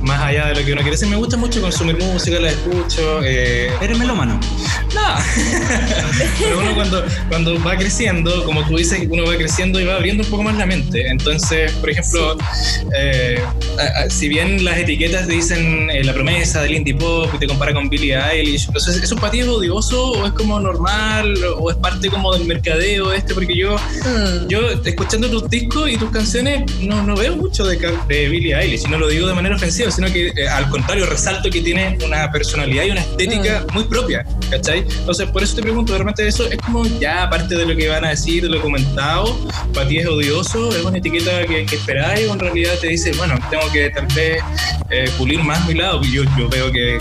más 0.00 0.20
allá 0.20 0.46
de 0.46 0.54
lo 0.54 0.64
que 0.64 0.72
uno 0.72 0.82
quiere 0.82 0.92
decir. 0.92 1.08
Me 1.08 1.16
gusta 1.16 1.36
mucho 1.36 1.60
consumir 1.60 1.98
música, 1.98 2.38
la 2.38 2.50
escucho. 2.50 3.20
Eh, 3.24 3.72
¿Eres 3.80 3.98
melómano? 3.98 4.38
No. 4.94 5.17
Pero 6.38 6.58
uno 6.58 6.74
cuando, 6.74 7.04
cuando 7.28 7.62
va 7.62 7.76
creciendo, 7.76 8.44
como 8.44 8.66
tú 8.66 8.76
dices, 8.76 9.06
uno 9.08 9.24
va 9.24 9.36
creciendo 9.36 9.80
y 9.80 9.84
va 9.84 9.96
abriendo 9.96 10.24
un 10.24 10.30
poco 10.30 10.42
más 10.42 10.56
la 10.56 10.66
mente. 10.66 11.06
Entonces, 11.08 11.72
por 11.72 11.90
ejemplo, 11.90 12.36
eh, 12.96 13.40
si 14.08 14.28
bien 14.28 14.64
las 14.64 14.78
etiquetas 14.78 15.26
te 15.26 15.34
dicen 15.34 15.90
eh, 15.90 16.04
la 16.04 16.12
promesa 16.12 16.62
del 16.62 16.74
indie 16.74 16.94
pop 16.94 17.28
y 17.34 17.38
te 17.38 17.46
compara 17.46 17.72
con 17.72 17.88
Billie 17.88 18.16
Eilish, 18.16 18.66
entonces, 18.66 19.02
¿eso 19.02 19.16
para 19.16 19.32
ti 19.32 19.40
es 19.40 19.48
odioso 19.48 20.12
o 20.12 20.26
es 20.26 20.32
como 20.32 20.58
normal 20.60 21.34
o 21.58 21.70
es 21.70 21.76
parte 21.76 22.08
como 22.08 22.32
del 22.34 22.46
mercadeo 22.46 23.12
este? 23.12 23.34
Porque 23.34 23.56
yo, 23.56 23.76
mm. 23.76 24.48
yo 24.48 24.60
escuchando 24.84 25.28
tus 25.28 25.48
discos 25.48 25.90
y 25.90 25.96
tus 25.96 26.10
canciones, 26.10 26.62
no, 26.80 27.02
no 27.02 27.16
veo 27.16 27.36
mucho 27.36 27.64
de, 27.64 27.78
de 28.08 28.28
Billie 28.28 28.54
Eilish, 28.54 28.84
y 28.86 28.90
no 28.90 28.98
lo 28.98 29.08
digo 29.08 29.26
de 29.26 29.34
manera 29.34 29.56
ofensiva, 29.56 29.90
sino 29.90 30.06
que 30.12 30.28
eh, 30.28 30.48
al 30.48 30.68
contrario, 30.68 31.06
resalto 31.06 31.50
que 31.50 31.60
tiene 31.60 31.98
una 32.04 32.30
personalidad 32.30 32.84
y 32.84 32.90
una 32.90 33.00
estética 33.00 33.64
mm. 33.68 33.74
muy 33.74 33.84
propia, 33.84 34.24
¿cachai? 34.50 34.84
Entonces, 35.08 35.30
por 35.30 35.42
eso 35.42 35.56
te 35.56 35.62
pregunto, 35.62 35.94
de 35.94 36.00
repente 36.00 36.28
eso 36.28 36.44
es 36.50 36.58
como 36.58 36.84
ya 36.84 37.22
aparte 37.22 37.56
de 37.56 37.64
lo 37.64 37.74
que 37.74 37.88
van 37.88 38.04
a 38.04 38.10
decir, 38.10 38.42
de 38.42 38.50
lo 38.50 38.60
comentado, 38.60 39.38
para 39.72 39.88
ti 39.88 39.96
es 39.96 40.06
odioso, 40.06 40.68
es 40.68 40.84
una 40.84 40.98
etiqueta 40.98 41.46
que, 41.46 41.64
que 41.64 41.76
esperáis 41.76 42.28
o 42.28 42.34
en 42.34 42.38
realidad 42.38 42.74
te 42.78 42.88
dice, 42.88 43.12
bueno, 43.16 43.34
tengo 43.48 43.72
que 43.72 43.88
tal 43.88 44.06
vez 44.08 44.42
eh, 44.90 45.10
pulir 45.16 45.42
más 45.42 45.66
mi 45.66 45.72
lado, 45.72 46.02
yo, 46.02 46.24
yo 46.36 46.46
veo 46.50 46.70
que, 46.70 46.98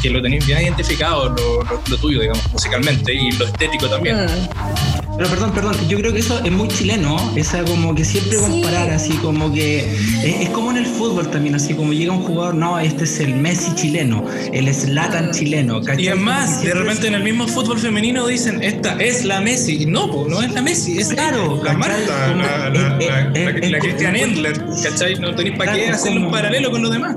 que, 0.00 0.08
lo 0.08 0.22
tenéis 0.22 0.46
bien 0.46 0.62
identificado, 0.62 1.28
lo, 1.28 1.62
lo, 1.62 1.96
tuyo, 1.98 2.22
digamos, 2.22 2.50
musicalmente 2.50 3.12
y 3.12 3.32
lo 3.32 3.44
estético 3.44 3.86
también. 3.86 4.24
Mm. 4.24 5.01
Pero 5.16 5.28
perdón, 5.28 5.52
perdón, 5.52 5.76
yo 5.88 5.98
creo 5.98 6.12
que 6.12 6.20
eso 6.20 6.42
es 6.42 6.50
muy 6.50 6.68
chileno, 6.68 7.16
esa 7.36 7.62
como 7.64 7.94
que 7.94 8.04
siempre 8.04 8.38
comparar 8.38 8.90
así 8.90 9.12
como 9.14 9.52
que 9.52 9.80
es, 10.24 10.48
como 10.50 10.70
en 10.70 10.78
el 10.78 10.86
fútbol 10.86 11.30
también, 11.30 11.54
así 11.54 11.74
como 11.74 11.92
llega 11.92 12.12
un 12.12 12.22
jugador, 12.22 12.54
no, 12.54 12.78
este 12.78 13.04
es 13.04 13.20
el 13.20 13.34
Messi 13.36 13.74
chileno, 13.74 14.24
el 14.52 14.72
Slatan 14.72 15.30
chileno. 15.32 15.82
¿cachai? 15.82 16.04
Y 16.04 16.08
además, 16.08 16.62
de 16.62 16.72
repente 16.72 17.08
en 17.08 17.14
el 17.14 17.24
mismo 17.24 17.46
fútbol 17.46 17.78
femenino 17.78 18.26
dicen, 18.26 18.62
esta 18.62 18.96
es 19.02 19.24
la 19.24 19.40
Messi, 19.42 19.82
y 19.82 19.86
no, 19.86 20.26
no 20.28 20.42
es 20.42 20.52
la 20.52 20.62
Messi, 20.62 20.98
es 20.98 21.08
claro, 21.08 21.60
la 21.62 21.74
Marta, 21.74 22.34
la, 22.34 22.70
la, 22.70 23.78
Christian 23.80 24.16
Endler, 24.16 24.64
¿cachai? 24.82 25.16
No 25.16 25.34
tenéis 25.34 25.56
para 25.58 25.74
qué 25.74 25.88
hacer 25.90 26.16
un 26.16 26.30
paralelo 26.30 26.70
con 26.70 26.82
los 26.82 26.90
demás. 26.90 27.16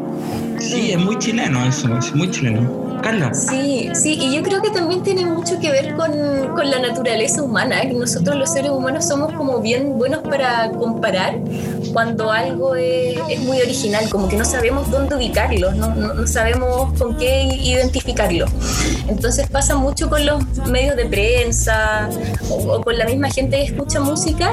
Sí, 0.59 0.91
es 0.91 0.99
muy 0.99 1.17
chileno 1.19 1.65
eso, 1.65 1.97
es 1.97 2.13
muy 2.13 2.29
chileno. 2.29 2.84
Sí, 3.33 3.89
sí, 3.93 4.17
y 4.19 4.35
yo 4.35 4.43
creo 4.43 4.61
que 4.61 4.69
también 4.69 5.03
tiene 5.03 5.25
mucho 5.25 5.59
que 5.59 5.71
ver 5.71 5.95
con, 5.95 6.11
con 6.55 6.69
la 6.69 6.79
naturaleza 6.79 7.43
humana, 7.43 7.81
que 7.81 7.93
nosotros 7.93 8.35
los 8.35 8.51
seres 8.51 8.71
humanos 8.71 9.07
somos 9.07 9.33
como 9.33 9.59
bien 9.59 9.97
buenos 9.97 10.21
para 10.21 10.71
comparar 10.71 11.39
cuando 11.93 12.31
algo 12.31 12.75
es, 12.75 13.17
es 13.29 13.39
muy 13.41 13.61
original, 13.61 14.09
como 14.09 14.27
que 14.27 14.35
no 14.35 14.43
sabemos 14.43 14.91
dónde 14.91 15.15
ubicarlo, 15.15 15.71
no, 15.71 15.95
no, 15.95 16.27
sabemos 16.27 16.97
con 16.99 17.17
qué 17.17 17.43
identificarlo. 17.43 18.45
Entonces 19.07 19.47
pasa 19.47 19.75
mucho 19.75 20.09
con 20.09 20.25
los 20.25 20.43
medios 20.67 20.95
de 20.95 21.05
prensa 21.05 22.09
o, 22.49 22.81
con 22.81 22.97
la 22.97 23.05
misma 23.05 23.29
gente 23.29 23.57
que 23.57 23.63
escucha 23.63 23.99
música, 23.99 24.51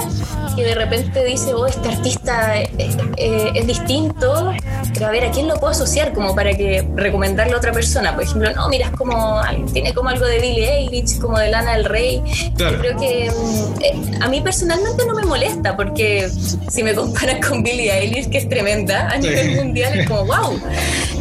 que 0.54 0.64
de 0.64 0.74
repente 0.74 1.24
dice, 1.24 1.54
oh, 1.54 1.66
este 1.66 1.88
artista 1.88 2.60
es, 2.60 2.70
eh, 2.78 2.96
eh, 3.16 3.52
es 3.54 3.66
distinto, 3.66 4.52
pero 4.94 5.06
a 5.06 5.10
ver, 5.10 5.24
¿a 5.24 5.30
quién 5.30 5.48
lo 5.48 5.54
puedo 5.54 5.72
asociar 5.72 6.12
como 6.12 6.34
para 6.34 6.54
que 6.54 6.86
recomendarle 6.94 7.54
a 7.54 7.56
otra 7.56 7.72
persona? 7.72 8.14
Por 8.14 8.24
ejemplo, 8.24 8.50
no, 8.52 8.68
mira, 8.68 8.86
es 8.86 8.92
como, 8.92 9.40
tiene 9.72 9.94
como 9.94 10.08
algo 10.08 10.26
de 10.26 10.38
Billie 10.38 10.70
Eilish, 10.70 11.18
como 11.18 11.38
de 11.38 11.50
Lana 11.50 11.74
del 11.76 11.84
Rey. 11.84 12.22
Yo 12.56 12.78
creo 12.78 12.96
que 12.98 13.30
mm, 13.30 13.82
eh, 13.82 14.18
a 14.20 14.28
mí 14.28 14.40
personalmente 14.40 15.04
no 15.06 15.14
me 15.14 15.24
molesta, 15.24 15.76
porque 15.76 16.28
si 16.68 16.82
me 16.82 16.94
comparan 16.94 17.40
con 17.40 17.62
Billie 17.62 17.92
Eilish, 17.92 18.28
que 18.28 18.38
es 18.38 18.48
tremenda 18.48 19.08
a 19.08 19.16
nivel 19.16 19.56
mundial, 19.56 19.98
es 19.98 20.08
como, 20.08 20.26
wow, 20.26 20.60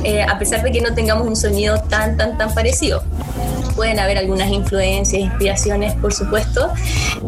eh, 0.03 0.23
a 0.23 0.37
pesar 0.37 0.63
de 0.63 0.71
que 0.71 0.81
no 0.81 0.93
tengamos 0.93 1.27
un 1.27 1.35
sonido 1.35 1.79
tan, 1.89 2.17
tan, 2.17 2.37
tan 2.37 2.53
parecido 2.53 3.03
pueden 3.71 3.99
haber 3.99 4.17
algunas 4.17 4.49
influencias, 4.51 5.21
inspiraciones, 5.21 5.93
por 5.95 6.13
supuesto, 6.13 6.69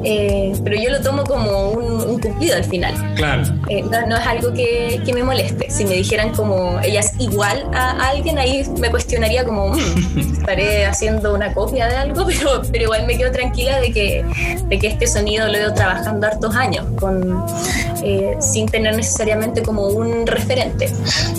eh, 0.03 0.53
pero 0.63 0.75
yo 0.81 0.89
lo 0.89 1.01
tomo 1.01 1.23
como 1.23 1.69
un, 1.69 2.19
cumplido 2.19 2.55
al 2.55 2.63
final. 2.63 2.93
Claro. 3.15 3.43
Eh, 3.69 3.83
no, 3.83 4.15
es 4.15 4.27
algo 4.27 4.53
que, 4.53 5.01
que, 5.05 5.13
me 5.13 5.23
moleste. 5.23 5.69
Si 5.69 5.85
me 5.85 5.95
dijeran 5.95 6.31
como 6.31 6.79
ella 6.81 6.99
es 6.99 7.13
igual 7.19 7.65
a 7.73 8.09
alguien, 8.09 8.37
ahí 8.37 8.65
me 8.79 8.89
cuestionaría 8.89 9.43
como, 9.43 9.69
mm, 9.69 10.19
estaré 10.39 10.85
haciendo 10.85 11.33
una 11.33 11.53
copia 11.53 11.87
de 11.87 11.95
algo, 11.95 12.25
pero, 12.27 12.61
pero 12.71 12.83
igual 12.83 13.05
me 13.07 13.17
quedo 13.17 13.31
tranquila 13.31 13.79
de 13.79 13.91
que, 13.91 14.25
de 14.67 14.79
que 14.79 14.87
este 14.87 15.07
sonido 15.07 15.47
lo 15.47 15.57
ido 15.57 15.73
trabajando 15.73 16.27
hartos 16.27 16.55
años, 16.55 16.85
con, 16.99 17.45
eh, 18.03 18.35
sin 18.39 18.67
tener 18.67 18.95
necesariamente 18.95 19.61
como 19.61 19.87
un 19.87 20.27
referente. 20.27 20.89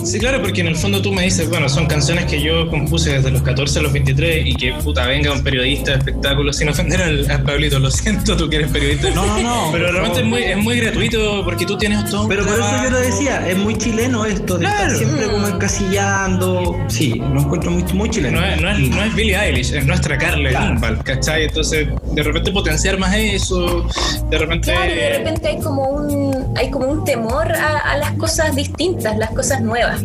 Sí, 0.03 0.19
claro, 0.19 0.41
porque 0.41 0.61
en 0.61 0.67
el 0.67 0.75
fondo 0.75 1.01
tú 1.01 1.11
me 1.11 1.23
dices, 1.23 1.49
bueno, 1.49 1.69
son 1.69 1.85
canciones 1.85 2.25
que 2.25 2.41
yo 2.41 2.69
compuse 2.69 3.13
desde 3.13 3.31
los 3.31 3.41
14 3.41 3.79
a 3.79 3.81
los 3.81 3.93
23 3.93 4.45
y 4.45 4.55
que 4.55 4.73
venga 5.03 5.31
un 5.31 5.43
periodista 5.43 5.91
de 5.91 5.97
espectáculos 5.97 6.57
sin 6.57 6.69
ofender 6.69 7.01
al, 7.01 7.29
a 7.29 7.43
Pablito, 7.43 7.79
lo 7.79 7.91
siento, 7.91 8.35
tú 8.37 8.49
que 8.49 8.57
eres 8.57 8.71
periodista. 8.71 9.09
No, 9.11 9.25
no, 9.25 9.39
no. 9.41 9.69
Pero 9.71 9.91
realmente 9.91 10.19
es 10.21 10.25
muy, 10.25 10.43
es 10.43 10.57
muy 10.57 10.79
gratuito 10.79 11.43
porque 11.43 11.65
tú 11.65 11.77
tienes 11.77 12.09
todo. 12.09 12.27
Pero 12.27 12.45
por 12.45 12.53
eso 12.53 12.83
yo 12.83 12.89
lo 12.89 12.99
decía, 12.99 13.47
es 13.47 13.57
muy 13.57 13.77
chileno 13.77 14.25
esto, 14.25 14.57
de 14.57 14.65
estar 14.65 14.91
siempre 14.91 15.27
como 15.27 15.47
encasillando. 15.47 16.77
Sí, 16.87 17.15
lo 17.15 17.41
encuentro 17.41 17.71
muy, 17.71 17.83
muy 17.93 18.09
chileno. 18.09 18.39
No 18.39 18.47
es, 18.47 18.61
no 18.61 18.71
es, 18.71 18.79
no 18.89 19.03
es 19.03 19.15
Billie 19.15 19.37
Eilish, 19.37 19.73
es 19.73 19.85
nuestra 19.85 20.17
Carla 20.17 20.49
claro. 20.49 20.99
¿cachai? 21.03 21.45
Entonces, 21.45 21.87
de 22.13 22.23
repente 22.23 22.51
potenciar 22.51 22.97
más 22.97 23.15
eso, 23.15 23.87
de 24.29 24.37
repente. 24.37 24.71
Claro, 24.71 24.93
de 24.93 25.17
repente 25.17 25.47
hay 25.47 25.59
como 25.59 25.89
un, 25.89 26.53
hay 26.55 26.69
como 26.69 26.87
un 26.87 27.03
temor 27.03 27.51
a, 27.51 27.77
a 27.79 27.97
las 27.97 28.11
cosas 28.13 28.55
distintas, 28.55 29.17
las 29.17 29.31
cosas 29.31 29.61
nuevas. 29.61 30.01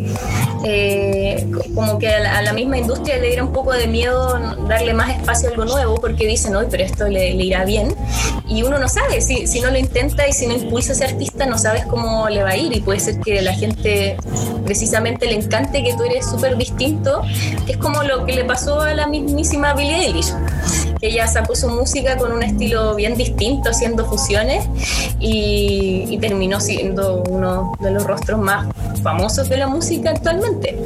Eh, 0.63 1.49
como 1.73 1.97
que 1.97 2.07
a 2.07 2.41
la, 2.41 2.53
misma 2.53 2.77
industria 2.77 3.17
le 3.17 3.27
diera 3.27 3.43
un 3.43 3.51
poco 3.51 3.73
de 3.73 3.87
miedo 3.87 4.39
darle 4.81 4.93
más 4.95 5.09
espacio 5.09 5.49
a 5.49 5.51
algo 5.51 5.65
nuevo 5.65 5.95
porque 5.95 6.25
dicen, 6.25 6.55
hoy 6.55 6.65
pero 6.69 6.83
esto 6.83 7.07
le, 7.07 7.31
irá 7.31 7.65
bien. 7.65 7.95
Y 8.47 8.63
uno 8.63 8.79
no 8.79 8.89
sabe, 8.89 9.21
si, 9.21 9.47
si 9.47 9.61
no 9.61 9.69
lo 9.69 9.77
intenta 9.77 10.27
y 10.27 10.33
si 10.33 10.47
no 10.47 10.53
impulsa 10.55 10.91
a 10.91 10.95
ese 10.95 11.05
artista, 11.05 11.45
no 11.45 11.57
sabes 11.57 11.85
cómo 11.85 12.27
le 12.29 12.43
va 12.43 12.49
a 12.49 12.57
ir. 12.57 12.75
Y 12.75 12.81
puede 12.81 12.99
ser 12.99 13.19
que 13.19 13.41
la 13.41 13.53
gente 13.53 14.17
precisamente 14.65 15.27
le 15.27 15.35
encante 15.35 15.83
que 15.83 15.93
tú 15.93 16.03
eres 16.03 16.25
súper 16.29 16.57
distinto, 16.57 17.21
que 17.65 17.73
es 17.73 17.77
como 17.77 18.03
lo 18.03 18.25
que 18.25 18.33
le 18.33 18.43
pasó 18.43 18.81
a 18.81 18.93
la 18.93 19.07
mismísima 19.07 19.73
Billie 19.73 20.07
Eilish. 20.07 20.33
Ella 21.01 21.27
sacó 21.27 21.55
su 21.55 21.69
música 21.69 22.17
con 22.17 22.31
un 22.31 22.43
estilo 22.43 22.95
bien 22.95 23.15
distinto, 23.15 23.69
haciendo 23.69 24.05
fusiones, 24.05 24.65
y, 25.19 26.05
y 26.09 26.17
terminó 26.17 26.59
siendo 26.59 27.23
uno 27.29 27.73
de 27.79 27.91
los 27.91 28.03
rostros 28.03 28.39
más 28.39 28.67
famosos 29.01 29.49
de 29.49 29.57
la 29.57 29.67
música 29.67 30.11
actualmente. 30.11 30.77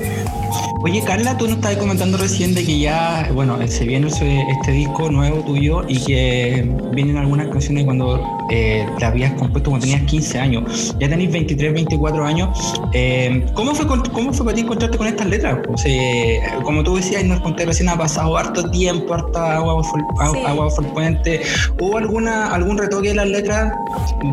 Oye, 0.86 1.02
Carla, 1.04 1.36
tú 1.36 1.48
nos 1.48 1.56
estabas 1.56 1.78
comentando 1.78 2.16
recién 2.16 2.54
de 2.54 2.64
que 2.64 2.78
ya, 2.78 3.28
bueno, 3.34 3.58
se 3.68 3.86
viene 3.86 4.08
este 4.08 4.72
disco 4.72 5.10
nuevo 5.10 5.44
tuyo 5.44 5.82
y 5.88 5.98
que 5.98 6.72
vienen 6.94 7.18
algunas 7.18 7.48
canciones 7.48 7.86
cuando 7.86 8.22
eh, 8.52 8.88
te 9.00 9.06
habías 9.06 9.34
compuesto 9.34 9.72
cuando 9.72 9.88
tenías 9.88 10.04
15 10.04 10.40
años. 10.40 10.96
Ya 11.00 11.10
tenéis 11.10 11.32
23, 11.32 11.74
24 11.74 12.24
años. 12.24 12.80
Eh, 12.94 13.44
¿cómo, 13.56 13.74
fue, 13.74 13.88
¿Cómo 13.88 14.32
fue 14.32 14.46
para 14.46 14.56
ti 14.56 14.62
encontrarte 14.62 14.96
con 14.96 15.08
estas 15.08 15.26
letras? 15.26 15.58
como 16.64 16.84
tú 16.84 16.98
decías, 16.98 17.24
nos 17.24 17.40
conté 17.40 17.66
recién, 17.66 17.90
ha 17.90 17.98
pasado 17.98 18.38
harto 18.38 18.70
tiempo, 18.70 19.16
harta 19.16 19.56
agua 19.56 19.82
por, 19.82 20.86
el 20.86 20.92
puente. 20.92 21.42
¿Hubo 21.80 21.98
alguna, 21.98 22.54
algún 22.54 22.78
retoque 22.78 23.10
de 23.10 23.16
las 23.16 23.28
letras 23.28 23.74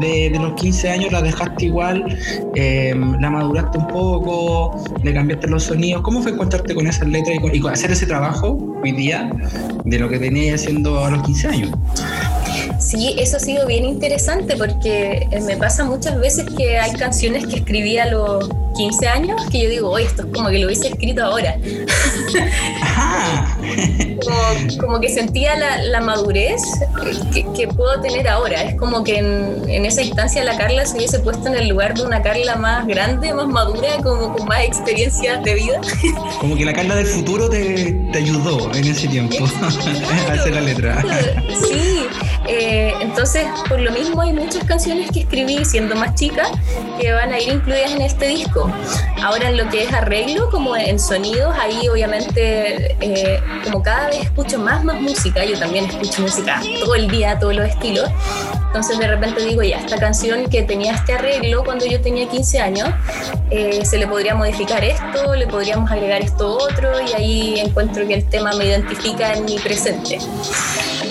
de, 0.03 0.31
los 0.39 0.53
15 0.61 0.91
años? 0.91 1.13
¿Las 1.13 1.23
dejaste 1.23 1.65
igual? 1.65 2.15
Eh, 2.57 2.95
¿La 3.21 3.31
maduraste 3.31 3.79
un 3.79 3.87
poco? 3.87 4.85
¿Le 5.03 5.15
cambiaste 5.15 5.49
los 5.49 5.63
sonidos? 5.63 6.03
¿Cómo 6.03 6.21
fue 6.21 6.42
encontrarte 6.43 6.75
con 6.75 6.87
esas 6.89 7.09
letras 7.09 7.37
y, 7.41 7.69
hacer 7.69 7.93
ese 7.93 8.07
trabajo 8.07 8.77
hoy 8.83 8.93
día 8.93 9.31
de 9.85 9.99
lo 9.99 10.09
que 10.09 10.19
tenías 10.19 10.61
haciendo 10.61 11.05
a 11.05 11.11
los 11.11 11.23
15 11.23 11.49
años? 11.49 11.71
Sí, 12.81 13.15
eso 13.17 13.37
ha 13.37 13.41
sido 13.41 13.67
bien 13.67 13.85
interesante 13.85 14.57
porque 14.57 15.29
eh, 15.31 15.41
me 15.43 15.57
pasa 15.57 15.85
muchas 15.85 16.19
veces 16.19 16.47
que 16.57 16.79
hay 16.79 16.93
canciones 16.95 17.47
que 17.47 17.57
escribí 17.57 17.97
a 17.99 18.07
los 18.07 18.51
15 18.77 19.07
años 19.07 19.43
que 19.51 19.63
yo 19.63 19.71
digo, 19.71 19.91
oye, 19.91 20.07
esto 20.07 20.23
es 20.23 20.29
como 20.33 20.49
que 20.49 20.59
lo 20.59 20.67
hubiese 20.67 20.89
escrito 20.89 21.25
ahora. 21.25 21.57
como, 24.81 25.01
que 25.01 25.09
sentía 25.09 25.55
la, 25.57 26.01
madurez 26.01 26.63
que, 27.55 27.69
puedo 27.69 28.01
tener 28.01 28.29
ahora. 28.29 28.63
Es 28.63 28.77
como 28.77 29.05
que 29.05 29.19
en, 29.19 29.85
esa 29.85 30.03
instancia 30.03 30.45
la 30.45 30.57
Carla 30.57 30.85
se 30.87 30.97
hubiese 30.97 31.21
puesto 31.21 31.49
en 31.49 31.57
el 31.57 31.69
lugar 31.69 31.95
de 31.95 32.05
una 32.05 32.23
Carla 32.23 32.57
más 32.57 32.87
grande, 32.87 33.33
más 33.33 33.47
madura, 33.47 33.97
como 34.03 34.35
con 34.37 34.47
más 34.47 34.65
experiencias 34.65 35.43
de 35.43 35.55
vida. 35.55 35.81
como 36.41 36.57
que 36.57 36.65
la 36.65 36.73
Carla 36.73 36.97
del 36.97 37.07
futuro 37.07 37.49
te, 37.49 38.11
ayudó 38.15 38.73
en 38.75 38.85
ese 38.85 39.09
tiempo 39.09 39.37
a 40.29 40.33
hacer 40.33 40.55
la 40.55 40.61
letra. 40.61 41.03
Sí, 41.69 42.07
eh, 42.49 42.93
entonces 43.01 43.47
por 43.69 43.81
lo 43.81 43.91
mismo 43.93 44.21
hay 44.21 44.33
muchas 44.33 44.65
canciones 44.65 45.11
que 45.11 45.21
escribí 45.21 45.65
siendo 45.65 45.95
más 45.95 46.15
chica 46.15 46.45
que 47.01 47.13
van 47.13 47.33
a 47.33 47.39
ir 47.39 47.53
incluidas 47.53 47.93
en 47.93 48.03
este 48.03 48.27
disco. 48.29 48.71
Ahora 49.23 49.49
en 49.49 49.57
lo 49.57 49.69
que 49.69 49.85
es 49.85 49.93
arreglo, 49.93 50.51
como 50.51 50.77
en 50.77 50.99
sonidos, 50.99 51.55
ahí 51.61 51.89
obviamente 51.89 52.97
eh, 53.01 53.41
como 53.65 53.83
cada 53.83 54.09
vez 54.09 54.25
escucho 54.25 54.59
más, 54.59 54.85
más 54.85 55.01
música, 55.01 55.45
yo 55.45 55.59
también 55.59 55.85
escucho 55.87 56.23
música 56.23 56.61
todo 56.81 56.95
el 56.95 57.09
día, 57.09 57.39
todos 57.39 57.55
los 57.55 57.69
estilos, 57.69 58.11
entonces 58.67 58.99
de 58.99 59.07
repente 59.07 59.45
digo, 59.45 59.63
ya, 59.63 59.79
esta 59.79 59.99
canción 59.99 60.49
que 60.49 60.63
tenía 60.63 60.93
este 60.95 61.13
arreglo 61.13 61.63
cuando 61.63 61.85
yo 61.85 62.01
tenía 62.01 62.27
15 62.27 62.61
años, 62.61 62.89
eh, 63.51 63.85
se 63.85 63.99
le 63.99 64.07
podría 64.07 64.35
modificar 64.35 64.83
esto, 64.83 65.35
le 65.35 65.47
podríamos 65.47 65.91
agregar 65.91 66.23
esto 66.23 66.57
otro 66.57 66.91
y 67.03 67.13
ahí 67.13 67.61
encuentro 67.61 68.07
que 68.09 68.15
el 68.15 68.25
tema 68.25 68.53
me 68.55 68.65
identifica 68.65 69.35
en 69.35 69.45
mi 69.45 69.59
presente. 69.59 70.19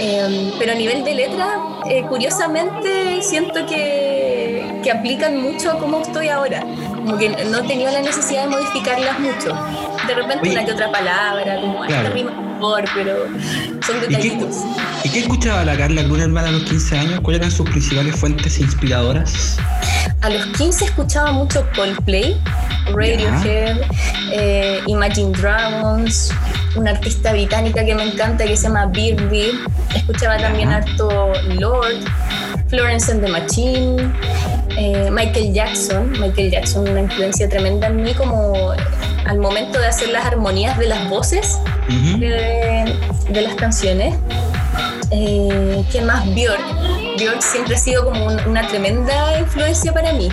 Em, 0.03 0.51
pero 0.57 0.71
a 0.71 0.75
nivel 0.75 1.03
de 1.03 1.13
letra, 1.13 1.59
eh, 1.87 2.03
curiosamente 2.09 3.21
siento 3.21 3.65
que, 3.67 4.79
que 4.83 4.91
aplican 4.91 5.37
mucho 5.37 5.69
a 5.71 5.77
cómo 5.77 6.01
estoy 6.01 6.29
ahora 6.29 6.65
como 7.01 7.17
que 7.17 7.29
no 7.29 7.59
he 7.59 7.67
tenido 7.67 7.91
la 7.91 8.01
necesidad 8.01 8.43
de 8.43 8.49
modificarlas 8.49 9.19
mucho. 9.19 9.57
De 10.07 10.13
repente 10.13 10.49
una 10.49 10.65
que 10.65 10.71
otra 10.71 10.91
palabra, 10.91 11.59
como 11.59 11.81
claro. 11.85 12.13
misma 12.13 12.31
mejor, 12.31 12.85
pero 12.93 13.25
son 13.85 14.01
detallitos. 14.01 14.57
¿Y 15.03 15.09
qué, 15.09 15.19
escuchaba 15.19 15.65
la 15.65 15.75
Carla, 15.75 16.01
alguna 16.01 16.23
hermana 16.23 16.49
a 16.49 16.51
los 16.51 16.63
15 16.63 16.97
años? 16.97 17.19
¿Cuáles 17.21 17.41
eran 17.41 17.51
sus 17.51 17.69
principales 17.69 18.15
fuentes 18.15 18.59
inspiradoras? 18.59 19.57
A 20.21 20.29
los 20.29 20.45
15 20.57 20.85
escuchaba 20.85 21.31
mucho 21.31 21.65
Coldplay, 21.75 22.39
Radiohead, 22.93 23.81
eh, 24.31 24.81
Imagine 24.85 25.31
Dragons, 25.31 26.31
una 26.75 26.91
artista 26.91 27.33
británica 27.33 27.83
que 27.83 27.95
me 27.95 28.03
encanta 28.03 28.45
que 28.45 28.55
se 28.55 28.63
llama 28.63 28.85
Birdie. 28.87 29.53
Escuchaba 29.95 30.37
también 30.37 30.69
harto 30.69 31.31
Lord, 31.59 32.03
Florence 32.67 33.11
and 33.11 33.23
the 33.23 33.31
Machine. 33.31 34.13
Eh, 34.77 35.09
Michael 35.11 35.53
Jackson. 35.53 36.11
Michael 36.19 36.51
Jackson, 36.51 36.87
una 36.87 37.01
influencia 37.01 37.49
tremenda 37.49 37.87
en 37.87 38.03
mí, 38.03 38.13
como 38.13 38.73
al 39.25 39.39
momento 39.39 39.79
de 39.79 39.87
hacer 39.87 40.09
las 40.09 40.25
armonías 40.25 40.77
de 40.77 40.87
las 40.87 41.09
voces 41.09 41.59
de, 41.87 43.41
las 43.41 43.55
canciones. 43.55 44.15
Eh, 45.11 45.83
¿Quién 45.91 46.05
más? 46.05 46.25
Björk. 46.33 46.61
Björk 47.17 47.41
siempre 47.41 47.75
ha 47.75 47.77
sido 47.77 48.05
como 48.05 48.25
una 48.25 48.67
tremenda 48.67 49.39
influencia 49.39 49.93
para 49.93 50.13
mí. 50.13 50.29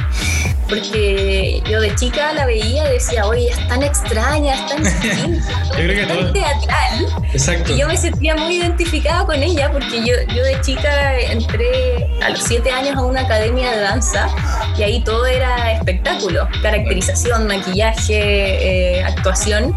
Porque 0.68 1.62
yo 1.68 1.80
de 1.80 1.94
chica 1.94 2.32
la 2.32 2.46
veía 2.46 2.88
y 2.90 2.92
decía, 2.94 3.26
oye, 3.26 3.48
es 3.48 3.68
tan 3.68 3.82
extraña, 3.82 4.54
es 4.54 4.66
tan, 4.66 4.82
tan 6.08 6.32
teatral. 6.32 7.06
Exacto. 7.32 7.72
Y 7.72 7.78
yo 7.78 7.86
me 7.86 7.96
sentía 7.96 8.34
muy 8.36 8.56
identificada 8.56 9.24
con 9.24 9.42
ella 9.42 9.70
porque 9.72 10.00
yo, 10.04 10.14
yo 10.34 10.44
de 10.44 10.60
chica 10.60 11.18
entré 11.18 12.08
a 12.22 12.30
los 12.30 12.42
siete 12.42 12.70
años 12.70 12.96
a 12.96 13.02
una 13.02 13.22
academia 13.22 13.70
de 13.70 13.80
danza 13.80 14.28
y 14.76 14.82
ahí 14.82 15.02
todo 15.02 15.26
era 15.26 15.72
espectáculo, 15.72 16.48
caracterización, 16.62 17.46
maquillaje, 17.46 18.98
eh, 18.98 19.04
actuación. 19.04 19.74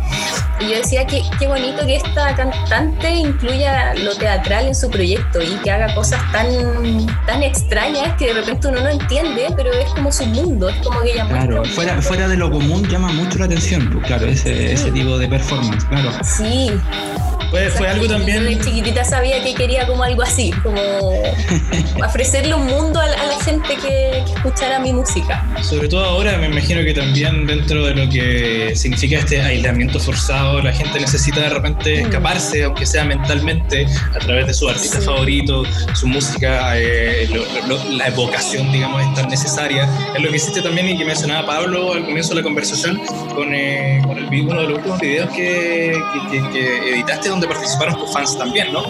Y 0.60 0.70
yo 0.70 0.78
decía 0.78 1.06
que 1.08 1.24
qué 1.40 1.48
bonito 1.48 1.86
que 1.86 1.96
esta 1.96 2.36
cantante 2.36 3.10
incluya 3.10 3.94
lo 3.96 4.16
teatral 4.16 4.68
en 4.68 4.76
su 4.76 4.90
proyecto 4.90 5.42
y 5.42 5.56
que 5.64 5.72
haga 5.72 5.94
cosas 5.96 6.20
tan, 6.32 7.08
tan 7.26 7.44
extrañas 7.44 8.16
que 8.18 8.28
de 8.28 8.34
repente 8.34 8.68
uno 8.68 8.82
no 8.82 8.90
entiende, 8.90 9.48
pero 9.56 9.72
es 9.72 9.90
como 9.90 10.12
su 10.12 10.26
mundo, 10.26 10.70
es 10.70 10.81
como 10.84 11.02
que 11.02 11.12
ella 11.14 11.28
Claro, 11.28 11.64
fuera, 11.66 12.02
fuera 12.02 12.28
de 12.28 12.38
lo 12.38 12.52
común 12.52 12.88
llama 12.88 13.12
mucho 13.14 13.40
la 13.40 13.46
atención, 13.46 13.90
pues, 13.92 14.06
claro, 14.06 14.28
ese, 14.28 14.74
ese 14.74 14.92
tipo 14.92 15.18
de 15.18 15.28
performance, 15.28 15.86
claro. 15.86 16.12
Sí, 16.24 16.72
fue, 17.52 17.88
algo 17.88 18.08
también. 18.08 18.46
De 18.46 18.58
chiquitita 18.58 19.04
sabía 19.04 19.44
que 19.44 19.54
quería 19.54 19.86
como 19.86 20.04
algo 20.04 20.22
así, 20.22 20.52
como 20.64 20.82
ofrecerle 22.06 22.54
un 22.56 22.66
mundo 22.66 23.00
a, 23.00 23.08
la 23.08 23.44
gente 23.44 23.76
que, 23.76 24.24
escuchara 24.34 24.80
mi 24.80 24.94
música. 24.94 25.46
Sobre 25.62 25.88
todo 25.88 26.04
ahora, 26.04 26.38
me 26.38 26.48
imagino 26.48 26.84
que 26.84 26.94
también 26.94 27.46
dentro 27.46 27.86
de 27.86 27.94
lo 27.94 28.10
que 28.10 28.74
significa 28.76 29.20
este 29.20 29.42
aislamiento 29.42 30.00
forzado, 30.00 30.62
la 30.62 30.72
gente 30.72 31.00
necesita 31.00 31.42
de 31.42 31.50
repente 31.50 32.02
mm. 32.02 32.06
escaparse, 32.06 32.64
aunque 32.64 32.86
sea 32.86 33.04
mentalmente, 33.04 33.86
a 34.16 34.20
través 34.20 34.48
de 34.48 34.54
su 34.54 34.70
artista 34.70 35.02
favorito, 35.02 35.64
su 35.94 36.08
música, 36.08 36.78
eh, 36.78 37.30
la 37.92 38.08
evocación, 38.08 38.72
digamos, 38.72 39.02
es 39.04 39.14
tan 39.14 39.30
necesaria. 39.30 39.90
Es 40.16 40.22
lo 40.22 40.30
que 40.30 40.38
hiciste 40.38 40.62
también 40.62 40.90
y 40.90 40.98
que 40.98 41.06
mencionaba 41.06 41.46
Pablo 41.46 41.94
al 41.94 42.06
comienzo 42.06 42.30
de 42.30 42.36
la 42.36 42.44
conversación 42.44 43.02
con, 43.36 43.54
eh, 43.54 44.02
con 44.06 44.18
el, 44.18 44.42
uno 44.42 44.62
de 44.62 44.68
los 44.68 44.78
últimos 44.78 45.00
videos 45.00 45.30
que, 45.32 45.94
que 46.32 46.94
editaste, 46.94 47.30
donde 47.30 47.41
participaron 47.48 47.98
tus 47.98 48.12
fans 48.12 48.38
también, 48.38 48.72
¿no? 48.74 48.84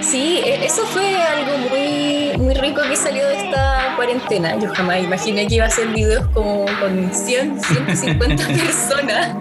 Sí, 0.00 0.40
e, 0.44 0.64
eso 0.64 0.84
fue 0.86 1.20
algo 1.22 1.58
muy, 1.68 2.32
muy 2.38 2.54
rico 2.54 2.80
que 2.88 2.96
salió 2.96 3.26
de 3.28 3.44
esta 3.44 3.94
cuarentena. 3.96 4.58
Yo 4.58 4.72
jamás 4.74 5.02
imaginé 5.02 5.46
que 5.46 5.56
iba 5.56 5.64
a 5.64 5.68
hacer 5.68 5.88
videos 5.88 6.26
como 6.28 6.64
con 6.80 7.12
100, 7.12 7.60
150 7.60 8.46
personas. 8.46 9.36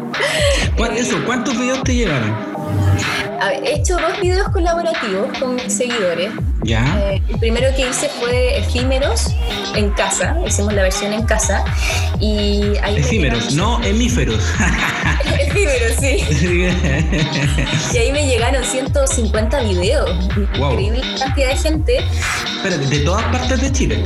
Eso, 0.95 1.17
¿Cuántos 1.25 1.57
videos 1.57 1.83
te 1.83 1.95
llevaron? 1.95 2.35
he 3.63 3.75
hecho 3.75 3.97
dos 3.97 4.19
videos 4.19 4.49
colaborativos 4.49 5.37
con 5.39 5.55
mis 5.55 5.71
seguidores. 5.73 6.31
¿Ya? 6.63 7.11
Eh, 7.11 7.21
el 7.29 7.39
primero 7.39 7.67
que 7.75 7.89
hice 7.89 8.09
fue 8.09 8.57
Efímeros 8.57 9.35
en 9.75 9.89
casa, 9.91 10.35
hicimos 10.45 10.73
la 10.73 10.83
versión 10.83 11.13
en 11.13 11.23
casa. 11.23 11.63
Y 12.19 12.75
ahí 12.81 12.97
Efímeros, 12.97 13.53
no 13.53 13.81
hemíferos. 13.83 14.43
Efímeros, 15.39 15.93
sí. 15.99 16.23
y 17.93 17.97
ahí 17.97 18.11
me 18.11 18.27
llegaron 18.27 18.63
150 18.63 19.61
videos. 19.61 20.29
Increíble 20.35 21.01
cantidad 21.19 21.49
de 21.49 21.57
gente. 21.57 21.99
Pero 22.63 22.77
de 22.77 22.99
todas 22.99 23.23
partes 23.25 23.61
de 23.61 23.71
Chile. 23.71 24.03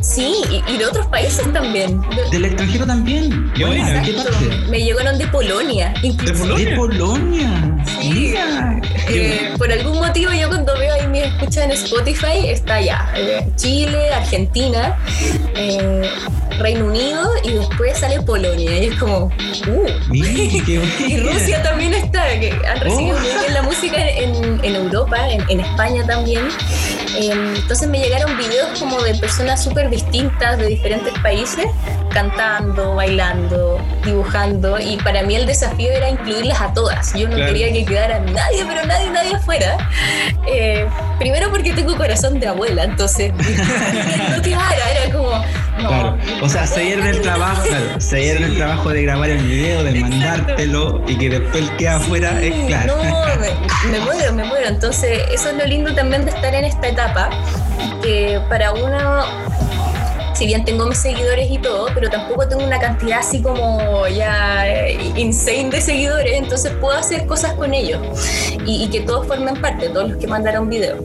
Sí, 0.00 0.34
y, 0.66 0.78
de 0.78 0.86
otros 0.86 1.06
países 1.06 1.52
también. 1.52 2.00
¿Del 2.30 2.44
extranjero 2.46 2.86
también? 2.86 3.52
¿Qué 3.54 3.64
parte? 3.64 4.48
Me 4.68 4.80
llegaron 4.80 5.18
de 5.18 5.26
Polonia. 5.28 5.92
¿De 6.02 6.32
Polonia? 6.32 6.70
De 6.70 6.76
Polonia. 6.76 7.84
Sí. 8.00 8.34
Eh, 9.08 9.54
por 9.58 9.70
algún 9.70 9.98
motivo 9.98 10.32
yo 10.32 10.48
cuando 10.48 10.76
veo 10.78 10.94
ahí 10.94 11.06
mi 11.08 11.20
escucha 11.20 11.64
en 11.64 11.72
Spotify 11.72 12.46
está 12.46 12.76
allá. 12.76 13.08
Eh, 13.14 13.46
Chile, 13.56 14.12
Argentina. 14.12 14.96
Eh, 15.54 16.08
Reino 16.58 16.86
Unido 16.86 17.30
y 17.42 17.52
después 17.52 17.98
sale 17.98 18.20
Polonia. 18.20 18.78
Y 18.78 18.86
es 18.86 18.96
como, 18.96 19.26
uh. 19.26 19.86
y 20.12 21.16
Rusia 21.20 21.62
también 21.62 21.94
está, 21.94 22.28
que 22.38 22.52
han 22.66 22.80
recibido 22.80 23.16
oh. 23.16 23.20
muy 23.20 23.28
bien 23.28 23.54
la 23.54 23.62
música 23.62 24.08
en, 24.08 24.64
en 24.64 24.74
Europa, 24.74 25.16
en, 25.30 25.60
España 25.60 26.04
también. 26.06 26.48
Em, 27.16 27.56
entonces 27.56 27.88
me 27.88 27.98
llegaron 27.98 28.36
videos 28.36 28.78
como 28.78 29.00
de 29.02 29.14
personas 29.16 29.62
súper 29.62 29.90
distintas 29.90 30.58
de 30.58 30.66
diferentes 30.66 31.12
países, 31.20 31.66
cantando, 32.12 32.94
bailando, 32.94 33.80
dibujando. 34.04 34.78
Y 34.78 34.96
para 34.98 35.22
mí 35.22 35.34
el 35.34 35.46
desafío 35.46 35.90
era 35.90 36.08
incluirlas 36.08 36.60
a 36.60 36.72
todas. 36.72 37.12
Yo 37.14 37.28
no 37.28 37.36
quería 37.36 37.72
que 37.72 37.84
quedara 37.84 38.20
nadie, 38.20 38.64
pero 38.66 38.84
nadie, 38.86 39.10
nadie 39.10 39.34
afuera. 39.34 39.76
Eh, 40.46 40.86
primero 41.18 41.50
porque 41.50 41.72
tengo 41.72 41.96
corazón 41.96 42.40
de 42.40 42.48
abuela, 42.48 42.84
entonces 42.84 43.32
no 43.34 44.42
quedara, 44.42 44.90
era 44.90 45.12
como 45.12 45.30
claro. 45.78 46.18
O 46.42 46.48
sea, 46.48 46.66
se 46.66 46.80
dieron 46.80 47.06
el 47.06 47.20
trabajo, 47.20 47.62
claro, 47.68 48.00
se 48.00 48.30
el 48.30 48.56
trabajo 48.56 48.88
de 48.90 49.02
grabar 49.02 49.28
el 49.28 49.42
video, 49.42 49.84
de 49.84 50.00
mandártelo 50.00 51.02
y 51.06 51.18
que 51.18 51.28
después 51.28 51.70
queda 51.76 51.96
afuera, 51.96 52.40
es 52.40 52.66
claro. 52.66 52.96
No, 52.96 53.90
me, 53.90 54.00
muero, 54.00 54.32
me 54.32 54.44
muero. 54.44 54.68
Entonces, 54.68 55.20
eso 55.32 55.50
es 55.50 55.56
lo 55.56 55.66
lindo 55.66 55.94
también 55.94 56.24
de 56.24 56.30
estar 56.30 56.54
en 56.54 56.64
esta 56.64 56.88
etapa, 56.88 57.30
que 58.02 58.40
para 58.48 58.72
uno 58.72 59.24
si 60.32 60.46
bien 60.46 60.64
tengo 60.64 60.86
mis 60.86 60.96
seguidores 60.96 61.50
y 61.50 61.58
todo, 61.58 61.88
pero 61.92 62.08
tampoco 62.08 62.48
tengo 62.48 62.64
una 62.64 62.78
cantidad 62.78 63.18
así 63.18 63.42
como 63.42 64.08
ya 64.08 64.66
eh, 64.66 65.12
insane 65.16 65.68
de 65.68 65.82
seguidores, 65.82 66.32
entonces 66.32 66.72
puedo 66.80 66.96
hacer 66.96 67.26
cosas 67.26 67.52
con 67.52 67.74
ellos 67.74 68.00
y, 68.64 68.84
y 68.84 68.88
que 68.88 69.00
todos 69.00 69.26
formen 69.26 69.60
parte, 69.60 69.90
todos 69.90 70.12
los 70.12 70.18
que 70.18 70.26
mandaron 70.26 70.70
video. 70.70 70.96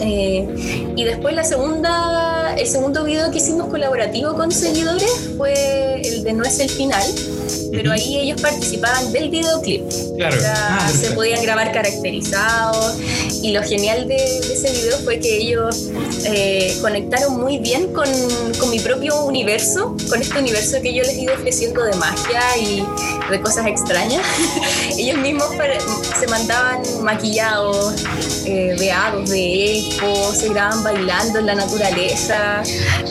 Eh, 0.00 0.92
y 0.96 1.04
después 1.04 1.34
la 1.34 1.44
segunda, 1.44 2.54
el 2.56 2.66
segundo 2.66 3.04
video 3.04 3.30
que 3.30 3.38
hicimos 3.38 3.68
colaborativo 3.68 4.34
con 4.34 4.50
seguidores 4.50 5.30
fue 5.36 6.00
el 6.02 6.24
de 6.24 6.32
No 6.32 6.44
es 6.44 6.60
el 6.60 6.70
final, 6.70 7.02
pero 7.72 7.92
ahí 7.92 8.18
ellos 8.18 8.40
participaban 8.40 9.12
del 9.12 9.30
videoclip. 9.30 9.82
Claro. 10.16 10.36
Ah, 10.44 10.88
se 10.88 11.10
podían 11.12 11.42
grabar 11.42 11.72
caracterizados 11.72 12.96
y 13.42 13.52
lo 13.52 13.62
genial 13.62 14.08
de, 14.08 14.16
ese 14.16 14.72
video 14.72 14.98
fue 14.98 15.20
que 15.20 15.36
ellos 15.36 15.88
eh, 16.24 16.76
conectaron 16.80 17.38
muy 17.38 17.58
bien 17.58 17.92
con, 17.92 18.08
con, 18.58 18.70
mi 18.70 18.80
propio 18.80 19.24
universo, 19.24 19.96
con 20.08 20.20
este 20.20 20.38
universo 20.38 20.80
que 20.82 20.94
yo 20.94 21.02
les 21.02 21.16
iba 21.18 21.34
ofreciendo 21.34 21.84
de 21.84 21.94
magia 21.96 22.40
y 22.58 22.84
de 23.30 23.40
cosas 23.40 23.66
extrañas. 23.66 24.22
ellos 24.98 25.18
mismos 25.18 25.50
se 26.18 26.26
mandaban 26.28 26.82
maquillados, 27.02 28.04
eh, 28.46 28.74
veados 28.78 29.30
de 29.30 29.78
eco, 29.78 30.32
se 30.34 30.48
grababan 30.48 30.82
bailando 30.82 31.38
en 31.38 31.46
la 31.46 31.54
naturaleza 31.54 32.62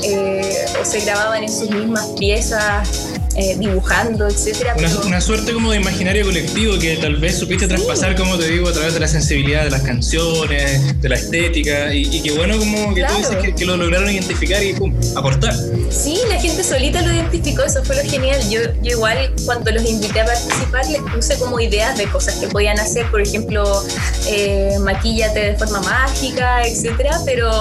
eh, 0.03 0.65
o 0.81 0.85
se 0.85 0.99
grababan 1.01 1.43
en 1.43 1.51
sus 1.51 1.69
mismas 1.69 2.07
piezas 2.17 3.14
eh, 3.37 3.55
dibujando, 3.59 4.27
etcétera. 4.27 4.75
Una, 5.05 5.19
suerte 5.19 5.51
como 5.51 5.71
de 5.71 5.77
imaginario 5.77 6.25
colectivo 6.25 6.79
que 6.79 6.95
tal 6.95 7.17
vez 7.17 7.37
supiste 7.37 7.67
traspasar, 7.67 8.15
como 8.15 8.37
te 8.37 8.49
digo, 8.49 8.69
a 8.69 8.71
través 8.71 8.93
de 8.93 8.99
la 9.01 9.09
sensibilidad 9.09 9.65
de 9.65 9.71
las 9.71 9.81
canciones, 9.81 11.01
de 11.01 11.09
la 11.09 11.15
estética, 11.15 11.93
y, 11.93 12.21
qué 12.21 12.31
bueno 12.31 12.57
como 12.57 12.93
que 12.93 13.03
tú 13.03 13.13
dices 13.17 13.53
que, 13.55 13.65
lo 13.65 13.75
lograron 13.75 14.09
identificar 14.09 14.63
y 14.63 14.73
pum, 14.73 14.93
aportar. 15.17 15.53
Sí, 15.89 16.17
la 16.29 16.39
gente 16.39 16.63
solita 16.63 17.01
lo 17.01 17.11
identificó, 17.11 17.63
eso 17.63 17.83
fue 17.83 18.01
lo 18.01 18.09
genial. 18.09 18.39
Yo, 18.49 18.61
yo 18.81 18.91
igual 18.91 19.33
cuando 19.45 19.71
los 19.71 19.83
invité 19.83 20.21
a 20.21 20.25
participar 20.25 20.87
les 20.89 21.01
puse 21.01 21.37
como 21.37 21.59
ideas 21.59 21.97
de 21.97 22.05
cosas 22.05 22.35
que 22.35 22.47
podían 22.47 22.79
hacer, 22.79 23.09
por 23.11 23.21
ejemplo, 23.21 23.83
eh, 24.29 24.77
maquillate 24.79 25.51
de 25.51 25.57
forma 25.57 25.81
mágica, 25.81 26.65
etcétera, 26.65 27.19
pero 27.25 27.51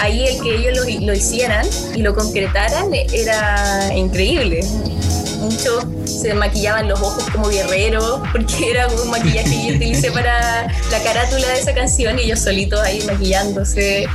ahí 0.00 0.26
el 0.26 0.42
que 0.42 0.56
ellos 0.56 0.78
lo, 0.78 1.06
lo, 1.06 1.12
hicieran 1.12 1.66
y 1.94 2.02
lo 2.02 2.14
concretaran 2.14 2.88
era 3.12 3.92
increíble 3.94 4.60
muchos 5.44 5.84
se 6.04 6.34
maquillaban 6.34 6.88
los 6.88 7.00
ojos 7.00 7.24
como 7.30 7.48
guerreros, 7.48 8.20
porque 8.32 8.70
era 8.70 8.88
un 8.88 9.10
maquillaje 9.10 9.50
que 9.50 9.68
yo 9.68 9.76
utilicé 9.76 10.10
para 10.10 10.66
la 10.90 11.02
carátula 11.02 11.48
de 11.48 11.60
esa 11.60 11.74
canción 11.74 12.18
y 12.18 12.22
ellos 12.22 12.40
solitos 12.40 12.80
ahí 12.80 13.02
maquillándose. 13.06 14.06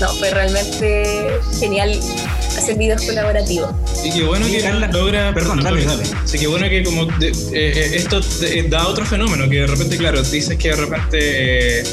No, 0.00 0.08
fue 0.16 0.30
realmente 0.30 1.38
genial 1.60 1.98
hacer 2.58 2.76
videos 2.76 3.02
colaborativos. 3.02 3.70
Y 4.04 4.10
qué 4.10 4.24
bueno 4.24 4.46
que 4.46 4.62
logra. 4.92 5.32
Perdón, 5.32 5.62
dale, 5.62 5.84
dale. 5.84 6.04
Sí, 6.24 6.38
qué 6.38 6.46
bueno 6.46 6.68
que 6.68 6.82
como 6.82 7.04
eh, 7.20 7.32
eh, 7.52 7.90
esto 7.94 8.20
da 8.68 8.88
otro 8.88 9.04
fenómeno, 9.04 9.48
que 9.48 9.60
de 9.60 9.66
repente, 9.66 9.96
claro, 9.96 10.22
dices 10.22 10.56
que 10.58 10.70
de 10.70 10.76
repente 10.76 11.80
eh, 11.80 11.84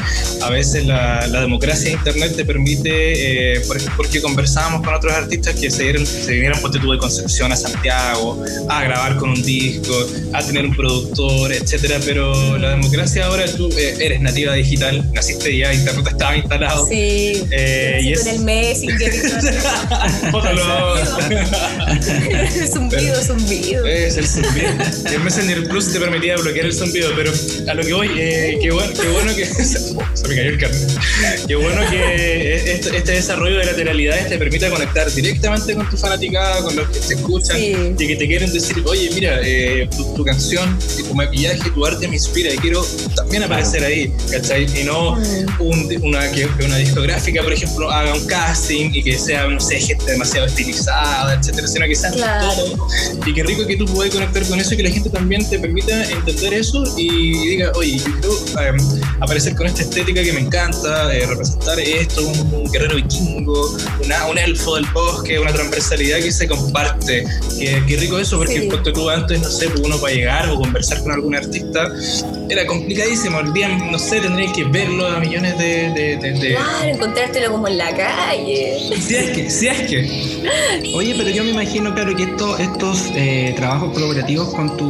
a 0.42 0.50
veces 0.50 0.86
la, 0.86 1.28
democracia 1.28 1.90
de 1.90 1.92
internet 1.94 2.36
te 2.36 2.46
permite, 2.46 3.62
porque 3.98 4.22
conversábamos 4.22 4.82
con 4.84 4.94
otros 4.94 5.14
artistas 5.14 5.56
que 5.56 5.72
se, 5.72 6.06
se 6.06 6.32
vinieron 6.32 6.60
por 6.60 6.72
de 6.72 6.98
Concepción 6.98 7.52
a 7.52 7.56
Santiago 7.56 8.44
a 8.78 8.84
grabar 8.84 9.18
con 9.18 9.32
un 9.32 9.44
disco, 9.44 9.94
a 10.34 10.42
tener 10.44 10.66
un 10.66 10.76
productor, 10.76 11.52
etcétera, 11.52 12.00
pero 12.06 12.58
la 12.58 12.72
democracia 12.72 13.26
ahora 13.26 13.46
tú 13.46 13.70
eres 13.78 14.22
nativa 14.22 14.54
digital, 14.54 15.10
naciste 15.14 15.58
ya, 15.58 15.74
internet 15.74 16.08
estaba 16.08 16.38
instalado. 16.38 16.88
Sí, 16.88 17.44
y 17.52 18.14
es... 18.14 18.26
en 18.26 18.36
el 18.36 18.40
mes, 18.42 18.82
zumbido, 22.72 23.22
zumbido. 23.24 23.86
Es 23.86 24.18
el 24.18 24.28
zumbido. 24.28 24.70
el 25.12 25.20
Messenger 25.22 25.68
Plus 25.68 25.94
te 25.94 26.00
permitía 26.00 26.36
bloquear 26.38 26.66
el 26.66 26.74
zumbido, 26.74 27.12
pero 27.16 27.32
a 27.68 27.74
lo 27.74 27.84
que 27.84 27.94
voy, 27.94 28.10
eh, 28.18 28.58
qué, 28.62 28.72
bueno, 28.72 28.92
qué 29.00 29.08
bueno 29.10 29.36
que. 29.36 29.46
se 30.14 30.28
me 30.28 30.36
cayó 30.36 30.50
el 30.50 30.58
carnet. 30.58 31.00
Qué 31.48 31.56
bueno 31.56 31.82
que 31.90 32.74
este, 32.74 32.98
este, 32.98 33.12
desarrollo 33.14 33.58
de 33.58 33.66
lateralidades 33.66 34.30
te 34.30 34.38
permita 34.38 34.70
conectar 34.70 35.12
directamente 35.12 35.74
con 35.76 35.90
tu 35.90 35.98
fanaticada, 35.98 36.64
con 36.64 36.76
los 36.76 36.90
que 36.90 37.00
te 37.00 37.14
escuchan 37.16 37.58
y 37.60 37.96
que 37.96 38.16
te 38.16 38.28
quieren 38.28 38.52
decir, 38.52 38.61
oye, 38.86 39.10
mira, 39.14 39.40
eh, 39.44 39.90
tu, 40.16 40.24
canción, 40.24 40.78
tu 41.08 41.14
maquillaje, 41.14 41.70
tu 41.72 41.86
arte 41.86 42.08
me 42.08 42.16
inspira 42.16 42.54
y 42.54 42.58
quiero 42.58 42.86
también 43.16 43.44
aparecer 43.44 43.84
ahí, 43.84 44.14
¿cachai? 44.32 44.68
Y 44.80 44.84
no 44.84 45.16
mm. 45.16 46.04
una, 46.04 46.32
que, 46.32 46.48
una 46.64 46.78
discográfica, 46.78 47.42
por 47.44 47.54
ejemplo, 47.54 47.90
haga 47.90 48.14
un 48.14 48.26
casting 48.26 48.92
y 48.94 49.04
que 49.04 49.18
sea, 49.18 49.48
no 49.48 49.60
sé, 49.60 49.80
gente 49.80 50.12
demasiado 50.12 50.48
estilizada, 50.48 51.36
etcétera, 51.36 51.68
sino 51.68 51.86
que 51.88 51.96
sea 51.96 52.12
todo. 52.12 52.88
Y 53.26 53.34
qué 53.34 53.44
rico 53.44 53.66
que 53.66 53.78
tú 53.78 53.86
puedas 53.86 54.14
conectar 54.14 54.44
con 54.46 54.60
eso 54.60 54.74
y 54.74 54.78
que 54.78 54.84
la 54.84 54.92
gente 54.92 55.10
también 55.10 55.48
te 55.50 55.60
permita 55.60 56.04
entender 56.10 56.54
eso 56.54 56.84
y 56.98 57.32
diga, 57.50 57.72
oye, 57.76 57.98
yo 57.98 58.04
quiero 58.04 58.62
em, 58.62 59.02
aparecer 59.20 59.56
con 59.56 59.68
esta 59.68 59.82
estética 59.82 60.24
que 60.24 60.34
me 60.34 60.42
encanta, 60.42 61.14
eh, 61.14 61.26
representar 61.26 61.80
esto, 61.80 62.28
un, 62.28 62.72
guerrero 62.72 62.96
vikingo, 62.96 63.78
una, 64.04 64.28
un 64.28 64.38
elfo 64.38 64.76
del 64.76 64.86
bosque, 64.94 65.40
una 65.40 65.52
transversalidad 65.52 66.20
que 66.20 66.32
se 66.32 66.48
comparte. 66.48 67.26
Qué, 67.58 67.84
qué 67.88 67.98
rico 67.98 68.18
eso, 68.18 68.40
porque 68.42 68.60
sí. 68.60 68.92
tú 68.92 69.08
antes, 69.08 69.40
no 69.40 69.50
sé, 69.52 69.70
pues, 69.70 69.82
uno 69.82 69.98
para 70.00 70.14
llegar 70.14 70.50
o 70.50 70.56
conversar 70.56 71.00
con 71.04 71.12
algún 71.12 71.36
artista 71.36 71.88
era 72.50 72.66
complicadísimo. 72.66 73.40
El 73.40 73.54
día, 73.54 73.68
no 73.70 74.00
sé, 74.00 74.20
tendrías 74.20 74.52
que 74.54 74.64
verlo 74.64 75.06
a 75.06 75.20
millones 75.20 75.56
de, 75.60 75.92
de, 75.92 76.56
Claro, 76.56 76.88
encontrártelo 76.88 77.52
como 77.52 77.68
en 77.68 77.78
la 77.78 77.96
calle. 77.96 78.80
Si 79.00 79.16
es 79.16 79.30
que, 79.30 79.50
si 79.50 79.68
es 79.68 79.82
que. 79.82 80.92
Oye, 80.96 81.14
pero 81.16 81.30
yo 81.30 81.44
me 81.44 81.52
imagino, 81.52 81.94
claro, 81.94 82.16
que 82.16 82.24
esto, 82.24 82.58
estos 82.58 83.12
eh, 83.14 83.54
trabajos 83.56 83.94
colaborativos 83.94 84.52
con, 84.56 84.76
tu, 84.76 84.90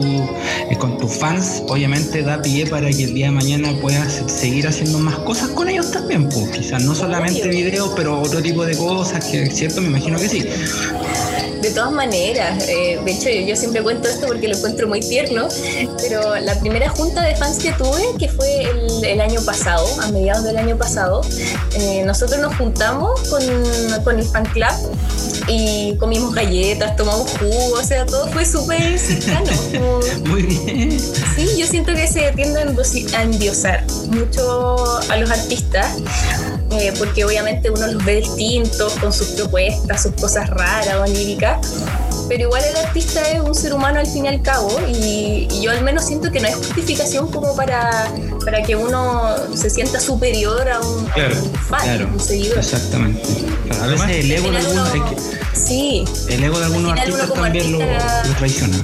eh, 0.69 0.77
con 0.79 0.97
tus 0.97 1.13
fans, 1.13 1.63
obviamente 1.67 2.23
da 2.23 2.41
pie 2.41 2.65
para 2.67 2.89
que 2.89 3.03
el 3.03 3.13
día 3.13 3.25
de 3.25 3.33
mañana 3.33 3.73
puedas 3.81 4.23
seguir 4.27 4.65
haciendo 4.65 4.97
más 4.99 5.15
cosas 5.19 5.49
con 5.49 5.67
ellos 5.67 5.91
también, 5.91 6.29
pues. 6.29 6.51
Quizás 6.51 6.81
no 6.83 6.95
solamente 6.95 7.49
videos, 7.49 7.91
pero 7.97 8.21
otro 8.21 8.41
tipo 8.41 8.65
de 8.65 8.77
cosas, 8.77 9.25
que 9.25 9.43
es 9.43 9.55
cierto, 9.55 9.81
me 9.81 9.87
imagino 9.87 10.17
que 10.17 10.29
sí. 10.29 10.45
De 11.61 11.69
todas 11.69 11.91
maneras, 11.91 12.67
eh, 12.67 12.99
de 13.03 13.11
hecho 13.11 13.29
yo, 13.29 13.55
siempre 13.55 13.83
cuento 13.83 14.07
esto 14.07 14.27
porque 14.27 14.47
lo 14.47 14.57
encuentro 14.57 14.87
muy 14.87 14.99
tierno, 14.99 15.47
pero 15.97 16.35
la 16.39 16.59
primera 16.59 16.89
junta 16.89 17.21
de 17.23 17.35
fans 17.35 17.59
que 17.59 17.71
tuve, 17.73 18.01
que 18.17 18.27
fue 18.29 18.63
el, 19.03 19.21
año 19.21 19.41
pasado, 19.45 19.85
a 20.01 20.07
mediados 20.07 20.43
del 20.43 20.57
año 20.57 20.77
pasado, 20.77 21.21
eh, 21.75 22.03
nosotros 22.05 22.39
nos 22.39 22.55
juntamos 22.55 23.19
con, 23.29 23.41
con 24.03 24.17
el 24.17 24.25
fan 24.25 24.45
club 24.45 24.71
y 25.47 25.95
comimos 25.97 26.33
galletas, 26.33 26.95
tomamos 26.95 27.29
jugo, 27.37 27.73
o 27.73 27.83
sea, 27.83 28.05
todo 28.05 28.27
fue 28.27 28.45
súper 28.45 28.97
cercano. 28.97 29.51
Muy 30.25 30.43
bien. 30.43 30.99
Sí, 31.35 31.47
yo 31.57 31.67
siento 31.67 31.93
que 31.93 32.07
se 32.07 32.31
tiende 32.31 32.61
a 32.61 33.23
endiosar 33.23 33.85
mucho 34.07 34.99
a 35.09 35.17
los 35.17 35.29
artistas 35.29 35.97
eh, 36.71 36.93
porque 36.97 37.25
obviamente 37.25 37.69
uno 37.69 37.87
los 37.87 38.03
ve 38.05 38.15
distintos 38.15 38.93
con 38.93 39.11
sus 39.11 39.27
propuestas, 39.29 40.03
sus 40.03 40.13
cosas 40.13 40.49
raras 40.49 40.95
o 40.95 41.03
oníricas, 41.03 41.59
pero 42.29 42.43
igual 42.43 42.63
el 42.63 42.77
artista 42.77 43.21
es 43.29 43.41
un 43.41 43.53
ser 43.53 43.73
humano 43.73 43.99
al 43.99 44.07
fin 44.07 44.25
y 44.25 44.29
al 44.29 44.41
cabo 44.41 44.79
y, 44.87 45.47
yo 45.61 45.69
al 45.69 45.83
menos 45.83 46.05
siento 46.05 46.31
que 46.31 46.39
no 46.39 46.47
hay 46.47 46.53
justificación 46.53 47.29
como 47.29 47.55
para, 47.55 48.09
para 48.45 48.63
que 48.63 48.75
uno 48.75 49.35
se 49.53 49.69
sienta 49.69 49.99
superior 49.99 50.69
a 50.69 50.79
un, 50.79 51.07
fan, 51.69 52.13
un 52.13 52.19
seguidor. 52.19 52.57
Exactamente. 52.57 53.21
a 53.81 53.87
veces 53.87 54.09
el 54.09 54.31
ego 54.31 54.49
de 54.49 54.57
algunos, 54.57 54.89
sí, 55.53 56.05
el 56.29 56.43
ego 56.43 56.57
de 56.57 56.65
algunos 56.65 56.97
artistas 56.97 57.33
también 57.33 57.71
lo, 57.71 57.79
lo 57.79 58.35
traiciona. 58.37 58.77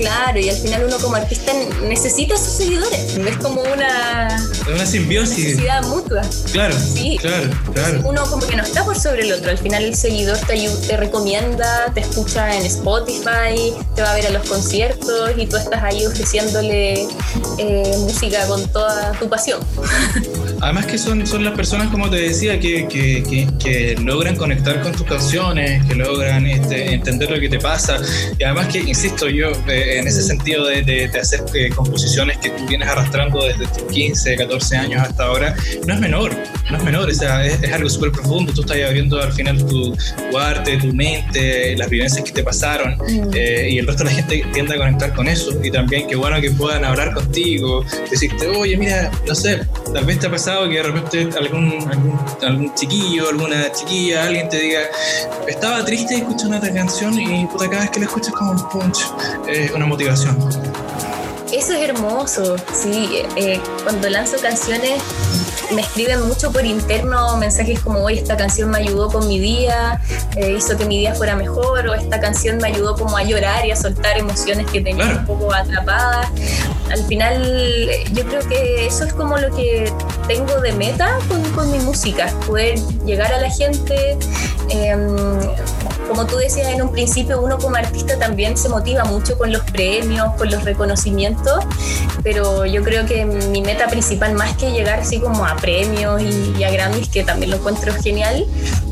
Claro, 0.00 0.38
y 0.38 0.48
al 0.48 0.56
final 0.56 0.84
uno 0.86 0.98
como 0.98 1.16
artista 1.16 1.52
necesita 1.82 2.36
sus 2.36 2.54
seguidores. 2.54 3.16
Es 3.16 3.36
como 3.36 3.62
una. 3.62 4.28
Una 4.72 4.86
simbiosis. 4.86 5.38
Necesidad 5.38 5.82
mutua. 5.84 6.22
Claro. 6.52 6.74
Sí. 6.78 7.18
Claro, 7.20 7.50
claro. 7.74 8.00
Uno 8.04 8.24
como 8.24 8.46
que 8.46 8.56
no 8.56 8.62
está 8.62 8.84
por 8.84 8.98
sobre 8.98 9.22
el 9.22 9.32
otro. 9.32 9.50
Al 9.50 9.58
final 9.58 9.84
el 9.84 9.94
seguidor 9.94 10.38
te, 10.38 10.68
te 10.86 10.96
recomienda, 10.96 11.92
te 11.94 12.00
escucha 12.00 12.56
en 12.56 12.64
Spotify, 12.64 13.74
te 13.94 14.02
va 14.02 14.12
a 14.12 14.14
ver 14.14 14.26
a 14.26 14.30
los 14.30 14.48
conciertos 14.48 15.32
y 15.36 15.46
tú 15.46 15.56
estás 15.56 15.82
ahí 15.82 16.06
ofreciéndole 16.06 17.06
eh, 17.58 17.94
música 17.98 18.46
con 18.46 18.66
toda 18.72 19.12
tu 19.12 19.28
pasión. 19.28 19.60
Además 20.60 20.86
que 20.86 20.98
son, 20.98 21.26
son 21.26 21.44
las 21.44 21.54
personas, 21.54 21.88
como 21.88 22.10
te 22.10 22.16
decía, 22.16 22.60
que, 22.60 22.86
que, 22.86 23.48
que, 23.58 23.96
logran 24.00 24.36
conectar 24.36 24.82
con 24.82 24.92
tus 24.92 25.06
canciones, 25.06 25.84
que 25.86 25.94
logran 25.94 26.46
este, 26.46 26.94
entender 26.94 27.30
lo 27.30 27.40
que 27.40 27.48
te 27.48 27.58
pasa. 27.58 27.98
Y 28.38 28.44
además 28.44 28.68
que, 28.68 28.80
insisto, 28.80 29.28
yo 29.28 29.48
eh, 29.68 29.89
en 29.98 30.06
ese 30.06 30.22
sentido 30.22 30.66
de, 30.66 30.82
de, 30.82 31.10
hacer 31.18 31.44
eh, 31.54 31.70
composiciones 31.70 32.38
que 32.38 32.50
tú 32.50 32.66
vienes 32.66 32.88
arrastrando 32.88 33.44
desde 33.44 33.66
tus 33.66 33.84
15, 33.92 34.36
14 34.36 34.76
años 34.76 35.02
hasta 35.02 35.24
ahora, 35.24 35.54
no 35.86 35.94
es 35.94 36.00
menor, 36.00 36.32
no 36.70 36.76
es 36.76 36.84
menor, 36.84 37.08
o 37.08 37.14
sea, 37.14 37.44
es, 37.44 37.72
algo 37.72 37.88
súper 37.88 38.12
profundo. 38.12 38.52
Tú 38.52 38.62
estás 38.62 38.76
abriendo 38.86 39.20
al 39.20 39.32
final 39.32 39.58
tu, 39.58 39.94
tu, 40.30 40.38
arte, 40.38 40.76
tu 40.78 40.92
mente, 40.92 41.76
las 41.76 41.88
vivencias 41.88 42.24
que 42.24 42.32
te 42.32 42.42
pasaron, 42.42 42.96
mm. 42.96 43.30
eh, 43.34 43.68
y 43.70 43.78
el 43.78 43.86
resto 43.86 44.04
de 44.04 44.10
la 44.10 44.16
gente 44.16 44.44
tiende 44.52 44.74
a 44.74 44.78
conectar 44.78 45.14
con 45.14 45.28
eso. 45.28 45.52
Y 45.62 45.70
también 45.70 46.06
qué 46.08 46.16
bueno 46.16 46.40
que 46.40 46.50
puedan 46.50 46.84
hablar 46.84 47.14
contigo, 47.14 47.84
decirte, 48.10 48.46
oye, 48.48 48.76
mira, 48.76 49.10
no 49.26 49.34
sé, 49.34 49.66
tal 49.92 50.04
vez 50.04 50.18
te 50.18 50.26
ha 50.26 50.30
pasado 50.30 50.68
que 50.68 50.76
de 50.76 50.82
repente 50.82 51.28
algún, 51.38 51.88
algún, 52.42 52.74
chiquillo, 52.74 53.28
alguna 53.28 53.70
chiquilla, 53.72 54.24
alguien 54.24 54.48
te 54.48 54.60
diga, 54.60 54.80
estaba 55.48 55.84
triste 55.84 56.16
escuchando 56.16 56.56
esta 56.56 56.72
canción 56.72 57.18
y 57.18 57.46
puta, 57.46 57.68
cada 57.68 57.82
vez 57.82 57.90
que 57.90 58.00
la 58.00 58.06
escuchas 58.06 58.32
como 58.34 58.52
un 58.52 58.68
punch, 58.68 58.98
eh, 59.48 59.70
una 59.80 59.88
motivación. 59.88 60.36
Eso 61.52 61.72
es 61.72 61.88
hermoso, 61.88 62.56
sí. 62.72 63.22
Eh, 63.36 63.60
cuando 63.82 64.08
lanzo 64.08 64.36
canciones 64.40 65.02
me 65.74 65.80
escriben 65.80 66.26
mucho 66.26 66.52
por 66.52 66.64
interno 66.64 67.36
mensajes 67.36 67.80
como, 67.80 68.00
oye, 68.00 68.18
esta 68.18 68.36
canción 68.36 68.70
me 68.70 68.78
ayudó 68.78 69.08
con 69.08 69.26
mi 69.26 69.38
día, 69.38 70.00
eh, 70.36 70.54
hizo 70.56 70.76
que 70.76 70.84
mi 70.84 70.98
día 70.98 71.14
fuera 71.14 71.36
mejor, 71.36 71.88
o 71.88 71.94
esta 71.94 72.20
canción 72.20 72.58
me 72.58 72.68
ayudó 72.68 72.94
como 72.94 73.16
a 73.16 73.22
llorar 73.22 73.64
y 73.64 73.70
a 73.70 73.76
soltar 73.76 74.18
emociones 74.18 74.66
que 74.70 74.80
tenía 74.80 75.06
un 75.06 75.26
poco 75.26 75.52
atrapadas. 75.52 76.28
Al 76.90 77.04
final, 77.06 77.88
yo 78.12 78.24
creo 78.26 78.46
que 78.48 78.86
eso 78.86 79.04
es 79.04 79.12
como 79.12 79.38
lo 79.38 79.54
que 79.54 79.92
tengo 80.28 80.60
de 80.60 80.72
meta 80.72 81.18
con, 81.28 81.42
con 81.52 81.70
mi 81.70 81.78
música, 81.78 82.32
poder 82.46 82.78
llegar 83.04 83.32
a 83.32 83.40
la 83.40 83.50
gente. 83.50 84.18
Em, 84.68 85.16
como 86.10 86.26
tú 86.26 86.38
decías 86.38 86.66
en 86.72 86.82
un 86.82 86.90
principio, 86.90 87.40
uno 87.40 87.56
como 87.56 87.76
artista 87.76 88.18
también 88.18 88.56
se 88.56 88.68
motiva 88.68 89.04
mucho 89.04 89.38
con 89.38 89.52
los 89.52 89.62
premios, 89.62 90.34
con 90.36 90.50
los 90.50 90.64
reconocimientos, 90.64 91.64
pero 92.24 92.66
yo 92.66 92.82
creo 92.82 93.06
que 93.06 93.24
mi 93.24 93.62
meta 93.62 93.86
principal, 93.86 94.34
más 94.34 94.56
que 94.56 94.72
llegar 94.72 94.98
así 94.98 95.20
como 95.20 95.46
a 95.46 95.54
premios 95.54 96.20
y, 96.20 96.64
a 96.64 96.70
Grammys, 96.72 97.08
que 97.10 97.22
también 97.22 97.52
lo 97.52 97.58
encuentro 97.58 97.94
genial, 97.94 98.44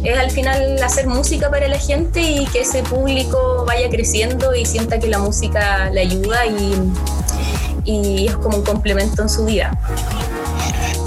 es 0.04 0.16
al 0.16 0.30
final 0.30 0.80
hacer 0.80 1.08
música 1.08 1.50
para 1.50 1.66
la 1.66 1.78
gente 1.80 2.20
y 2.20 2.46
que 2.46 2.60
ese 2.60 2.84
público 2.84 3.64
vaya 3.66 3.90
creciendo 3.90 4.54
y 4.54 4.64
sienta 4.64 5.00
que 5.00 5.08
la 5.08 5.18
música 5.18 5.90
le 5.90 6.02
ayuda 6.02 6.46
y, 6.46 6.76
y 7.84 8.26
es 8.28 8.36
como 8.36 8.58
un 8.58 8.62
complemento 8.62 9.22
en 9.22 9.28
su 9.28 9.44
vida. 9.44 9.76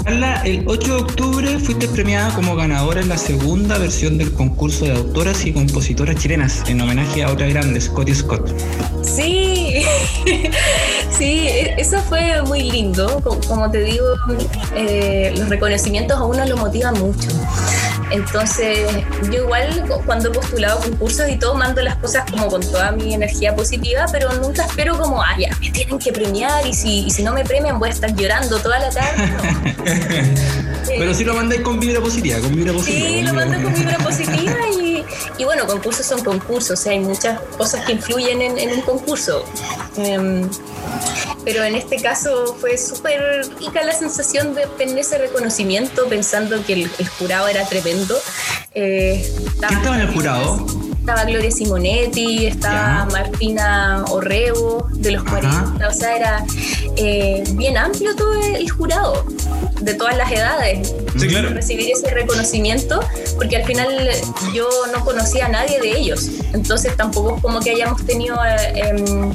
Carla, 0.04 0.42
el 0.44 0.64
8 0.66 0.96
de 0.96 1.02
octubre 1.02 1.58
fuiste 1.58 1.86
premiada 1.86 2.34
como 2.34 2.56
ganadora 2.56 3.00
en 3.00 3.08
la 3.08 3.18
segunda 3.18 3.78
versión 3.78 4.18
del 4.18 4.32
concurso 4.32 4.84
de 4.84 4.92
autoras 4.92 5.44
y 5.46 5.52
compositoras 5.52 6.16
chilenas, 6.16 6.62
en 6.66 6.80
homenaje 6.80 7.22
a 7.22 7.30
otra 7.30 7.46
grande, 7.46 7.80
Scotty 7.80 8.14
Scott. 8.14 8.52
Sí, 9.02 9.84
sí, 11.18 11.46
e-, 11.48 11.74
eso 11.80 11.98
fue 12.08 12.42
muy 12.42 12.62
lindo. 12.70 13.20
Como 13.46 13.70
te 13.70 13.84
digo, 13.84 14.06
eh, 14.74 15.34
los 15.36 15.48
reconocimientos 15.48 16.18
a 16.18 16.24
uno 16.24 16.44
lo 16.46 16.56
motivan 16.56 16.98
mucho. 16.98 17.28
Entonces, 18.12 18.86
yo 19.30 19.44
igual 19.44 19.84
cuando 20.04 20.28
he 20.28 20.32
postulado 20.32 20.80
concursos 20.80 21.28
y 21.30 21.38
todo, 21.38 21.54
mando 21.54 21.80
las 21.82 21.96
cosas 21.96 22.30
como 22.30 22.48
con 22.48 22.60
toda 22.60 22.92
mi 22.92 23.14
energía 23.14 23.54
positiva, 23.56 24.04
pero 24.12 24.32
nunca 24.34 24.64
espero 24.66 24.98
como, 24.98 25.22
ah, 25.22 25.34
ya, 25.38 25.56
me 25.60 25.70
tienen 25.70 25.98
que 25.98 26.12
premiar 26.12 26.66
y 26.66 26.74
si, 26.74 27.10
si 27.10 27.22
no 27.22 27.32
me 27.32 27.44
premian 27.44 27.78
voy 27.78 27.88
a 27.88 27.92
estar 27.92 28.14
llorando 28.14 28.58
toda 28.58 28.78
la 28.78 28.90
tarde. 28.90 29.32
pero 30.86 31.14
si 31.14 31.24
lo 31.24 31.34
mandáis 31.34 31.62
con 31.62 31.80
vibra 31.80 32.00
positiva, 32.00 32.38
con 32.40 32.54
vibra 32.54 32.72
positiva. 32.72 33.08
Sí, 33.08 33.22
lo 33.22 33.34
mando 33.34 33.62
con 33.62 33.74
vibra 33.74 33.98
positiva 33.98 34.56
y, 34.80 35.04
y, 35.38 35.44
bueno, 35.44 35.66
concursos 35.66 36.04
son 36.04 36.22
concursos, 36.22 36.78
o 36.78 36.82
sea, 36.82 36.92
hay 36.92 37.00
muchas 37.00 37.40
cosas 37.56 37.84
que 37.86 37.92
influyen 37.92 38.42
en, 38.42 38.58
en 38.58 38.72
un 38.72 38.80
concurso. 38.82 39.44
Em, 39.96 40.48
pero 41.44 41.64
en 41.64 41.74
este 41.74 41.96
caso 41.96 42.56
fue 42.60 42.78
súper 42.78 43.46
rica 43.58 43.82
la 43.82 43.92
sensación 43.92 44.54
de 44.54 44.66
tener 44.78 44.98
ese 44.98 45.18
reconocimiento 45.18 46.06
pensando 46.08 46.64
que 46.64 46.74
el, 46.74 47.08
jurado 47.18 47.48
era 47.48 47.64
tremendo. 47.66 48.16
Eh, 48.74 49.28
¿Quién 49.58 49.78
estaba 49.78 49.96
en 49.96 50.02
el 50.02 50.14
jurado? 50.14 50.66
Estaba 51.02 51.24
Gloria 51.24 51.50
Simonetti, 51.50 52.46
estaba 52.46 53.06
Martina 53.06 54.04
Orrego 54.08 54.86
de 54.92 55.10
los 55.10 55.24
40, 55.24 55.88
o 55.88 55.92
sea, 55.92 56.16
era 56.16 56.44
eh, 56.96 57.42
bien 57.54 57.76
amplio 57.76 58.14
todo 58.14 58.40
el 58.40 58.70
jurado 58.70 59.26
de 59.80 59.94
todas 59.94 60.16
las 60.16 60.30
edades. 60.30 60.94
Sí, 61.18 61.26
claro. 61.26 61.48
Recibir 61.48 61.90
ese 61.90 62.08
reconocimiento, 62.14 63.00
porque 63.34 63.56
al 63.56 63.64
final 63.64 63.88
yo 64.54 64.68
no 64.92 65.04
conocía 65.04 65.46
a 65.46 65.48
nadie 65.48 65.80
de 65.80 65.90
ellos, 65.90 66.28
entonces 66.52 66.96
tampoco 66.96 67.34
es 67.34 67.42
como 67.42 67.58
que 67.58 67.70
hayamos 67.72 68.06
tenido 68.06 68.36
eh, 68.44 68.72
em, 68.76 69.34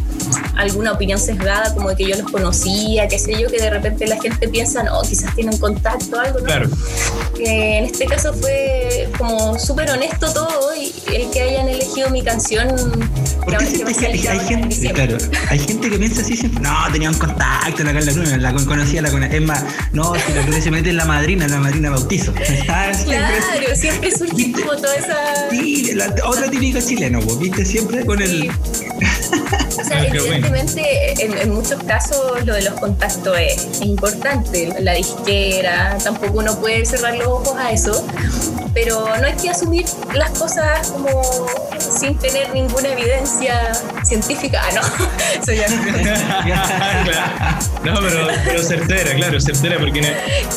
alguna 0.55 0.93
opinión 0.93 1.19
sesgada, 1.19 1.73
como 1.73 1.89
de 1.89 1.97
que 1.97 2.07
yo 2.07 2.15
los 2.15 2.31
conocía, 2.31 3.09
qué 3.09 3.19
sé 3.19 3.41
yo, 3.41 3.49
que 3.49 3.57
de 3.61 3.69
repente 3.69 4.07
la 4.07 4.21
gente 4.21 4.47
piensa, 4.47 4.83
no, 4.83 5.01
quizás 5.01 5.35
tienen 5.35 5.57
contacto 5.57 6.15
o 6.15 6.19
algo, 6.19 6.39
¿no? 6.39 6.45
Claro. 6.45 6.69
en 7.39 7.83
este 7.83 8.05
caso 8.05 8.33
fue 8.33 9.09
como 9.17 9.59
súper 9.59 9.91
honesto 9.91 10.31
todo 10.31 10.73
y 10.73 10.93
que 11.25 11.41
hayan 11.41 11.67
elegido 11.67 12.09
mi 12.09 12.23
canción. 12.23 12.69
Porque 13.43 13.57
hay, 13.57 14.39
gente, 14.39 14.91
claro, 14.93 15.17
hay 15.49 15.59
gente 15.59 15.89
que 15.89 15.97
piensa 15.97 16.21
así 16.21 16.35
siempre, 16.35 16.61
no, 16.61 16.75
tenía 16.91 17.09
un 17.09 17.17
contacto 17.17 17.83
la 17.83 17.93
Carla 17.93 18.11
Luna, 18.11 18.37
la 18.37 18.53
conocía, 18.53 19.01
la 19.01 19.09
conocía. 19.09 19.37
Es 19.37 19.41
más, 19.41 19.63
no, 19.93 20.13
si 20.15 20.33
la 20.33 20.45
Cruz 20.45 20.63
se 20.63 20.71
mete 20.71 20.89
en 20.89 20.97
la 20.97 21.05
madrina, 21.05 21.47
la 21.47 21.59
madrina 21.59 21.89
bautizo. 21.89 22.33
Ah, 22.69 22.91
claro, 23.05 23.75
siempre 23.75 24.11
surge 24.11 24.51
como 24.51 24.75
toda 24.75 24.95
esa. 24.95 25.49
Sí, 25.49 25.93
la, 25.93 26.13
otra 26.25 26.49
típica 26.49 26.81
chilena, 26.81 27.19
¿viste? 27.39 27.65
Siempre 27.65 28.05
con 28.05 28.21
el. 28.21 28.51
O 29.79 29.83
sea, 29.83 30.03
evidentemente 30.03 31.23
en, 31.23 31.37
en, 31.37 31.53
muchos 31.53 31.81
casos 31.83 32.45
lo 32.45 32.53
de 32.53 32.63
los 32.63 32.73
contactos 32.79 33.37
es, 33.39 33.81
importante. 33.81 34.73
La 34.79 34.93
disquera, 34.93 35.97
tampoco 36.03 36.39
uno 36.39 36.59
puede 36.59 36.85
cerrar 36.85 37.15
los 37.15 37.27
ojos 37.27 37.55
a 37.57 37.71
eso, 37.71 38.05
pero 38.73 39.05
no 39.17 39.27
hay 39.27 39.35
que 39.35 39.49
asumir 39.49 39.85
las 40.13 40.31
cosas 40.31 40.89
como 40.89 41.21
sin 41.77 42.17
tener 42.17 42.53
ninguna 42.53 42.89
evidencia 42.89 43.71
científica. 44.03 44.61
Ah, 44.63 44.69
no, 44.75 44.81
eso 45.41 45.53
ya 45.53 45.67
no. 47.83 47.93
no, 47.93 47.99
pero, 48.01 48.27
pero 48.45 48.63
certera, 48.63 49.15
claro, 49.15 49.39
certera 49.39 49.77
porque... 49.79 50.01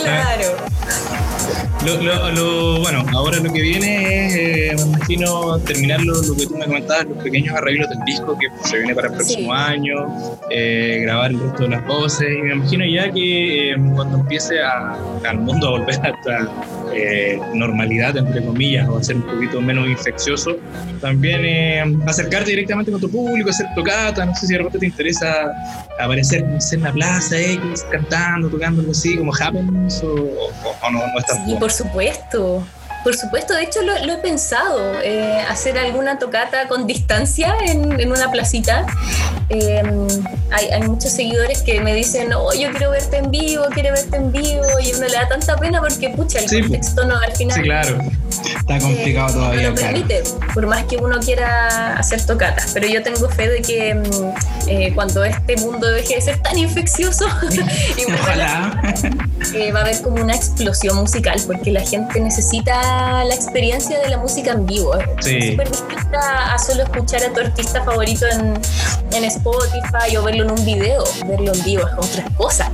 Claro. 0.01 0.57
Lo, 1.85 1.97
lo, 2.33 2.81
bueno, 2.81 3.07
ahora 3.15 3.39
lo 3.39 3.51
que 3.51 3.63
viene 3.63 4.27
es, 4.27 4.35
eh, 4.35 4.77
me 4.77 4.83
imagino, 4.83 5.59
terminar 5.61 6.03
lo, 6.03 6.13
que 6.37 6.45
tú 6.45 6.55
me 6.55 6.67
comentabas, 6.67 7.07
los 7.07 7.17
pequeños 7.25 7.57
arreglos 7.57 7.89
del 7.89 8.01
disco 8.05 8.37
que 8.39 8.49
se 8.69 8.77
viene 8.77 8.95
para 8.95 9.09
el 9.09 9.15
próximo 9.15 9.51
año, 9.55 10.39
eh, 10.51 10.99
grabar 11.03 11.31
el 11.31 11.41
resto 11.41 11.63
de 11.63 11.69
las 11.71 11.87
voces, 11.87 12.29
y 12.39 12.43
me 12.43 12.53
imagino 12.53 12.85
ya 12.85 13.11
que 13.11 13.71
eh, 13.71 13.77
cuando 13.95 14.19
empiece 14.19 14.61
a, 14.61 14.95
al 15.27 15.39
mundo 15.39 15.69
a 15.69 15.71
volver 15.71 15.99
a 16.05 16.09
esta 16.09 16.51
normalidad, 17.55 18.15
entre 18.17 18.45
comillas, 18.45 18.87
o 18.87 18.99
a 18.99 19.03
ser 19.03 19.17
un 19.17 19.23
poquito 19.23 19.63
menos 19.63 19.89
infeccioso, 19.89 20.57
también 21.01 22.03
acercarte 22.07 22.51
directamente 22.51 22.93
con 22.93 23.01
tu 23.01 23.11
público, 23.11 23.49
hacer 23.49 23.67
tocata, 23.75 24.27
no 24.27 24.35
sé 24.35 24.49
si 24.49 24.53
de 24.53 24.59
repente 24.59 24.81
te 24.81 24.87
interesa 24.87 25.51
aparecer 25.99 26.45
en 26.73 26.83
la 26.83 26.93
plaza 26.93 27.39
X, 27.39 27.87
cantando, 27.91 28.49
tocando 28.49 28.81
algo 28.81 28.93
así, 28.93 29.17
como 29.17 29.33
Happens, 29.35 30.03
o, 30.03 30.15
o, 30.15 30.91
no, 30.91 30.99
no 30.99 31.19
es 31.19 31.27
tan 31.27 31.47
por 31.71 31.77
supuesto. 31.77 32.67
Por 33.05 33.17
supuesto, 33.17 33.55
de 33.55 33.63
hecho 33.63 33.81
lo, 33.83 33.95
he 33.95 34.19
pensado, 34.19 35.01
eh, 35.01 35.41
hacer 35.49 35.79
alguna 35.79 36.19
tocata 36.19 36.69
con 36.69 36.87
distancia 36.87 37.55
en, 37.65 38.13
una 38.13 38.31
placita. 38.31 38.85
Em, 39.49 40.07
hay, 40.51 40.83
muchos 40.83 41.13
seguidores 41.13 41.63
que 41.63 41.81
me 41.81 41.95
dicen, 41.95 42.31
oh, 42.35 42.53
yo 42.53 42.71
quiero 42.73 42.91
verte 42.91 43.17
en 43.17 43.31
vivo, 43.31 43.65
quiero 43.73 43.95
verte 43.95 44.17
en 44.17 44.31
vivo, 44.31 44.67
y 44.85 44.93
uno 44.93 45.07
le 45.07 45.15
da 45.15 45.29
tanta 45.29 45.57
pena 45.57 45.81
porque, 45.81 46.11
pucha, 46.11 46.41
el 46.41 46.63
contexto 46.63 47.07
no, 47.07 47.17
al 47.17 47.33
final... 47.33 47.57
Sí, 47.57 47.63
claro. 47.63 47.99
Está 48.29 48.79
complicado 48.79 49.33
todavía. 49.33 49.63
No 49.63 49.69
lo 49.71 49.75
permite, 49.77 50.23
por 50.53 50.67
más 50.67 50.85
que 50.85 50.99
uno 50.99 51.19
quiera 51.21 51.97
hacer 51.97 52.25
tocatas. 52.27 52.73
Pero 52.75 52.87
yo 52.87 53.03
tengo 53.03 53.29
fe 53.31 53.49
de 53.49 53.63
que 53.63 53.95
mm, 53.95 54.60
eh, 54.71 54.93
cuando 54.95 55.25
este 55.25 55.57
mundo 55.57 55.91
deje 55.91 56.15
de 56.15 56.21
ser 56.21 56.39
tan 56.39 56.57
infeccioso, 56.57 57.27
y 57.97 58.13
Ojalá. 58.13 58.95
Eh, 59.55 59.73
va 59.73 59.81
a 59.81 59.83
haber 59.83 60.01
como 60.03 60.23
una 60.23 60.35
explosión 60.35 60.97
musical, 60.97 61.41
porque 61.47 61.73
la 61.73 61.81
gente 61.81 62.21
necesita 62.21 63.25
la 63.25 63.35
experiencia 63.35 63.99
de 63.99 64.09
la 64.11 64.19
música 64.19 64.53
en 64.53 64.67
vivo. 64.67 64.93
Sí. 65.23 65.39
Es 65.39 65.51
súper 65.51 65.71
distinta 65.71 66.55
a 66.55 66.59
solo 66.59 66.83
escuchar 66.83 67.25
a 67.25 67.33
tu 67.33 67.41
artista 67.41 67.83
favorito 67.83 68.27
en, 68.27 68.61
en 69.17 69.25
Spotify 69.25 70.15
o 70.19 70.23
verlo 70.23 70.45
en 70.45 70.51
un 70.51 70.65
video. 70.65 71.03
Verlo 71.27 71.53
en 71.55 71.65
vivo 71.65 71.83
es 71.89 72.07
otra 72.07 72.25
cosa. 72.37 72.71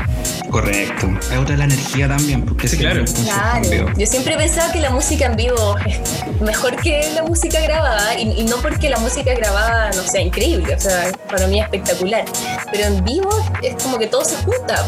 Correcto. 0.50 1.08
Es 1.30 1.38
otra 1.38 1.56
la 1.56 1.64
energía 1.64 2.08
también, 2.08 2.44
porque 2.44 2.68
sí, 2.68 2.76
claro. 2.76 3.04
claro. 3.24 3.92
Yo 3.96 4.06
siempre 4.06 4.34
he 4.34 4.36
pensado 4.36 4.72
que 4.72 4.80
la 4.80 4.90
música 4.90 5.26
en 5.26 5.36
vivo 5.36 5.76
es 5.86 6.00
mejor 6.40 6.76
que 6.76 7.10
la 7.14 7.22
música 7.22 7.60
grabada, 7.60 8.18
y, 8.18 8.44
no 8.44 8.56
porque 8.58 8.88
la 8.88 8.98
música 8.98 9.34
grabada 9.34 9.90
no 9.92 10.02
sea 10.02 10.20
increíble, 10.20 10.74
o 10.74 10.80
sea, 10.80 11.12
para 11.28 11.46
mí 11.46 11.58
es 11.58 11.64
espectacular, 11.64 12.24
pero 12.70 12.84
en 12.84 13.04
vivo 13.04 13.30
es 13.62 13.82
como 13.82 13.98
que 13.98 14.06
todo 14.06 14.24
se 14.24 14.36
junta. 14.36 14.84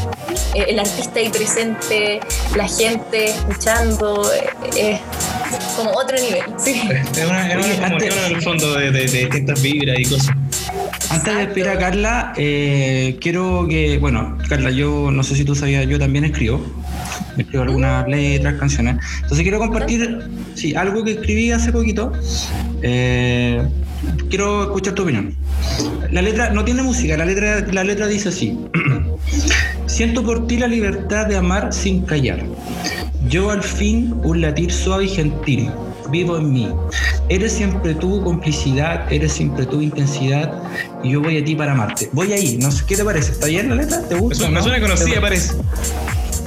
Eh, 0.54 0.66
el 0.68 0.78
artista 0.78 1.20
ahí 1.20 1.28
presente, 1.28 2.20
la 2.56 2.68
gente 2.68 3.30
escuchando, 3.30 4.30
eh, 4.76 5.00
es 5.54 5.64
como 5.76 5.90
otro 5.90 6.16
nivel. 6.16 6.42
Sí. 6.58 6.88
Es 6.90 7.24
una, 7.24 7.52
es 7.52 7.78
una 7.78 7.86
en 7.86 8.36
el 8.36 8.42
fondo 8.42 8.74
de, 8.74 8.90
de, 8.90 9.06
de 9.06 9.18
distintas 9.18 9.60
vibras 9.60 9.98
y 9.98 10.04
cosas. 10.04 10.36
Antes 11.10 11.34
de 11.34 11.46
despedir 11.46 11.68
a 11.68 11.78
Carla, 11.78 12.32
eh, 12.36 13.16
quiero 13.20 13.66
que, 13.68 13.98
bueno, 13.98 14.36
Carla, 14.48 14.70
yo 14.70 15.10
no 15.10 15.22
sé 15.22 15.34
si 15.34 15.44
tú 15.44 15.54
sabías, 15.54 15.86
yo 15.86 15.98
también 15.98 16.24
escribo. 16.24 16.64
Escribo 17.36 17.62
algunas 17.62 18.08
letras, 18.08 18.54
canciones. 18.58 18.96
Entonces 19.22 19.42
quiero 19.42 19.58
compartir, 19.58 20.20
sí, 20.54 20.74
algo 20.74 21.04
que 21.04 21.12
escribí 21.12 21.50
hace 21.50 21.72
poquito. 21.72 22.12
Eh, 22.82 23.62
quiero 24.28 24.64
escuchar 24.64 24.94
tu 24.94 25.02
opinión. 25.02 25.34
La 26.10 26.22
letra 26.22 26.50
no 26.50 26.64
tiene 26.64 26.82
música, 26.82 27.16
la 27.16 27.24
letra, 27.24 27.60
la 27.72 27.84
letra 27.84 28.06
dice 28.06 28.28
así. 28.28 28.58
Siento 29.86 30.22
por 30.22 30.46
ti 30.46 30.58
la 30.58 30.66
libertad 30.66 31.26
de 31.26 31.36
amar 31.36 31.72
sin 31.72 32.02
callar. 32.02 32.44
Yo 33.28 33.50
al 33.50 33.62
fin 33.62 34.14
un 34.22 34.40
latir 34.40 34.72
suave 34.72 35.04
y 35.04 35.08
gentil 35.08 35.70
vivo 36.10 36.38
en 36.38 36.52
mí. 36.52 36.68
Eres 37.28 37.52
siempre 37.52 37.94
tu 37.94 38.22
complicidad, 38.22 39.10
eres 39.12 39.32
siempre 39.32 39.66
tu 39.66 39.80
intensidad 39.80 40.62
y 41.02 41.10
yo 41.10 41.20
voy 41.20 41.38
a 41.38 41.44
ti 41.44 41.54
para 41.54 41.72
amarte. 41.72 42.08
Voy 42.12 42.32
ahí, 42.32 42.58
no 42.60 42.70
sé, 42.70 42.84
¿qué 42.86 42.96
te 42.96 43.04
parece? 43.04 43.32
¿Está 43.32 43.46
bien 43.46 43.68
la 43.68 43.76
letra? 43.76 44.02
¿Te 44.02 44.14
gusta? 44.14 44.48
Me 44.48 44.62
suena 44.62 44.80
conocida, 44.80 45.20
parece. 45.20 45.54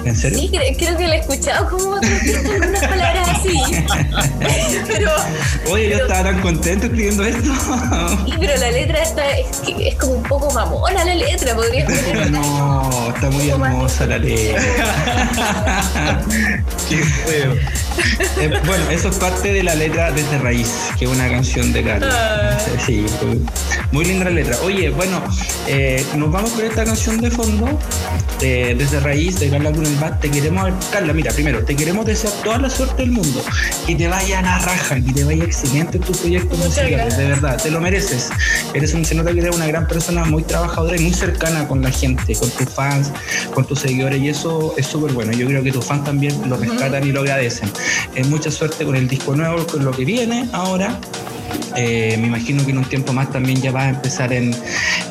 ¿En 0.06 0.16
serio? 0.16 0.40
Sí, 0.40 0.50
creo, 0.78 0.98
que 0.98 1.08
la 1.08 1.16
he 1.16 1.20
escuchado 1.20 1.70
como 1.70 1.96
algunas 1.96 2.88
palabras 2.88 3.30
así. 3.30 3.62
pero, 4.88 5.12
Oye, 5.70 5.90
yo 5.90 5.98
estaba 5.98 6.24
tan 6.24 6.42
contento 6.42 6.86
escribiendo 6.88 7.24
esto. 7.24 7.54
sí, 8.26 8.34
pero 8.40 8.58
la 8.58 8.72
letra 8.72 9.04
está, 9.04 9.30
es, 9.38 9.48
es, 9.80 9.96
como 9.96 10.14
un 10.14 10.24
poco 10.24 10.52
mamona 10.52 11.06
la 11.06 11.16
letra, 11.16 11.56
podría. 11.56 11.86
No, 12.32 13.14
está 13.14 13.30
muy 13.30 13.50
hermosa 13.50 14.06
la 14.06 14.18
letra. 14.18 14.62
Qué 16.88 16.98
feo. 16.98 17.56
Eh, 18.40 18.50
bueno, 18.66 18.90
eso 18.90 19.10
es 19.10 19.16
parte 19.18 19.52
de 19.52 19.64
la 19.64 19.76
letra 19.76 20.12
Desde 20.12 20.38
Raíz, 20.38 20.90
que 20.98 21.06
es 21.06 21.12
una 21.12 21.30
canción 21.30 21.74
de 21.74 21.84
Carlos. 21.84 22.14
Ah. 22.14 22.58
Sí, 22.86 23.06
muy 23.92 24.06
linda 24.06 24.26
la 24.26 24.32
letra. 24.32 24.58
Oye, 24.64 24.90
bueno, 24.90 25.22
eh, 25.68 26.06
nos 26.16 26.32
vamos 26.32 26.52
con 26.52 26.66
esta 26.66 26.84
canción 26.84 27.20
de 27.22 27.32
fondo, 27.32 27.68
eh, 28.42 28.76
Desde 28.78 29.00
Raíz, 29.00 29.40
de 29.40 29.50
Carla 29.50 29.72
te 30.20 30.30
queremos, 30.30 30.72
Carla, 30.92 31.14
mira, 31.14 31.32
primero, 31.32 31.64
te 31.64 31.76
queremos 31.76 32.06
desear 32.06 32.34
toda 32.44 32.58
la 32.58 32.70
suerte 32.70 33.04
del 33.04 33.12
mundo, 33.12 33.44
que 33.86 33.96
te 33.96 34.08
vaya 34.08 34.40
a 34.40 34.42
la 34.42 34.60
raja, 34.60 34.96
que 34.96 35.14
te 35.14 35.24
vaya 35.24 35.44
excelente 35.44 35.98
en 35.98 36.04
tus 36.04 36.18
proyectos 36.18 36.58
musicales, 36.58 37.18
de 37.18 37.28
verdad, 37.28 37.62
te 37.62 37.72
lo 37.72 37.80
mereces. 37.80 38.30
Eres 38.74 38.94
un, 38.94 39.06
se 39.06 39.16
nota 39.16 39.34
que 39.34 39.40
eres 39.40 39.56
una 39.56 39.68
gran 39.68 39.88
persona, 39.88 40.26
muy 40.26 40.44
trabajadora 40.44 40.98
y 40.98 41.02
muy 41.02 41.14
cercana 41.14 41.68
con 41.68 41.82
la 41.82 41.92
gente, 41.92 42.36
con 42.36 42.50
tus 42.50 42.70
fans, 42.70 43.12
con 43.54 43.66
tus 43.66 43.80
seguidores, 43.80 44.22
y 44.22 44.30
eso 44.30 44.74
es 44.78 44.88
súper 44.88 45.14
bueno. 45.14 45.32
Yo 45.32 45.48
creo 45.48 45.64
que 45.64 45.72
tus 45.72 45.86
fans 45.86 46.04
también 46.04 46.50
lo 46.50 46.58
rescatan 46.58 47.06
y 47.08 47.12
lo 47.12 47.22
agradecen. 47.22 47.72
Es 48.16 48.28
mucha 48.28 48.52
suerte 48.52 48.86
con 48.86 48.96
el 48.96 49.08
disco 49.08 49.36
nuevo, 49.36 49.66
con 49.68 49.86
lo 49.86 49.92
que 49.92 50.06
viene 50.06 50.50
ahora. 50.54 51.00
Eh, 51.76 52.18
me 52.20 52.28
imagino 52.28 52.64
que 52.66 52.72
en 52.72 52.80
un 52.80 52.86
tiempo 52.86 53.14
más 53.14 53.32
también 53.32 53.62
ya 53.62 53.72
vas 53.72 53.86
a 53.86 53.90
empezar 53.90 54.34
en 54.34 54.54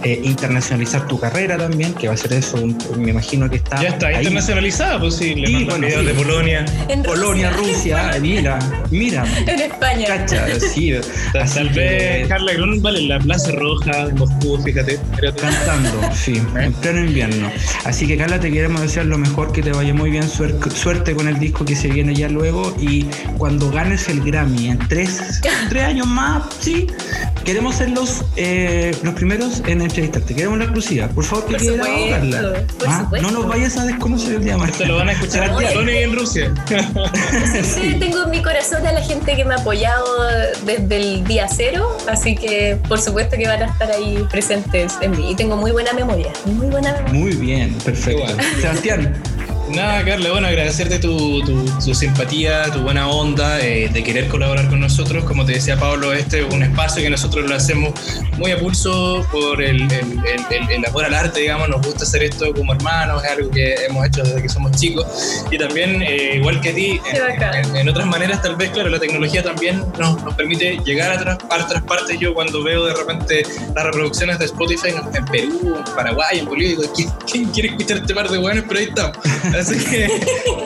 eh, 0.02 0.20
internacionalizar 0.24 1.06
tu 1.06 1.18
carrera 1.18 1.56
también, 1.56 1.94
que 1.94 2.08
va 2.08 2.14
a 2.14 2.16
ser 2.16 2.32
eso, 2.32 2.58
me 2.96 3.10
imagino 3.10 3.48
que 3.48 3.56
está. 3.56 3.82
Ya 3.82 3.88
está 3.90 4.12
internacionalizada, 4.12 5.00
pues 5.00 5.16
sí, 5.16 5.34
le 5.34 5.46
sí, 5.46 5.64
bueno, 5.64 5.86
de 5.86 6.14
Polonia. 6.14 6.64
En 6.88 7.02
Polonia, 7.02 7.50
Rusia, 7.50 8.12
mira, 8.20 8.58
mira. 8.90 9.24
En 9.46 9.60
España. 9.60 10.06
Cacha, 10.06 10.46
sí. 10.60 10.94
Tal 11.32 11.68
vez 11.70 12.28
Carla 12.28 12.52
Grunwald 12.52 12.98
en 12.98 13.08
la 13.08 13.18
Plaza 13.18 13.52
Roja 13.52 14.06
de 14.06 14.12
Moscú, 14.14 14.58
fíjate. 14.62 14.98
Cantando, 15.40 16.00
sí, 16.14 16.34
¿Eh? 16.56 16.64
en 16.64 16.72
pleno 16.74 17.00
invierno. 17.00 17.50
Así 17.84 18.06
que 18.06 18.16
Carla, 18.16 18.38
te 18.38 18.50
queremos 18.50 18.80
desear 18.80 19.06
lo 19.06 19.18
mejor, 19.18 19.52
que 19.52 19.62
te 19.62 19.72
vaya 19.72 19.94
muy 19.94 20.10
bien, 20.10 20.24
suerte 20.28 21.14
con 21.14 21.28
el 21.28 21.38
disco 21.38 21.64
que 21.64 21.76
se 21.76 21.88
viene 21.88 22.14
ya 22.14 22.28
luego 22.28 22.74
y 22.80 23.04
cuando 23.38 23.70
ganes 23.70 24.08
el 24.08 24.20
Grammy 24.22 24.68
en 24.68 24.78
tres, 24.88 25.40
tres 25.68 25.84
años 25.84 26.06
más 26.06 26.29
ah, 26.36 26.48
sí, 26.60 26.86
queremos 27.44 27.76
ser 27.76 27.90
los, 27.90 28.24
eh, 28.36 28.96
los 29.02 29.14
primeros 29.14 29.62
en 29.66 29.82
entrevistarte, 29.82 30.34
queremos 30.34 30.58
la 30.58 30.64
exclusiva. 30.64 31.08
Por 31.08 31.24
favor, 31.24 31.46
que 31.46 31.56
quede 31.56 31.80
ah, 32.86 33.08
No 33.20 33.30
nos 33.30 33.48
vayas 33.48 33.76
a 33.76 33.84
desconocer 33.84 34.36
el 34.36 34.44
día 34.44 34.56
más. 34.56 34.72
Te 34.72 34.86
lo 34.86 34.96
van 34.96 35.08
a 35.08 35.12
escuchar 35.12 35.50
Tony 35.72 35.96
en 35.96 36.16
Rusia. 36.16 36.52
sí, 37.62 37.96
tengo 37.98 38.24
en 38.24 38.30
mi 38.30 38.42
corazón 38.42 38.86
a 38.86 38.92
la 38.92 39.02
gente 39.02 39.36
que 39.36 39.44
me 39.44 39.54
ha 39.54 39.58
apoyado 39.58 40.06
desde 40.64 40.96
el 40.96 41.24
día 41.24 41.48
cero, 41.48 41.96
así 42.08 42.34
que 42.34 42.78
por 42.88 43.00
supuesto 43.00 43.36
que 43.36 43.46
van 43.46 43.62
a 43.62 43.66
estar 43.66 43.90
ahí 43.90 44.24
presentes 44.30 44.94
en 45.00 45.12
mí. 45.12 45.32
Y 45.32 45.34
tengo 45.34 45.56
muy 45.56 45.72
buena 45.72 45.92
memoria, 45.92 46.32
muy 46.46 46.66
buena 46.68 46.92
memoria. 46.92 47.12
Muy 47.12 47.34
bien, 47.34 47.74
perfecto. 47.84 48.26
Sebastián, 48.60 49.14
Nada, 49.74 50.04
Carla, 50.04 50.32
bueno, 50.32 50.48
agradecerte 50.48 50.98
tu, 50.98 51.42
tu, 51.42 51.94
simpatía, 51.94 52.64
tu 52.72 52.80
buena 52.80 53.08
onda, 53.08 53.60
eh, 53.60 53.88
de 53.88 54.02
querer 54.02 54.26
colaborar 54.26 54.68
con 54.68 54.80
nosotros. 54.80 55.22
Como 55.24 55.44
te 55.44 55.52
decía 55.52 55.78
Pablo, 55.78 56.12
este 56.12 56.40
es 56.40 56.52
un 56.52 56.62
espacio 56.64 57.02
que 57.02 57.10
nosotros 57.10 57.48
lo 57.48 57.54
hacemos 57.54 57.92
muy 58.36 58.50
a 58.50 58.58
pulso 58.58 59.24
por 59.30 59.62
el, 59.62 59.82
el, 59.82 60.70
el, 60.70 60.84
amor 60.86 61.04
al 61.04 61.14
arte, 61.14 61.40
digamos. 61.40 61.68
Nos 61.68 61.86
gusta 61.86 62.02
hacer 62.02 62.24
esto 62.24 62.52
como 62.52 62.72
hermanos, 62.72 63.22
es 63.22 63.30
algo 63.30 63.50
que 63.50 63.74
hemos 63.86 64.06
hecho 64.06 64.24
desde 64.24 64.42
que 64.42 64.48
somos 64.48 64.72
chicos. 64.72 65.06
Y 65.52 65.58
también, 65.58 66.02
eh, 66.02 66.36
igual 66.36 66.60
que 66.60 66.70
a 66.70 66.74
ti, 66.74 67.00
en, 67.74 67.88
otras 67.88 68.06
maneras, 68.06 68.42
tal 68.42 68.56
vez, 68.56 68.70
claro, 68.70 68.88
la 68.88 68.98
tecnología 68.98 69.42
también 69.42 69.84
nos, 69.98 70.22
nos 70.24 70.34
permite 70.34 70.78
llegar 70.84 71.12
a 71.12 71.20
otras, 71.20 71.38
otras 71.64 71.82
partes. 71.84 72.18
Yo, 72.18 72.34
cuando 72.34 72.64
veo 72.64 72.86
de 72.86 72.94
repente 72.94 73.44
las 73.74 73.84
reproducciones 73.84 74.38
de 74.40 74.46
Spotify 74.46 74.88
en 75.14 75.24
Perú, 75.26 75.76
en 75.76 75.94
Paraguay, 75.94 76.40
en 76.40 76.46
Bolivia, 76.46 76.76
digo, 76.76 77.10
¿quién, 77.30 77.48
quiere 77.50 77.68
escuchar 77.68 77.98
este 77.98 78.14
par 78.14 78.28
de 78.28 78.38
buenos? 78.38 78.64
Pero 78.66 78.80
ahí 78.80 78.86
estamos. 78.86 79.16
Así 79.60 79.76
que 79.76 80.06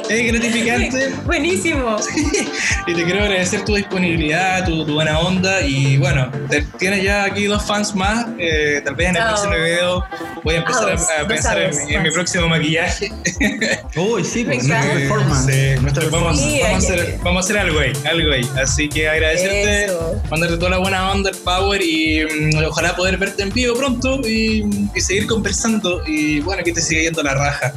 es 0.09 0.33
gratificante. 0.33 1.09
Buenísimo. 1.27 1.97
y 2.87 2.95
te 2.95 3.05
quiero 3.05 3.25
agradecer 3.25 3.65
tu 3.65 3.75
disponibilidad, 3.75 4.65
tu, 4.65 4.85
buena 4.85 5.19
onda. 5.19 5.63
Y 5.63 5.97
bueno, 5.97 6.31
tienes 6.79 7.03
ya 7.03 7.25
aquí 7.25 7.47
dos 7.47 7.65
fans 7.65 7.93
más. 7.97 8.27
Eh, 8.39 8.81
tal 8.85 8.95
vez 8.95 9.09
en 9.09 9.17
el 9.17 9.23
oh. 9.23 9.27
próximo 9.27 9.55
video 9.55 10.05
voy 10.45 10.55
a 10.55 10.59
empezar 10.59 10.93
a, 10.93 11.27
pensar 11.27 11.59
en, 11.61 12.03
mi 12.05 12.11
próximo 12.13 12.47
maquillaje. 12.47 13.11
Uy, 13.97 14.25
sí, 14.25 14.45
pues, 14.45 14.65
nuestra 14.65 14.93
performance. 14.93 16.13
vamos, 16.13 16.41
a 16.41 16.77
hacer, 16.77 17.19
vamos, 17.25 17.45
a 17.45 17.45
hacer, 17.45 17.59
algo 17.59 17.81
ahí, 17.81 17.93
algo 18.05 18.33
ahí. 18.33 18.49
Así 18.63 18.89
que 18.89 19.09
agradecerte, 19.09 19.93
mandarte 20.31 20.57
toda 20.57 20.71
la 20.71 20.79
buena 20.79 21.11
onda, 21.11 21.31
el 21.31 21.37
power 21.39 21.83
y 21.83 22.25
mm, 22.25 22.65
ojalá 22.65 22.95
poder 22.95 23.17
verte 23.17 23.43
en 23.43 23.51
vivo 23.51 23.75
pronto 23.75 24.21
y, 24.21 24.89
y 24.95 25.01
seguir 25.01 25.27
conversando. 25.27 26.01
Y 26.07 26.39
bueno, 26.41 26.63
que 26.63 26.73
te 26.73 26.81
siga 26.81 27.03
yendo 27.03 27.25
la 27.25 27.35
raja. 27.35 27.73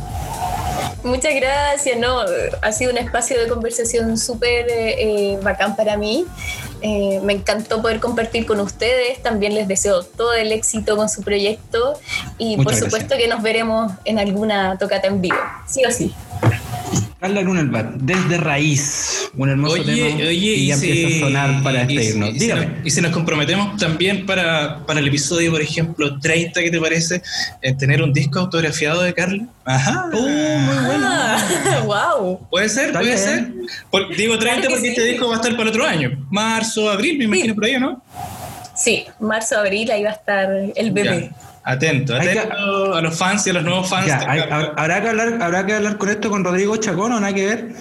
Muchas 1.04 1.36
gracias, 1.36 1.98
no, 1.98 2.22
ha 2.62 2.72
sido 2.72 2.92
un 2.92 2.98
espacio 2.98 3.40
de 3.40 3.48
conversación 3.48 4.18
súper 4.18 4.66
eh, 4.70 5.40
bacán 5.42 5.76
para 5.76 5.96
mí. 5.96 6.26
Eh, 6.82 7.20
me 7.24 7.34
encantó 7.34 7.82
poder 7.82 8.00
compartir 8.00 8.46
con 8.46 8.60
ustedes. 8.60 9.22
También 9.22 9.56
les 9.56 9.68
deseo 9.68 10.04
todo 10.04 10.34
el 10.34 10.52
éxito 10.52 10.98
con 10.98 11.10
su 11.10 11.22
proyecto 11.22 12.00
y 12.38 12.58
por 12.58 12.76
supuesto 12.76 13.16
que 13.18 13.28
nos 13.28 13.42
veremos 13.42 13.92
en 14.06 14.20
alguna 14.20 14.78
tocata 14.78 15.08
en 15.08 15.22
vivo, 15.22 15.38
sí 15.66 15.86
o 15.86 15.92
sí. 15.92 16.14
Carla 17.20 17.42
Grunelbach, 17.42 17.94
desde 17.96 18.38
raíz, 18.38 19.32
un 19.36 19.50
hermoso 19.50 19.74
oye, 19.74 19.84
tema 19.86 20.18
oye, 20.18 20.32
y 20.32 20.68
ya 20.68 20.76
empieza 20.76 21.08
a 21.08 21.20
sonar 21.20 21.64
para 21.64 21.80
despedirnos. 21.80 22.30
Y, 22.30 22.40
Dígame. 22.40 22.76
y 22.84 22.92
si 22.92 23.02
nos 23.02 23.12
comprometemos 23.12 23.76
también 23.78 24.28
para, 24.28 24.86
para, 24.86 25.00
el 25.00 25.08
episodio, 25.08 25.50
por 25.50 25.62
ejemplo, 25.62 26.20
30, 26.20 26.62
¿qué 26.62 26.70
te 26.70 26.80
parece? 26.80 27.24
En 27.64 27.76
tener 27.76 28.04
un 28.04 28.14
disco 28.14 28.38
autografiado 28.40 29.02
de 29.02 29.16
Carla. 29.16 29.48
Ajá. 29.66 30.12
Uh, 30.14 30.60
muy 30.60 30.76
bueno. 30.86 31.10
wow. 31.86 32.40
Ah, 32.40 32.48
puede 32.52 32.70
ser, 32.70 32.94
puede 32.94 33.18
ser. 33.18 33.52
digo 34.16 34.38
30 34.38 34.70
porque 34.70 34.90
este 34.90 35.04
disco 35.04 35.28
va 35.28 35.34
a 35.34 35.38
estar 35.38 35.58
para 35.58 35.70
otro 35.70 35.88
año. 35.88 36.24
Marzo, 36.30 36.88
abril, 36.88 37.18
me 37.18 37.24
imagino 37.24 37.56
por 37.56 37.66
ahí, 37.66 37.80
¿no? 37.80 38.00
Sí, 38.76 39.06
marzo, 39.20 39.58
abril, 39.58 39.90
ahí 39.90 40.04
va 40.04 40.12
a 40.12 40.14
estar 40.14 40.50
el 40.76 40.92
bebé. 40.92 41.32
Atento, 41.68 42.16
atento 42.16 42.96
a 42.96 43.02
los 43.02 43.18
fans 43.18 43.46
y 43.46 43.50
a 43.50 43.54
los 43.54 43.64
nuevos 43.66 43.90
fans. 43.90 44.10
¿habrá, 44.10 45.02
que 45.02 45.10
hablar, 45.10 45.38
¿Habrá 45.42 45.66
que 45.66 45.74
hablar 45.74 45.98
con 45.98 46.10
esto 46.10 46.30
con 46.30 46.46
Rodrigo 46.46 46.78
Chacón 46.78 47.12
o 47.12 47.20
nada 47.20 47.34
que 47.34 47.46
ver? 47.46 47.74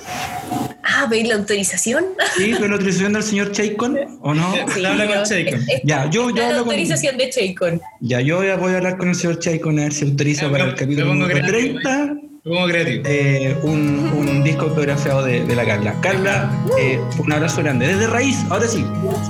Ah, 0.82 1.06
¿veis 1.08 1.28
la 1.28 1.36
autorización? 1.36 2.04
Sí, 2.36 2.50
¿veis 2.50 2.60
la 2.60 2.72
autorización 2.72 3.12
del 3.12 3.22
señor 3.22 3.52
Chacon 3.52 3.96
o 4.22 4.34
no? 4.34 4.54
Sí, 4.74 4.84
habla 4.84 5.06
con 5.06 5.22
Chacon. 5.22 5.64
Ya, 5.84 6.10
yo, 6.10 6.30
yo 6.30 6.36
la 6.36 6.58
autorización 6.58 7.16
de 7.16 7.30
Chacon. 7.30 7.80
Ya, 8.00 8.20
yo 8.20 8.38
voy 8.38 8.72
a 8.72 8.76
hablar 8.76 8.96
con 8.96 9.10
el 9.10 9.14
señor 9.14 9.38
Chacon 9.38 9.78
a 9.78 9.82
ver 9.82 9.92
si 9.92 10.04
autoriza 10.04 10.50
para 10.50 10.64
el 10.64 10.74
capítulo 10.74 11.14
número 11.14 11.46
30. 11.46 12.16
Eh, 12.44 13.56
un, 13.62 14.10
un, 14.16 14.42
disco 14.42 14.66
autografiado 14.66 15.24
de, 15.24 15.44
de, 15.44 15.54
la 15.54 15.64
Carla. 15.64 15.94
Carla, 16.00 16.50
eh, 16.78 17.00
un 17.18 17.32
abrazo 17.32 17.62
grande. 17.62 17.86
Desde 17.86 18.08
raíz, 18.08 18.36
ahora 18.50 18.66
sí, 18.66 18.84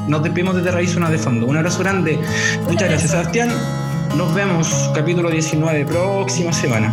nos 0.08 0.22
despedimos 0.22 0.56
desde 0.56 0.70
raíz, 0.70 0.96
una 0.96 1.10
de 1.10 1.18
fondo. 1.18 1.46
Un 1.46 1.58
abrazo 1.58 1.80
grande. 1.80 2.18
Muchas 2.68 2.88
gracias, 2.88 3.10
Sebastián. 3.10 3.50
Nos 4.16 4.34
vemos 4.34 4.90
capítulo 4.94 5.28
19 5.28 5.84
próxima 5.84 6.50
semana. 6.50 6.90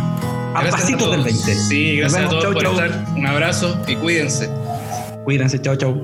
A 0.54 0.62
pasitos 0.70 1.10
del 1.10 1.24
20. 1.24 1.54
Sí, 1.54 1.96
gracias 1.96 2.26
a 2.26 2.28
todos 2.28 2.52
por 2.52 2.66
estar. 2.66 3.04
Un 3.16 3.26
abrazo 3.26 3.80
y 3.86 3.96
cuídense. 3.96 4.50
Cuídense, 5.24 5.58
chao, 5.62 5.74
chao. 5.74 5.94